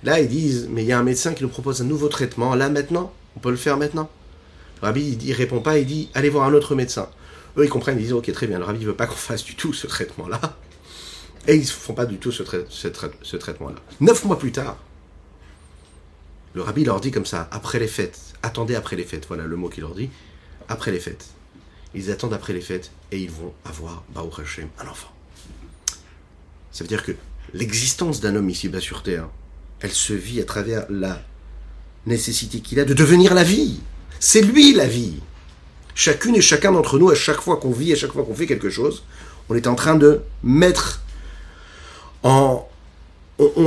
Là, 0.04 0.20
ils 0.20 0.28
disent 0.28 0.68
Mais 0.70 0.84
il 0.84 0.88
y 0.88 0.92
a 0.92 0.98
un 0.98 1.02
médecin 1.02 1.34
qui 1.34 1.42
nous 1.42 1.48
propose 1.48 1.82
un 1.82 1.84
nouveau 1.84 2.08
traitement, 2.08 2.54
là 2.54 2.68
maintenant, 2.70 3.12
on 3.36 3.40
peut 3.40 3.50
le 3.50 3.56
faire 3.56 3.76
maintenant. 3.76 4.08
Le 4.80 4.86
rabbi 4.86 5.18
il, 5.20 5.32
répond 5.32 5.60
pas, 5.60 5.78
il 5.78 5.86
dit 5.86 6.10
Allez 6.14 6.30
voir 6.30 6.46
un 6.46 6.54
autre 6.54 6.74
médecin. 6.74 7.08
Eux, 7.56 7.64
ils 7.64 7.70
comprennent, 7.70 7.98
ils 7.98 8.04
disent 8.04 8.12
Ok, 8.14 8.32
très 8.32 8.46
bien, 8.46 8.58
le 8.58 8.64
rabbi 8.64 8.80
ne 8.80 8.86
veut 8.86 8.94
pas 8.94 9.06
qu'on 9.06 9.14
fasse 9.14 9.44
du 9.44 9.54
tout 9.54 9.72
ce 9.72 9.86
traitement-là. 9.86 10.40
Et 11.46 11.54
ils 11.54 11.60
ne 11.60 11.66
font 11.66 11.94
pas 11.94 12.06
du 12.06 12.18
tout 12.18 12.32
ce, 12.32 12.42
traitement-là. 12.42 13.76
Neuf 14.00 14.24
mois 14.24 14.38
plus 14.38 14.52
tard, 14.52 14.78
Le 16.54 16.62
rabbi 16.62 16.84
leur 16.84 17.00
dit 17.00 17.10
comme 17.10 17.26
ça, 17.26 17.48
après 17.52 17.78
les 17.78 17.88
fêtes, 17.88 18.18
attendez 18.42 18.74
après 18.74 18.96
les 18.96 19.04
fêtes, 19.04 19.26
voilà 19.28 19.44
le 19.44 19.56
mot 19.56 19.68
qu'il 19.68 19.82
leur 19.82 19.94
dit, 19.94 20.10
après 20.68 20.90
les 20.90 21.00
fêtes. 21.00 21.26
Ils 21.94 22.10
attendent 22.10 22.34
après 22.34 22.52
les 22.52 22.60
fêtes 22.60 22.90
et 23.12 23.18
ils 23.20 23.30
vont 23.30 23.52
avoir, 23.64 24.02
Baruch 24.14 24.40
Hashem, 24.40 24.68
un 24.78 24.88
enfant. 24.88 25.12
Ça 26.72 26.84
veut 26.84 26.88
dire 26.88 27.04
que 27.04 27.12
l'existence 27.54 28.20
d'un 28.20 28.34
homme 28.36 28.50
ici-bas 28.50 28.80
sur 28.80 29.02
Terre, 29.02 29.28
elle 29.80 29.92
se 29.92 30.12
vit 30.12 30.40
à 30.40 30.44
travers 30.44 30.86
la 30.90 31.22
nécessité 32.06 32.60
qu'il 32.60 32.80
a 32.80 32.84
de 32.84 32.94
devenir 32.94 33.34
la 33.34 33.44
vie. 33.44 33.80
C'est 34.20 34.42
lui 34.42 34.72
la 34.72 34.86
vie. 34.86 35.20
Chacune 35.94 36.36
et 36.36 36.40
chacun 36.40 36.72
d'entre 36.72 36.98
nous, 36.98 37.10
à 37.10 37.14
chaque 37.14 37.40
fois 37.40 37.56
qu'on 37.56 37.72
vit, 37.72 37.92
à 37.92 37.96
chaque 37.96 38.12
fois 38.12 38.24
qu'on 38.24 38.34
fait 38.34 38.46
quelque 38.46 38.70
chose, 38.70 39.02
on 39.48 39.54
est 39.54 39.66
en 39.66 39.74
train 39.74 39.94
de 39.94 40.20
mettre 40.42 41.02
On, 42.22 42.64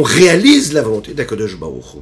réalise 0.04 0.74
la 0.74 0.82
volonté 0.82 1.14
d'Akadosh 1.14 1.58
Baruch 1.58 1.98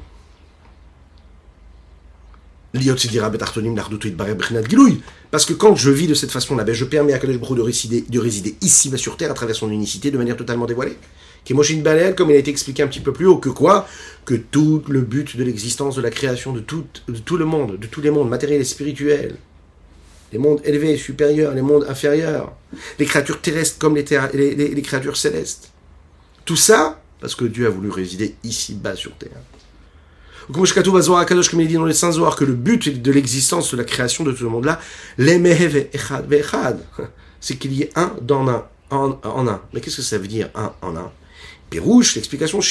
parce 5.32 5.46
que 5.46 5.54
quand 5.54 5.76
je 5.76 5.90
vis 5.90 6.06
de 6.06 6.14
cette 6.14 6.30
façon-là, 6.32 6.64
ben 6.64 6.74
je 6.74 6.86
permets 6.86 7.14
à 7.14 7.20
Kadosh 7.20 7.40
Baruch 7.40 7.58
de 7.58 7.62
résider, 7.64 8.06
de 8.08 8.20
résider 8.20 8.56
ici, 8.62 8.92
sur 8.98 9.18
Terre, 9.18 9.32
à 9.32 9.34
travers 9.34 9.56
son 9.56 9.72
unicité, 9.72 10.12
de 10.12 10.18
manière 10.18 10.38
totalement 10.38 10.66
dévoilée. 10.66 10.98
Est 11.50 11.74
Balel, 11.82 12.14
comme 12.14 12.30
il 12.30 12.36
a 12.36 12.40
été 12.40 12.52
expliqué 12.52 12.84
un 12.84 12.88
petit 12.88 13.00
peu 13.00 13.12
plus 13.12 13.26
haut, 13.26 13.38
que 13.38 13.50
quoi? 13.50 13.88
Que 14.26 14.36
tout 14.36 14.84
le 14.88 15.02
but 15.02 15.36
de 15.36 15.44
l'existence, 15.44 15.96
de 15.96 16.02
la 16.02 16.12
création, 16.12 16.54
de 16.54 16.60
tout, 16.60 16.86
le 17.08 17.46
monde, 17.46 17.78
de 17.78 17.88
tous 17.88 18.02
les 18.02 18.12
mondes, 18.12 18.30
matériels 18.30 18.62
et 18.62 18.66
spirituels, 18.66 19.36
les 20.32 20.38
mondes 20.38 20.62
élevés, 20.64 20.96
supérieurs, 20.96 21.56
les 21.56 21.64
mondes 21.64 21.86
inférieurs, 21.90 22.54
les 23.00 23.06
créatures 23.06 23.42
terrestres 23.42 23.80
comme 23.80 23.96
les, 23.96 24.06
les 24.56 24.82
créatures 24.84 25.18
célestes. 25.18 25.72
Tout 26.50 26.56
ça, 26.56 27.00
parce 27.22 27.36
que 27.36 27.46
Dieu 27.46 27.68
a 27.68 27.70
voulu 27.70 27.92
résider 27.92 28.34
ici-bas 28.44 28.96
sur 28.96 29.14
Terre. 29.18 29.38
Comme 30.52 30.66
il 30.66 31.68
dit 31.68 31.76
dans 31.76 31.86
les 31.86 31.94
Saints 31.94 32.14
que 32.36 32.44
le 32.44 32.56
but 32.56 33.04
de 33.04 33.12
l'existence, 33.12 33.72
de 33.72 33.78
la 33.78 33.84
création 33.84 34.24
de 34.24 34.32
tout 34.32 34.46
le 34.46 34.50
monde-là, 34.50 34.82
c'est 37.40 37.56
qu'il 37.58 37.74
y 37.74 37.84
ait 37.84 37.92
un 37.94 38.16
dans 38.24 38.50
un, 38.50 38.66
en, 38.90 39.20
en 39.24 39.48
un. 39.48 39.62
Mais 39.72 39.80
qu'est-ce 39.80 39.98
que 39.98 40.02
ça 40.02 40.18
veut 40.18 40.28
dire, 40.28 40.50
un 40.56 40.74
en 40.82 40.96
un? 40.96 41.12
Pérouche, 41.70 42.16
l'explication, 42.16 42.62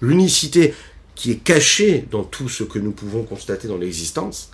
l'unicité 0.00 0.74
qui 1.16 1.32
est 1.32 1.42
cachée 1.42 2.06
dans 2.12 2.22
tout 2.22 2.48
ce 2.48 2.62
que 2.62 2.78
nous 2.78 2.92
pouvons 2.92 3.24
constater 3.24 3.66
dans 3.66 3.76
l'existence, 3.76 4.52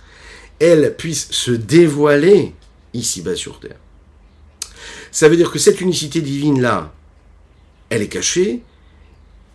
elle 0.57 0.95
puisse 0.97 1.29
se 1.29 1.51
dévoiler 1.51 2.55
ici-bas 2.95 3.35
sur 3.35 3.59
Terre. 3.59 3.77
Ça 5.11 5.29
veut 5.29 5.37
dire 5.37 5.51
que 5.51 5.59
cette 5.59 5.81
unicité 5.81 6.21
divine-là, 6.21 6.93
elle 7.89 8.01
est 8.01 8.07
cachée, 8.07 8.61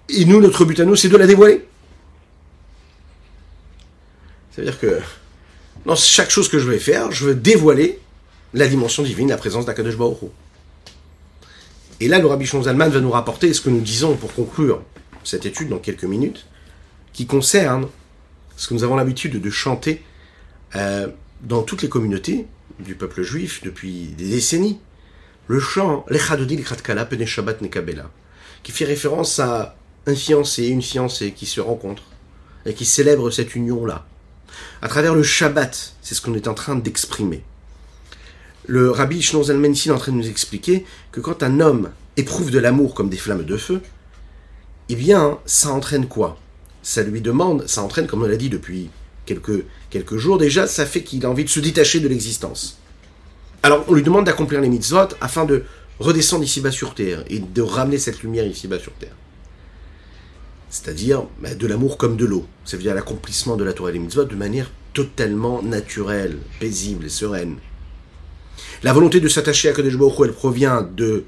et 0.09 0.24
nous, 0.24 0.40
notre 0.40 0.64
but 0.64 0.78
à 0.80 0.84
nous, 0.84 0.96
c'est 0.96 1.09
de 1.09 1.16
la 1.16 1.26
dévoiler. 1.26 1.66
Ça 4.55 4.61
veut 4.61 4.64
dire 4.64 4.78
que 4.78 5.00
dans 5.86 5.96
chaque 5.96 6.30
chose 6.30 6.48
que 6.48 6.59
je 6.59 6.68
vais 6.68 6.78
faire, 6.78 7.11
je 7.11 7.26
veux 7.26 7.34
dévoiler 7.34 7.98
la 8.55 8.68
dimension 8.68 9.03
divine, 9.03 9.28
la 9.28 9.38
présence 9.38 9.64
d'Akadosh 9.64 9.96
Baruch 9.96 10.18
Et 12.00 12.09
là, 12.09 12.18
le 12.18 12.26
Rabbi 12.26 12.46
Zalman 12.46 12.90
va 12.90 13.00
nous 13.00 13.11
rapporter 13.11 13.53
ce 13.55 13.61
que 13.61 13.70
nous 13.70 13.80
disons 13.80 14.14
pour 14.16 14.34
conclure 14.34 14.82
cette 15.24 15.46
étude 15.46 15.68
dans 15.68 15.78
quelques 15.78 16.05
minutes, 16.05 16.46
qui 17.12 17.26
concerne 17.26 17.88
ce 18.57 18.68
que 18.68 18.74
nous 18.74 18.84
avons 18.84 18.96
l'habitude 18.96 19.40
de 19.40 19.50
chanter 19.50 20.03
euh, 20.76 21.09
dans 21.42 21.62
toutes 21.62 21.82
les 21.82 21.88
communautés 21.88 22.46
du 22.78 22.94
peuple 22.94 23.22
juif 23.22 23.62
depuis 23.62 24.09
des 24.16 24.28
décennies. 24.28 24.78
Le 25.49 25.59
chant 25.59 26.05
Lechadodi 26.09 26.57
Lichatkala 26.57 27.05
Pene 27.05 27.26
Shabbat 27.26 27.62
Nekabela, 27.62 28.09
qui 28.62 28.70
fait 28.70 28.84
référence 28.84 29.40
à 29.40 29.74
un 30.07 30.14
fiancé 30.14 30.62
et 30.64 30.68
une 30.68 30.82
fiancée 30.82 31.32
qui 31.32 31.47
se 31.47 31.61
rencontrent 31.61 32.05
et 32.64 32.74
qui 32.74 32.84
célèbrent 32.84 33.32
cette 33.32 33.57
union-là. 33.57 34.07
À 34.82 34.88
travers 34.88 35.16
le 35.16 35.24
Shabbat, 35.24 35.95
c'est 36.01 36.14
ce 36.14 36.20
qu'on 36.20 36.34
est 36.34 36.47
en 36.47 36.55
train 36.55 36.76
d'exprimer. 36.76 37.43
Le 38.66 38.93
rabbi 38.93 39.20
Shneur 39.20 39.45
Zalman 39.45 39.72
est 39.72 39.90
en 39.90 39.99
train 39.99 40.12
de 40.12 40.16
nous 40.16 40.28
expliquer 40.28 40.86
que 41.11 41.18
quand 41.18 41.43
un 41.43 41.59
homme 41.59 41.90
éprouve 42.16 42.53
de 42.53 42.61
l'amour 42.61 42.95
comme 42.95 43.09
des 43.09 43.16
flammes 43.16 43.45
de 43.45 43.57
feu, 43.57 43.80
eh 44.88 44.95
bien, 44.95 45.38
ça 45.45 45.70
entraîne 45.70 46.07
quoi? 46.07 46.38
Ça 46.84 47.03
lui 47.03 47.20
demande, 47.20 47.66
ça 47.66 47.82
entraîne, 47.82 48.07
comme 48.07 48.22
on 48.22 48.28
l'a 48.28 48.36
dit 48.36 48.49
depuis 48.49 48.90
quelques, 49.26 49.64
quelques 49.90 50.18
jours 50.18 50.38
déjà, 50.38 50.68
ça 50.68 50.86
fait 50.86 51.03
qu'il 51.03 51.26
a 51.26 51.30
envie 51.30 51.45
de 51.45 51.49
se 51.49 51.59
détacher 51.59 51.99
de 51.99 52.07
l'existence. 52.07 52.78
Alors, 53.62 53.84
on 53.88 53.94
lui 53.94 54.02
demande 54.02 54.26
d'accomplir 54.26 54.60
les 54.60 54.68
mitzvot 54.68 55.08
afin 55.20 55.44
de 55.44 55.64
redescendre 56.00 56.44
ici-bas 56.44 56.72
sur 56.72 56.94
terre 56.94 57.24
et 57.28 57.38
de 57.38 57.62
ramener 57.62 57.98
cette 57.98 58.22
lumière 58.22 58.46
ici-bas 58.46 58.78
sur 58.78 58.92
terre 58.92 59.14
c'est-à-dire 60.72 61.24
bah, 61.40 61.54
de 61.54 61.66
l'amour 61.66 61.98
comme 61.98 62.16
de 62.16 62.24
l'eau. 62.24 62.46
Ça 62.64 62.76
veut 62.78 62.82
dire 62.82 62.94
l'accomplissement 62.94 63.56
de 63.56 63.62
la 63.62 63.74
Torah 63.74 63.90
et 63.90 63.92
des 63.92 63.98
mitzvot 63.98 64.24
de 64.24 64.34
manière 64.34 64.70
totalement 64.94 65.62
naturelle, 65.62 66.38
paisible 66.58 67.04
et 67.04 67.10
sereine. 67.10 67.56
La 68.82 68.94
volonté 68.94 69.20
de 69.20 69.28
s'attacher 69.28 69.68
à 69.68 69.72
Kadesh 69.72 69.96
Baruch 69.96 70.14
elle 70.24 70.32
provient 70.32 70.82
de 70.82 71.24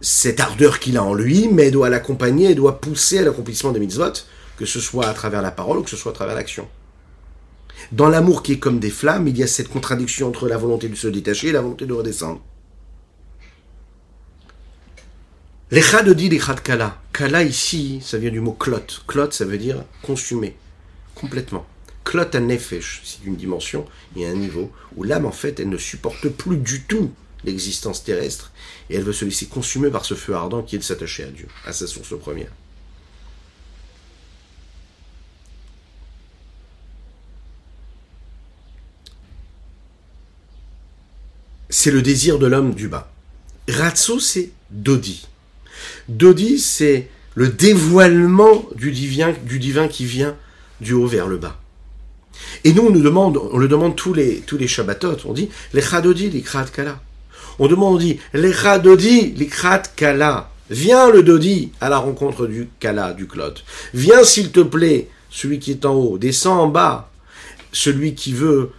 cette 0.00 0.40
ardeur 0.40 0.78
qu'il 0.78 0.96
a 0.96 1.04
en 1.04 1.12
lui, 1.12 1.48
mais 1.52 1.66
elle 1.66 1.72
doit 1.72 1.90
l'accompagner, 1.90 2.50
elle 2.50 2.56
doit 2.56 2.80
pousser 2.80 3.18
à 3.18 3.24
l'accomplissement 3.24 3.72
des 3.72 3.80
mitzvot, 3.80 4.12
que 4.56 4.64
ce 4.64 4.80
soit 4.80 5.06
à 5.06 5.12
travers 5.12 5.42
la 5.42 5.50
parole 5.50 5.78
ou 5.78 5.82
que 5.82 5.90
ce 5.90 5.96
soit 5.96 6.12
à 6.12 6.14
travers 6.14 6.34
l'action. 6.34 6.66
Dans 7.92 8.08
l'amour 8.08 8.42
qui 8.42 8.52
est 8.52 8.58
comme 8.58 8.80
des 8.80 8.90
flammes, 8.90 9.28
il 9.28 9.38
y 9.38 9.42
a 9.42 9.46
cette 9.46 9.68
contradiction 9.68 10.28
entre 10.28 10.48
la 10.48 10.56
volonté 10.56 10.88
de 10.88 10.94
se 10.94 11.08
détacher 11.08 11.48
et 11.48 11.52
la 11.52 11.60
volonté 11.60 11.86
de 11.86 11.92
redescendre. 11.92 12.40
L'echad 15.70 16.08
dit 16.08 16.40
kala. 16.64 17.00
Kala 17.12 17.42
ici, 17.42 18.00
ça 18.02 18.16
vient 18.16 18.30
du 18.30 18.40
mot 18.40 18.52
klot. 18.52 19.02
Klot, 19.06 19.32
ça 19.32 19.44
veut 19.44 19.58
dire 19.58 19.84
consumer, 20.02 20.56
complètement. 21.14 21.66
Klot 22.04 22.34
à 22.34 22.40
nefesh, 22.40 23.02
c'est 23.04 23.26
une 23.26 23.36
dimension 23.36 23.84
et 24.16 24.26
un 24.26 24.34
niveau 24.34 24.72
où 24.96 25.04
l'âme, 25.04 25.26
en 25.26 25.32
fait, 25.32 25.60
elle 25.60 25.68
ne 25.68 25.76
supporte 25.76 26.28
plus 26.30 26.56
du 26.56 26.84
tout 26.84 27.10
l'existence 27.44 28.02
terrestre 28.02 28.50
et 28.88 28.96
elle 28.96 29.02
veut 29.02 29.12
se 29.12 29.24
laisser 29.24 29.46
consumer 29.46 29.90
par 29.90 30.04
ce 30.04 30.14
feu 30.14 30.34
ardent 30.34 30.62
qui 30.62 30.76
est 30.76 30.78
de 30.78 30.84
s'attacher 30.84 31.24
à 31.24 31.30
Dieu, 31.30 31.48
à 31.66 31.72
sa 31.72 31.86
source 31.86 32.18
première. 32.18 32.50
C'est 41.80 41.92
le 41.92 42.02
désir 42.02 42.40
de 42.40 42.48
l'homme 42.48 42.74
du 42.74 42.88
bas. 42.88 43.08
Ratso, 43.68 44.18
c'est 44.18 44.50
Dodi. 44.68 45.28
Dodi, 46.08 46.58
c'est 46.58 47.08
le 47.36 47.46
dévoilement 47.46 48.68
du 48.74 48.90
divin, 48.90 49.32
du 49.44 49.60
divin 49.60 49.86
qui 49.86 50.04
vient 50.04 50.34
du 50.80 50.92
haut 50.94 51.06
vers 51.06 51.28
le 51.28 51.36
bas. 51.36 51.56
Et 52.64 52.72
nous, 52.72 52.82
on 52.82 52.90
nous 52.90 53.00
demande, 53.00 53.36
on 53.52 53.58
le 53.58 53.68
demande 53.68 53.94
tous 53.94 54.12
les, 54.12 54.40
tous 54.40 54.58
les 54.58 54.66
Shabbatot, 54.66 55.18
on 55.26 55.32
dit, 55.32 55.50
les 55.72 55.80
Chadodi, 55.80 56.30
les 56.30 56.42
Kala. 56.42 57.00
On 57.60 57.68
demande, 57.68 57.94
on 57.94 57.98
dit, 57.98 58.18
les 58.34 58.52
Chadodi, 58.52 59.34
les 59.36 59.48
Kala. 59.94 60.50
Viens 60.70 61.12
le 61.12 61.22
Dodi 61.22 61.70
à 61.80 61.88
la 61.88 61.98
rencontre 61.98 62.48
du 62.48 62.70
Kala, 62.80 63.12
du 63.12 63.28
Klot. 63.28 63.54
Viens 63.94 64.24
s'il 64.24 64.50
te 64.50 64.64
plaît, 64.64 65.08
celui 65.30 65.60
qui 65.60 65.70
est 65.70 65.84
en 65.84 65.94
haut. 65.94 66.18
Descends 66.18 66.60
en 66.60 66.66
bas, 66.66 67.08
celui 67.70 68.16
qui 68.16 68.32
veut. 68.32 68.72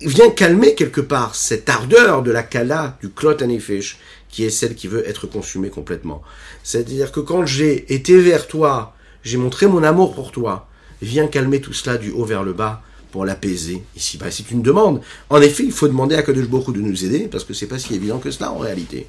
Viens 0.00 0.30
calmer 0.30 0.74
quelque 0.74 1.00
part 1.00 1.34
cette 1.34 1.68
ardeur 1.68 2.22
de 2.22 2.30
la 2.30 2.42
Kala, 2.42 2.98
du 3.00 3.10
Klot 3.10 3.42
Anifesh, 3.42 3.98
qui 4.28 4.44
est 4.44 4.50
celle 4.50 4.74
qui 4.74 4.88
veut 4.88 5.08
être 5.08 5.26
consumée 5.26 5.70
complètement. 5.70 6.22
C'est-à-dire 6.62 7.12
que 7.12 7.20
quand 7.20 7.46
j'ai 7.46 7.94
été 7.94 8.18
vers 8.18 8.48
toi, 8.48 8.94
j'ai 9.22 9.36
montré 9.36 9.66
mon 9.66 9.82
amour 9.82 10.14
pour 10.14 10.32
toi, 10.32 10.66
viens 11.00 11.28
calmer 11.28 11.60
tout 11.60 11.72
cela 11.72 11.96
du 11.96 12.10
haut 12.10 12.24
vers 12.24 12.42
le 12.42 12.52
bas 12.52 12.82
pour 13.12 13.24
l'apaiser 13.24 13.84
ici. 13.94 14.18
bas. 14.18 14.32
c'est 14.32 14.50
une 14.50 14.62
demande. 14.62 15.00
En 15.30 15.40
effet, 15.40 15.62
il 15.62 15.72
faut 15.72 15.86
demander 15.86 16.16
à 16.16 16.22
Kadosh 16.22 16.48
beaucoup 16.48 16.72
de 16.72 16.80
nous 16.80 17.04
aider, 17.04 17.28
parce 17.30 17.44
que 17.44 17.54
c'est 17.54 17.68
pas 17.68 17.78
si 17.78 17.94
évident 17.94 18.18
que 18.18 18.32
cela 18.32 18.50
en 18.50 18.58
réalité. 18.58 19.06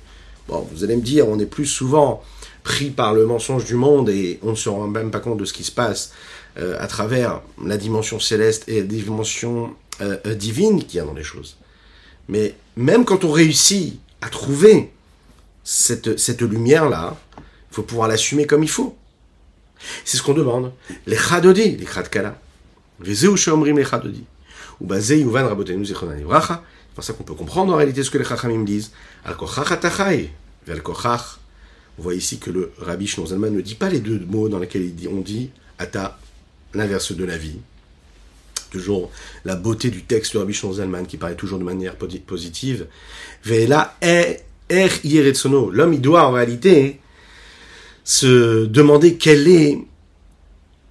Bon, 0.48 0.68
vous 0.72 0.84
allez 0.84 0.96
me 0.96 1.02
dire, 1.02 1.28
on 1.28 1.40
est 1.40 1.48
plus 1.48 1.66
souvent 1.66 2.22
pris 2.64 2.92
par 2.92 3.16
le 3.16 3.26
mensonge 3.26 3.66
du 3.66 3.76
monde 3.76 4.10
et 4.10 4.40
on 4.44 4.52
ne 4.52 4.56
se 4.56 4.70
rend 4.70 4.88
même 4.88 5.10
pas 5.10 5.20
compte 5.20 5.40
de 5.40 5.46
ce 5.46 5.54
qui 5.54 5.64
se 5.64 5.72
passe 5.72 6.12
euh, 6.58 6.76
à 6.80 6.88
travers 6.88 7.42
la 7.64 7.78
dimension 7.78 8.20
céleste 8.20 8.66
et 8.68 8.82
la 8.82 8.86
dimension 8.86 9.74
euh, 10.02 10.18
euh, 10.26 10.36
divine 10.36 10.84
qu'il 10.84 10.98
y 10.98 11.00
a 11.00 11.06
dans 11.06 11.14
les 11.14 11.24
choses. 11.24 11.58
Mais 12.28 12.56
même 12.76 13.06
quand 13.06 13.24
on 13.24 13.32
réussit 13.32 14.00
à 14.22 14.30
trouver 14.30 14.92
cette, 15.64 16.18
cette 16.20 16.42
lumière-là, 16.42 17.18
il 17.38 17.76
faut 17.76 17.84
pouvoir 17.84 18.08
l'assumer 18.08 18.46
comme 18.46 18.64
il 18.64 18.70
faut. 18.70 18.96
C'est 20.04 20.18
ce 20.18 20.24
qu'on 20.24 20.34
demande. 20.34 20.72
Les 21.06 21.18
chadodi, 21.18 21.76
les 21.78 21.86
chadkala. 21.86 22.40
Les 23.04 23.26
omrim 23.26 23.78
les 23.78 23.86
chadodi. 23.86 24.24
Ou 24.80 24.86
bazei 24.86 25.22
uvan 25.22 25.48
rabotenu 25.48 25.86
zichronan 25.86 26.18
ivracha. 26.18 26.64
C'est 26.90 26.96
pour 26.96 27.04
ça 27.04 27.14
qu'on 27.14 27.24
peut 27.24 27.34
comprendre 27.34 27.74
en 27.74 27.78
réalité 27.78 28.04
ce 28.04 28.10
que 28.10 28.18
les 28.18 28.26
chachamim 28.26 28.64
disent. 28.64 28.92
Al 29.24 29.36
kochach 29.36 29.70
vel 30.66 30.82
kochach. 30.82 31.40
On 31.98 32.04
voit 32.04 32.16
ici 32.16 32.40
que 32.40 32.52
le 32.52 32.74
rabbi 32.78 33.08
Shnozalman 33.08 33.52
ne 33.52 33.62
dit 33.62 33.76
pas 33.76 33.90
les 33.90 34.00
deux 34.00 34.20
mots 34.20 34.50
dans 34.50 34.60
lesquels 34.60 34.92
on 35.10 35.22
dit 35.22 35.52
ata, 35.78 36.20
l'inverse 36.74 37.14
de 37.14 37.24
la 37.24 37.38
vie. 37.38 37.60
Toujours 38.76 39.10
la 39.46 39.56
beauté 39.56 39.90
du 39.90 40.04
texte 40.04 40.34
de 40.34 40.40
Rabbi 40.40 40.54
Shnozalman 40.54 41.06
qui 41.06 41.16
paraît 41.16 41.36
toujours 41.36 41.60
de 41.60 41.64
manière 41.64 41.96
positive. 41.96 42.88
Vela 43.46 43.96
est 44.02 44.44
Er 44.70 44.90
L'homme, 45.72 45.94
il 45.94 46.02
doit 46.02 46.28
en 46.28 46.32
réalité 46.32 47.00
se 48.04 48.66
demander 48.66 49.18
est 49.26 49.78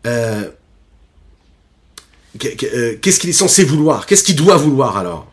euh, 0.07 0.49
euh, 2.45 2.97
qu'est-ce 3.03 3.21
qu'il 3.21 3.29
est 3.29 3.35
censé 3.35 3.65
vouloir? 3.65 4.07
Qu'est-ce 4.07 4.25
qu'il 4.25 4.37
doit 4.37 4.57
vouloir 4.57 4.97
alors? 4.97 5.31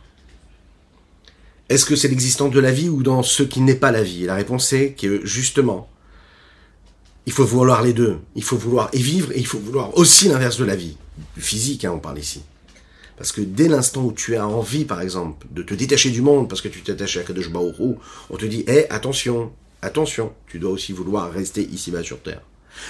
Est-ce 1.69 1.85
que 1.85 1.95
c'est 1.95 2.09
l'existence 2.09 2.51
de 2.51 2.59
la 2.59 2.71
vie 2.71 2.89
ou 2.89 3.01
dans 3.01 3.23
ce 3.23 3.43
qui 3.43 3.61
n'est 3.61 3.75
pas 3.75 3.91
la 3.91 4.03
vie? 4.03 4.25
La 4.25 4.35
réponse 4.35 4.73
est 4.73 4.91
que 4.91 5.25
justement, 5.25 5.89
il 7.25 7.31
faut 7.31 7.45
vouloir 7.45 7.81
les 7.81 7.93
deux. 7.93 8.19
Il 8.35 8.43
faut 8.43 8.57
vouloir 8.57 8.89
et 8.91 8.99
vivre 8.99 9.31
et 9.31 9.39
il 9.39 9.47
faut 9.47 9.59
vouloir 9.59 9.97
aussi 9.97 10.27
l'inverse 10.27 10.57
de 10.57 10.65
la 10.65 10.75
vie. 10.75 10.97
Physique, 11.37 11.85
hein, 11.85 11.93
on 11.95 11.99
parle 11.99 12.19
ici. 12.19 12.43
Parce 13.17 13.31
que 13.31 13.41
dès 13.41 13.67
l'instant 13.67 14.03
où 14.03 14.11
tu 14.11 14.35
as 14.35 14.47
envie, 14.47 14.85
par 14.85 15.01
exemple, 15.01 15.45
de 15.51 15.61
te 15.61 15.73
détacher 15.73 16.09
du 16.09 16.21
monde 16.21 16.49
parce 16.49 16.61
que 16.61 16.67
tu 16.67 16.81
t'attaches 16.81 17.17
à 17.17 17.23
Kadosh 17.23 17.51
Baoru, 17.51 17.95
on 18.29 18.37
te 18.37 18.45
dit, 18.45 18.63
hé, 18.67 18.89
attention, 18.89 19.51
attention, 19.81 20.33
tu 20.47 20.57
dois 20.57 20.71
aussi 20.71 20.91
vouloir 20.91 21.31
rester 21.31 21.61
ici-bas 21.61 22.03
sur 22.03 22.19
Terre. 22.21 22.41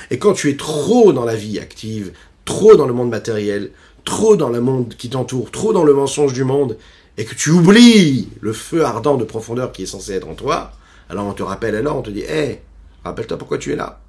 Et 0.10 0.20
quand 0.20 0.34
tu 0.34 0.50
es 0.50 0.56
trop 0.56 1.12
dans 1.12 1.26
la 1.26 1.36
vie 1.36 1.60
active, 1.60 2.14
trop 2.46 2.76
dans 2.76 2.88
le 2.88 2.94
monde 2.94 3.10
matériel, 3.10 3.72
trop 4.06 4.36
dans 4.36 4.50
le 4.50 4.62
monde 4.62 4.96
qui 4.98 5.10
t'entoure, 5.10 5.52
trop 5.52 5.74
dans 5.74 5.84
le 5.84 5.94
mensonge 5.94 6.34
du 6.34 6.44
monde, 6.44 6.78
et 7.18 7.26
que 7.26 7.36
tu 7.36 7.50
oublies 7.50 8.30
le 8.40 8.54
feu 8.54 8.86
ardent 8.86 9.18
de 9.18 9.26
profondeur 9.26 9.72
qui 9.72 9.84
est 9.84 9.88
censé 9.88 10.14
être 10.14 10.28
en 10.28 10.36
toi, 10.36 10.72
alors 11.10 11.26
on 11.26 11.34
te 11.34 11.44
rappelle 11.44 11.76
alors, 11.76 11.98
on 11.98 12.02
te 12.02 12.10
dit, 12.10 12.22
hé, 12.22 12.62
rappelle-toi 13.04 13.38
pourquoi 13.38 13.58
tu 13.58 13.74
es 13.74 13.76
là. 13.76 14.00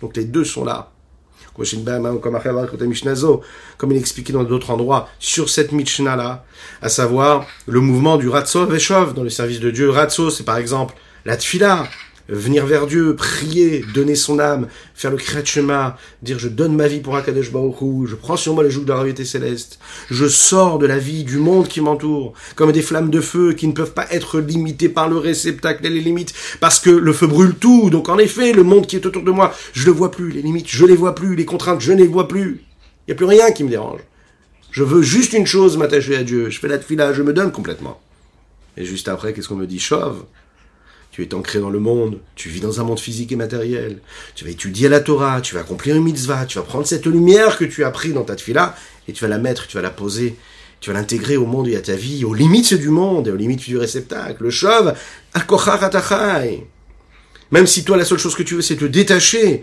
Donc 0.00 0.16
les 0.16 0.24
deux 0.24 0.44
sont 0.44 0.64
là. 0.64 0.92
Comme 1.54 2.32
il 3.92 3.98
expliqué 3.98 4.32
dans 4.32 4.44
d'autres 4.44 4.70
endroits, 4.70 5.08
sur 5.18 5.48
cette 5.48 5.72
Mishnah-là, 5.72 6.44
à 6.80 6.88
savoir 6.88 7.46
le 7.66 7.80
mouvement 7.80 8.16
du 8.16 8.28
Ratso 8.28 8.66
Veshov 8.66 9.14
dans 9.14 9.22
le 9.22 9.30
service 9.30 9.60
de 9.60 9.70
Dieu. 9.70 9.90
Ratso, 9.90 10.30
c'est 10.30 10.44
par 10.44 10.56
exemple 10.56 10.94
la 11.24 11.36
Tfila, 11.36 11.86
venir 12.34 12.66
vers 12.66 12.86
Dieu, 12.86 13.14
prier, 13.14 13.84
donner 13.94 14.14
son 14.14 14.38
âme, 14.38 14.68
faire 14.94 15.10
le 15.10 15.16
Kriyat 15.16 15.96
dire 16.22 16.38
je 16.38 16.48
donne 16.48 16.74
ma 16.74 16.88
vie 16.88 17.00
pour 17.00 17.16
Akadosh 17.16 17.52
Baruch 17.52 17.76
je 18.06 18.14
prends 18.14 18.36
sur 18.36 18.54
moi 18.54 18.62
le 18.62 18.70
joug 18.70 18.84
de 18.84 18.88
la 18.88 18.96
gravité 18.96 19.24
céleste, 19.24 19.78
je 20.10 20.26
sors 20.26 20.78
de 20.78 20.86
la 20.86 20.98
vie 20.98 21.24
du 21.24 21.38
monde 21.38 21.68
qui 21.68 21.80
m'entoure, 21.80 22.32
comme 22.56 22.72
des 22.72 22.82
flammes 22.82 23.10
de 23.10 23.20
feu 23.20 23.52
qui 23.52 23.66
ne 23.66 23.72
peuvent 23.72 23.92
pas 23.92 24.06
être 24.10 24.40
limitées 24.40 24.88
par 24.88 25.08
le 25.08 25.18
réceptacle 25.18 25.84
et 25.86 25.90
les 25.90 26.00
limites, 26.00 26.32
parce 26.60 26.80
que 26.80 26.90
le 26.90 27.12
feu 27.12 27.26
brûle 27.26 27.54
tout, 27.54 27.90
donc 27.90 28.08
en 28.08 28.18
effet, 28.18 28.52
le 28.52 28.62
monde 28.62 28.86
qui 28.86 28.96
est 28.96 29.06
autour 29.06 29.22
de 29.22 29.30
moi, 29.30 29.54
je 29.72 29.84
le 29.86 29.92
vois 29.92 30.10
plus, 30.10 30.30
les 30.30 30.42
limites, 30.42 30.68
je 30.68 30.86
les 30.86 30.96
vois 30.96 31.14
plus, 31.14 31.36
les 31.36 31.44
contraintes, 31.44 31.80
je 31.80 31.92
ne 31.92 31.98
les 31.98 32.08
vois 32.08 32.28
plus. 32.28 32.62
Il 33.06 33.10
n'y 33.10 33.12
a 33.12 33.16
plus 33.16 33.26
rien 33.26 33.50
qui 33.50 33.64
me 33.64 33.68
dérange. 33.68 34.00
Je 34.70 34.84
veux 34.84 35.02
juste 35.02 35.34
une 35.34 35.46
chose, 35.46 35.76
m'attacher 35.76 36.16
à 36.16 36.22
Dieu. 36.22 36.48
Je 36.48 36.58
fais 36.58 36.68
la 36.68 36.78
tefila, 36.78 37.12
je 37.12 37.22
me 37.22 37.34
donne 37.34 37.52
complètement. 37.52 38.00
Et 38.76 38.86
juste 38.86 39.08
après, 39.08 39.34
qu'est-ce 39.34 39.48
qu'on 39.48 39.56
me 39.56 39.66
dit? 39.66 39.78
Chauve 39.78 40.24
tu 41.12 41.22
es 41.22 41.34
ancré 41.34 41.60
dans 41.60 41.70
le 41.70 41.78
monde, 41.78 42.18
tu 42.34 42.48
vis 42.48 42.60
dans 42.60 42.80
un 42.80 42.84
monde 42.84 42.98
physique 42.98 43.30
et 43.32 43.36
matériel, 43.36 43.98
tu 44.34 44.44
vas 44.44 44.50
étudier 44.50 44.88
la 44.88 44.98
Torah, 44.98 45.42
tu 45.42 45.54
vas 45.54 45.60
accomplir 45.60 45.94
une 45.94 46.02
mitzvah, 46.02 46.46
tu 46.46 46.58
vas 46.58 46.64
prendre 46.64 46.86
cette 46.86 47.04
lumière 47.04 47.58
que 47.58 47.66
tu 47.66 47.84
as 47.84 47.90
pris 47.90 48.14
dans 48.14 48.24
ta 48.24 48.34
tefila 48.34 48.74
et 49.06 49.12
tu 49.12 49.22
vas 49.22 49.28
la 49.28 49.36
mettre, 49.36 49.66
tu 49.66 49.76
vas 49.76 49.82
la 49.82 49.90
poser, 49.90 50.36
tu 50.80 50.90
vas 50.90 50.98
l'intégrer 50.98 51.36
au 51.36 51.44
monde 51.44 51.68
et 51.68 51.76
à 51.76 51.82
ta 51.82 51.94
vie, 51.94 52.24
aux 52.24 52.32
limites 52.32 52.72
du 52.72 52.88
monde 52.88 53.28
et 53.28 53.30
aux 53.30 53.36
limites 53.36 53.60
du 53.60 53.76
réceptacle. 53.76 54.42
Le 54.42 54.50
chauve, 54.50 54.94
Même 57.50 57.66
si 57.66 57.84
toi, 57.84 57.96
la 57.98 58.04
seule 58.06 58.18
chose 58.18 58.34
que 58.34 58.42
tu 58.42 58.54
veux, 58.54 58.62
c'est 58.62 58.76
te 58.76 58.86
détacher, 58.86 59.62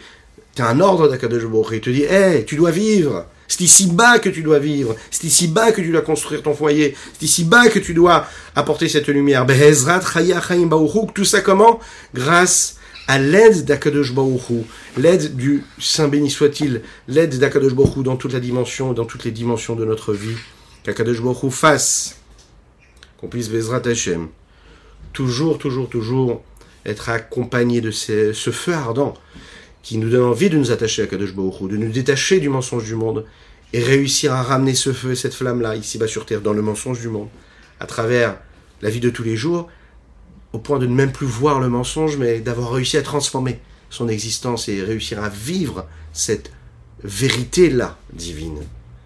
tu 0.56 0.62
as 0.62 0.68
un 0.68 0.80
ordre 0.80 1.08
d'Akadosh 1.08 1.43
il 1.72 1.82
te 1.82 1.89
dit, 1.89 2.04
hé, 2.04 2.45
tu 2.45 2.58
dois 2.58 2.72
vivre. 2.72 3.26
C'est 3.50 3.62
ici-bas 3.62 4.20
que 4.20 4.30
tu 4.30 4.43
dois 4.43 4.60
vivre. 4.60 4.95
C'est 5.10 5.26
ici-bas 5.26 5.72
que 5.72 5.82
tu 5.82 5.91
dois 5.91 6.04
construire 6.04 6.43
ton 6.43 6.54
foyer. 6.54 6.95
C'est 7.14 7.26
ici-bas 7.26 7.68
que 7.70 7.80
tu 7.80 7.95
dois 7.95 8.28
apporter 8.56 8.88
cette 8.88 9.08
lumière. 9.08 9.45
Tout 11.14 11.26
ça 11.26 11.41
comment? 11.41 11.80
Grâce 12.14 12.78
à 13.08 13.18
l'aide 13.18 13.66
d'Akadosh 13.66 14.14
Baruch 14.14 14.66
l'aide 14.95 15.36
du 15.36 15.64
Saint 15.80 16.08
béni 16.08 16.30
soit-il, 16.30 16.84
l'aide 17.08 17.39
d'Akadosh 17.39 17.74
Baruch 17.74 18.04
dans 18.04 18.18
toute 18.18 18.34
la 18.34 18.39
dimension, 18.39 18.93
dans 18.93 19.06
toutes 19.06 19.24
les 19.24 19.32
dimensions 19.32 19.76
de 19.76 19.84
notre 19.84 20.14
vie, 20.14 20.38
qu'Akadosh 20.84 21.20
Baruch 21.20 21.52
fasse, 21.52 22.18
qu'on 23.18 23.28
puisse 23.28 23.50
Bezrat 23.50 23.82
Hashem, 23.86 24.28
toujours, 25.12 25.58
toujours, 25.58 25.89
toujours 25.89 26.43
être 26.86 27.10
accompagné 27.10 27.82
de 27.82 27.89
ce 27.89 28.52
feu 28.52 28.74
ardent 28.74 29.16
qui 29.82 29.98
nous 29.98 30.10
donne 30.10 30.24
envie 30.24 30.50
de 30.50 30.58
nous 30.58 30.72
attacher 30.72 31.04
à 31.04 31.08
Kadosh 31.08 31.34
Baruch 31.34 31.70
de 31.70 31.78
nous 31.78 31.92
détacher 31.92 32.40
du 32.40 32.50
mensonge 32.50 32.86
du 32.86 32.96
monde 32.96 33.26
et 33.74 33.82
réussir 33.82 34.34
à 34.34 34.44
ramener 34.44 34.74
ce 34.74 34.94
feu 34.94 35.12
et 35.12 35.16
cette 35.16 35.34
flamme-là 35.34 35.76
ici-bas 35.76 36.08
sur 36.08 36.26
terre 36.26 36.42
dans 36.42 36.54
le 36.54 36.62
mensonge 36.62 37.00
du 37.00 37.08
monde, 37.08 37.30
à 37.80 37.86
travers 37.86 38.38
la 38.82 38.90
vie 38.90 39.00
de 39.00 39.10
tous 39.10 39.24
les 39.24 39.36
jours, 39.36 39.70
au 40.54 40.60
point 40.60 40.80
de 40.80 40.88
ne 40.88 40.96
même 40.96 41.12
plus 41.12 41.28
voir 41.28 41.60
le 41.60 41.70
mensonge, 41.70 42.18
mais 42.18 42.40
d'avoir 42.40 42.72
réussi 42.72 42.98
à 42.98 43.02
transformer 43.02 43.60
son 43.90 44.08
existence 44.08 44.70
et 44.70 44.82
réussir 44.82 45.24
à 45.24 45.30
vivre 45.30 45.88
cette 46.14 46.52
vérité-là 47.04 47.98
divine. 48.14 48.60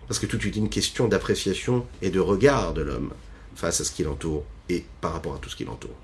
Parce 0.07 0.19
que 0.19 0.25
tout 0.25 0.37
est 0.45 0.55
une 0.55 0.69
question 0.69 1.07
d'appréciation 1.07 1.85
et 2.01 2.09
de 2.09 2.19
regard 2.19 2.73
de 2.73 2.81
l'homme 2.81 3.11
face 3.55 3.81
à 3.81 3.83
ce 3.83 3.91
qui 3.91 4.03
l'entoure 4.03 4.43
et 4.69 4.85
par 5.01 5.13
rapport 5.13 5.35
à 5.35 5.37
tout 5.37 5.49
ce 5.49 5.55
qui 5.55 5.65
l'entoure. 5.65 5.95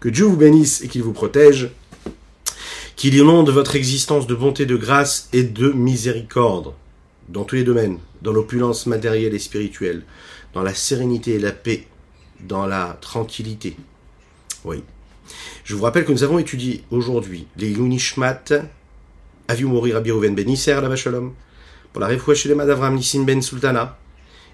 Que 0.00 0.08
Dieu 0.08 0.24
vous 0.24 0.36
bénisse 0.36 0.82
et 0.82 0.88
qu'il 0.88 1.02
vous 1.02 1.12
protège 1.12 1.70
qu'il 3.00 3.14
inonde 3.14 3.48
votre 3.48 3.76
existence 3.76 4.26
de 4.26 4.34
bonté, 4.34 4.66
de 4.66 4.76
grâce 4.76 5.30
et 5.32 5.42
de 5.42 5.70
miséricorde, 5.70 6.74
dans 7.30 7.44
tous 7.44 7.54
les 7.54 7.64
domaines, 7.64 7.98
dans 8.20 8.30
l'opulence 8.30 8.84
matérielle 8.84 9.32
et 9.32 9.38
spirituelle, 9.38 10.02
dans 10.52 10.62
la 10.62 10.74
sérénité 10.74 11.36
et 11.36 11.38
la 11.38 11.52
paix, 11.52 11.86
dans 12.40 12.66
la 12.66 12.98
tranquillité. 13.00 13.74
Oui. 14.66 14.84
Je 15.64 15.74
vous 15.74 15.82
rappelle 15.82 16.04
que 16.04 16.12
nous 16.12 16.24
avons 16.24 16.38
étudié 16.38 16.84
aujourd'hui 16.90 17.46
les 17.56 17.70
Yunishmat, 17.70 18.44
Aviu 19.48 19.64
Mori 19.64 19.94
Rabbi 19.94 20.12
Ben 20.32 20.50
Isser, 20.50 20.78
la 20.82 20.94
Shalom, 20.94 21.32
pour 21.94 22.02
la 22.02 22.08
refouach 22.08 22.46
de 22.46 22.52
d'Avram 22.52 22.96
Nissim 22.96 23.24
Ben 23.24 23.40
Sultana, 23.40 23.96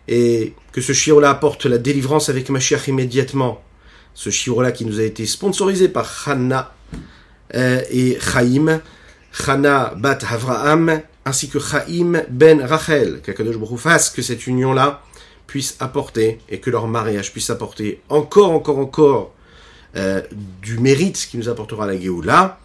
et 0.06 0.54
que 0.70 0.80
ce 0.80 0.92
shiro-là 0.92 1.30
apporte 1.30 1.66
la 1.66 1.78
délivrance 1.78 2.28
avec 2.28 2.48
Mashiach 2.48 2.86
immédiatement. 2.86 3.60
Ce 4.14 4.30
shiro-là 4.30 4.70
qui 4.70 4.84
nous 4.84 5.00
a 5.00 5.02
été 5.02 5.26
sponsorisé 5.26 5.88
par 5.88 6.28
Hanna 6.28 6.75
et 7.52 8.18
Chaim, 8.20 8.80
Chana 9.32 9.94
bat 9.96 10.18
Avraham, 10.30 11.02
ainsi 11.24 11.48
que 11.48 11.58
Chaim 11.58 12.22
ben 12.30 12.62
Rachel, 12.62 13.20
qu'Akadosh 13.22 13.56
Baruch 13.56 13.78
fasse 13.78 14.10
que 14.10 14.22
cette 14.22 14.46
union-là 14.46 15.02
puisse 15.46 15.76
apporter, 15.80 16.40
et 16.48 16.60
que 16.60 16.70
leur 16.70 16.88
mariage 16.88 17.32
puisse 17.32 17.50
apporter 17.50 18.00
encore, 18.08 18.50
encore, 18.50 18.78
encore 18.78 19.34
euh, 19.96 20.22
du 20.62 20.78
mérite 20.78 21.16
qui 21.30 21.38
nous 21.38 21.48
apportera 21.48 21.86
la 21.86 21.98
Géoula, 21.98 22.58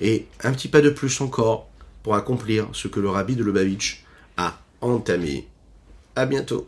et 0.00 0.26
un 0.42 0.52
petit 0.52 0.68
pas 0.68 0.80
de 0.80 0.90
plus 0.90 1.20
encore 1.20 1.68
pour 2.02 2.14
accomplir 2.14 2.68
ce 2.72 2.88
que 2.88 3.00
le 3.00 3.10
rabbi 3.10 3.36
de 3.36 3.44
Lubavitch 3.44 4.04
a 4.36 4.58
entamé. 4.80 5.46
À 6.16 6.26
bientôt. 6.26 6.66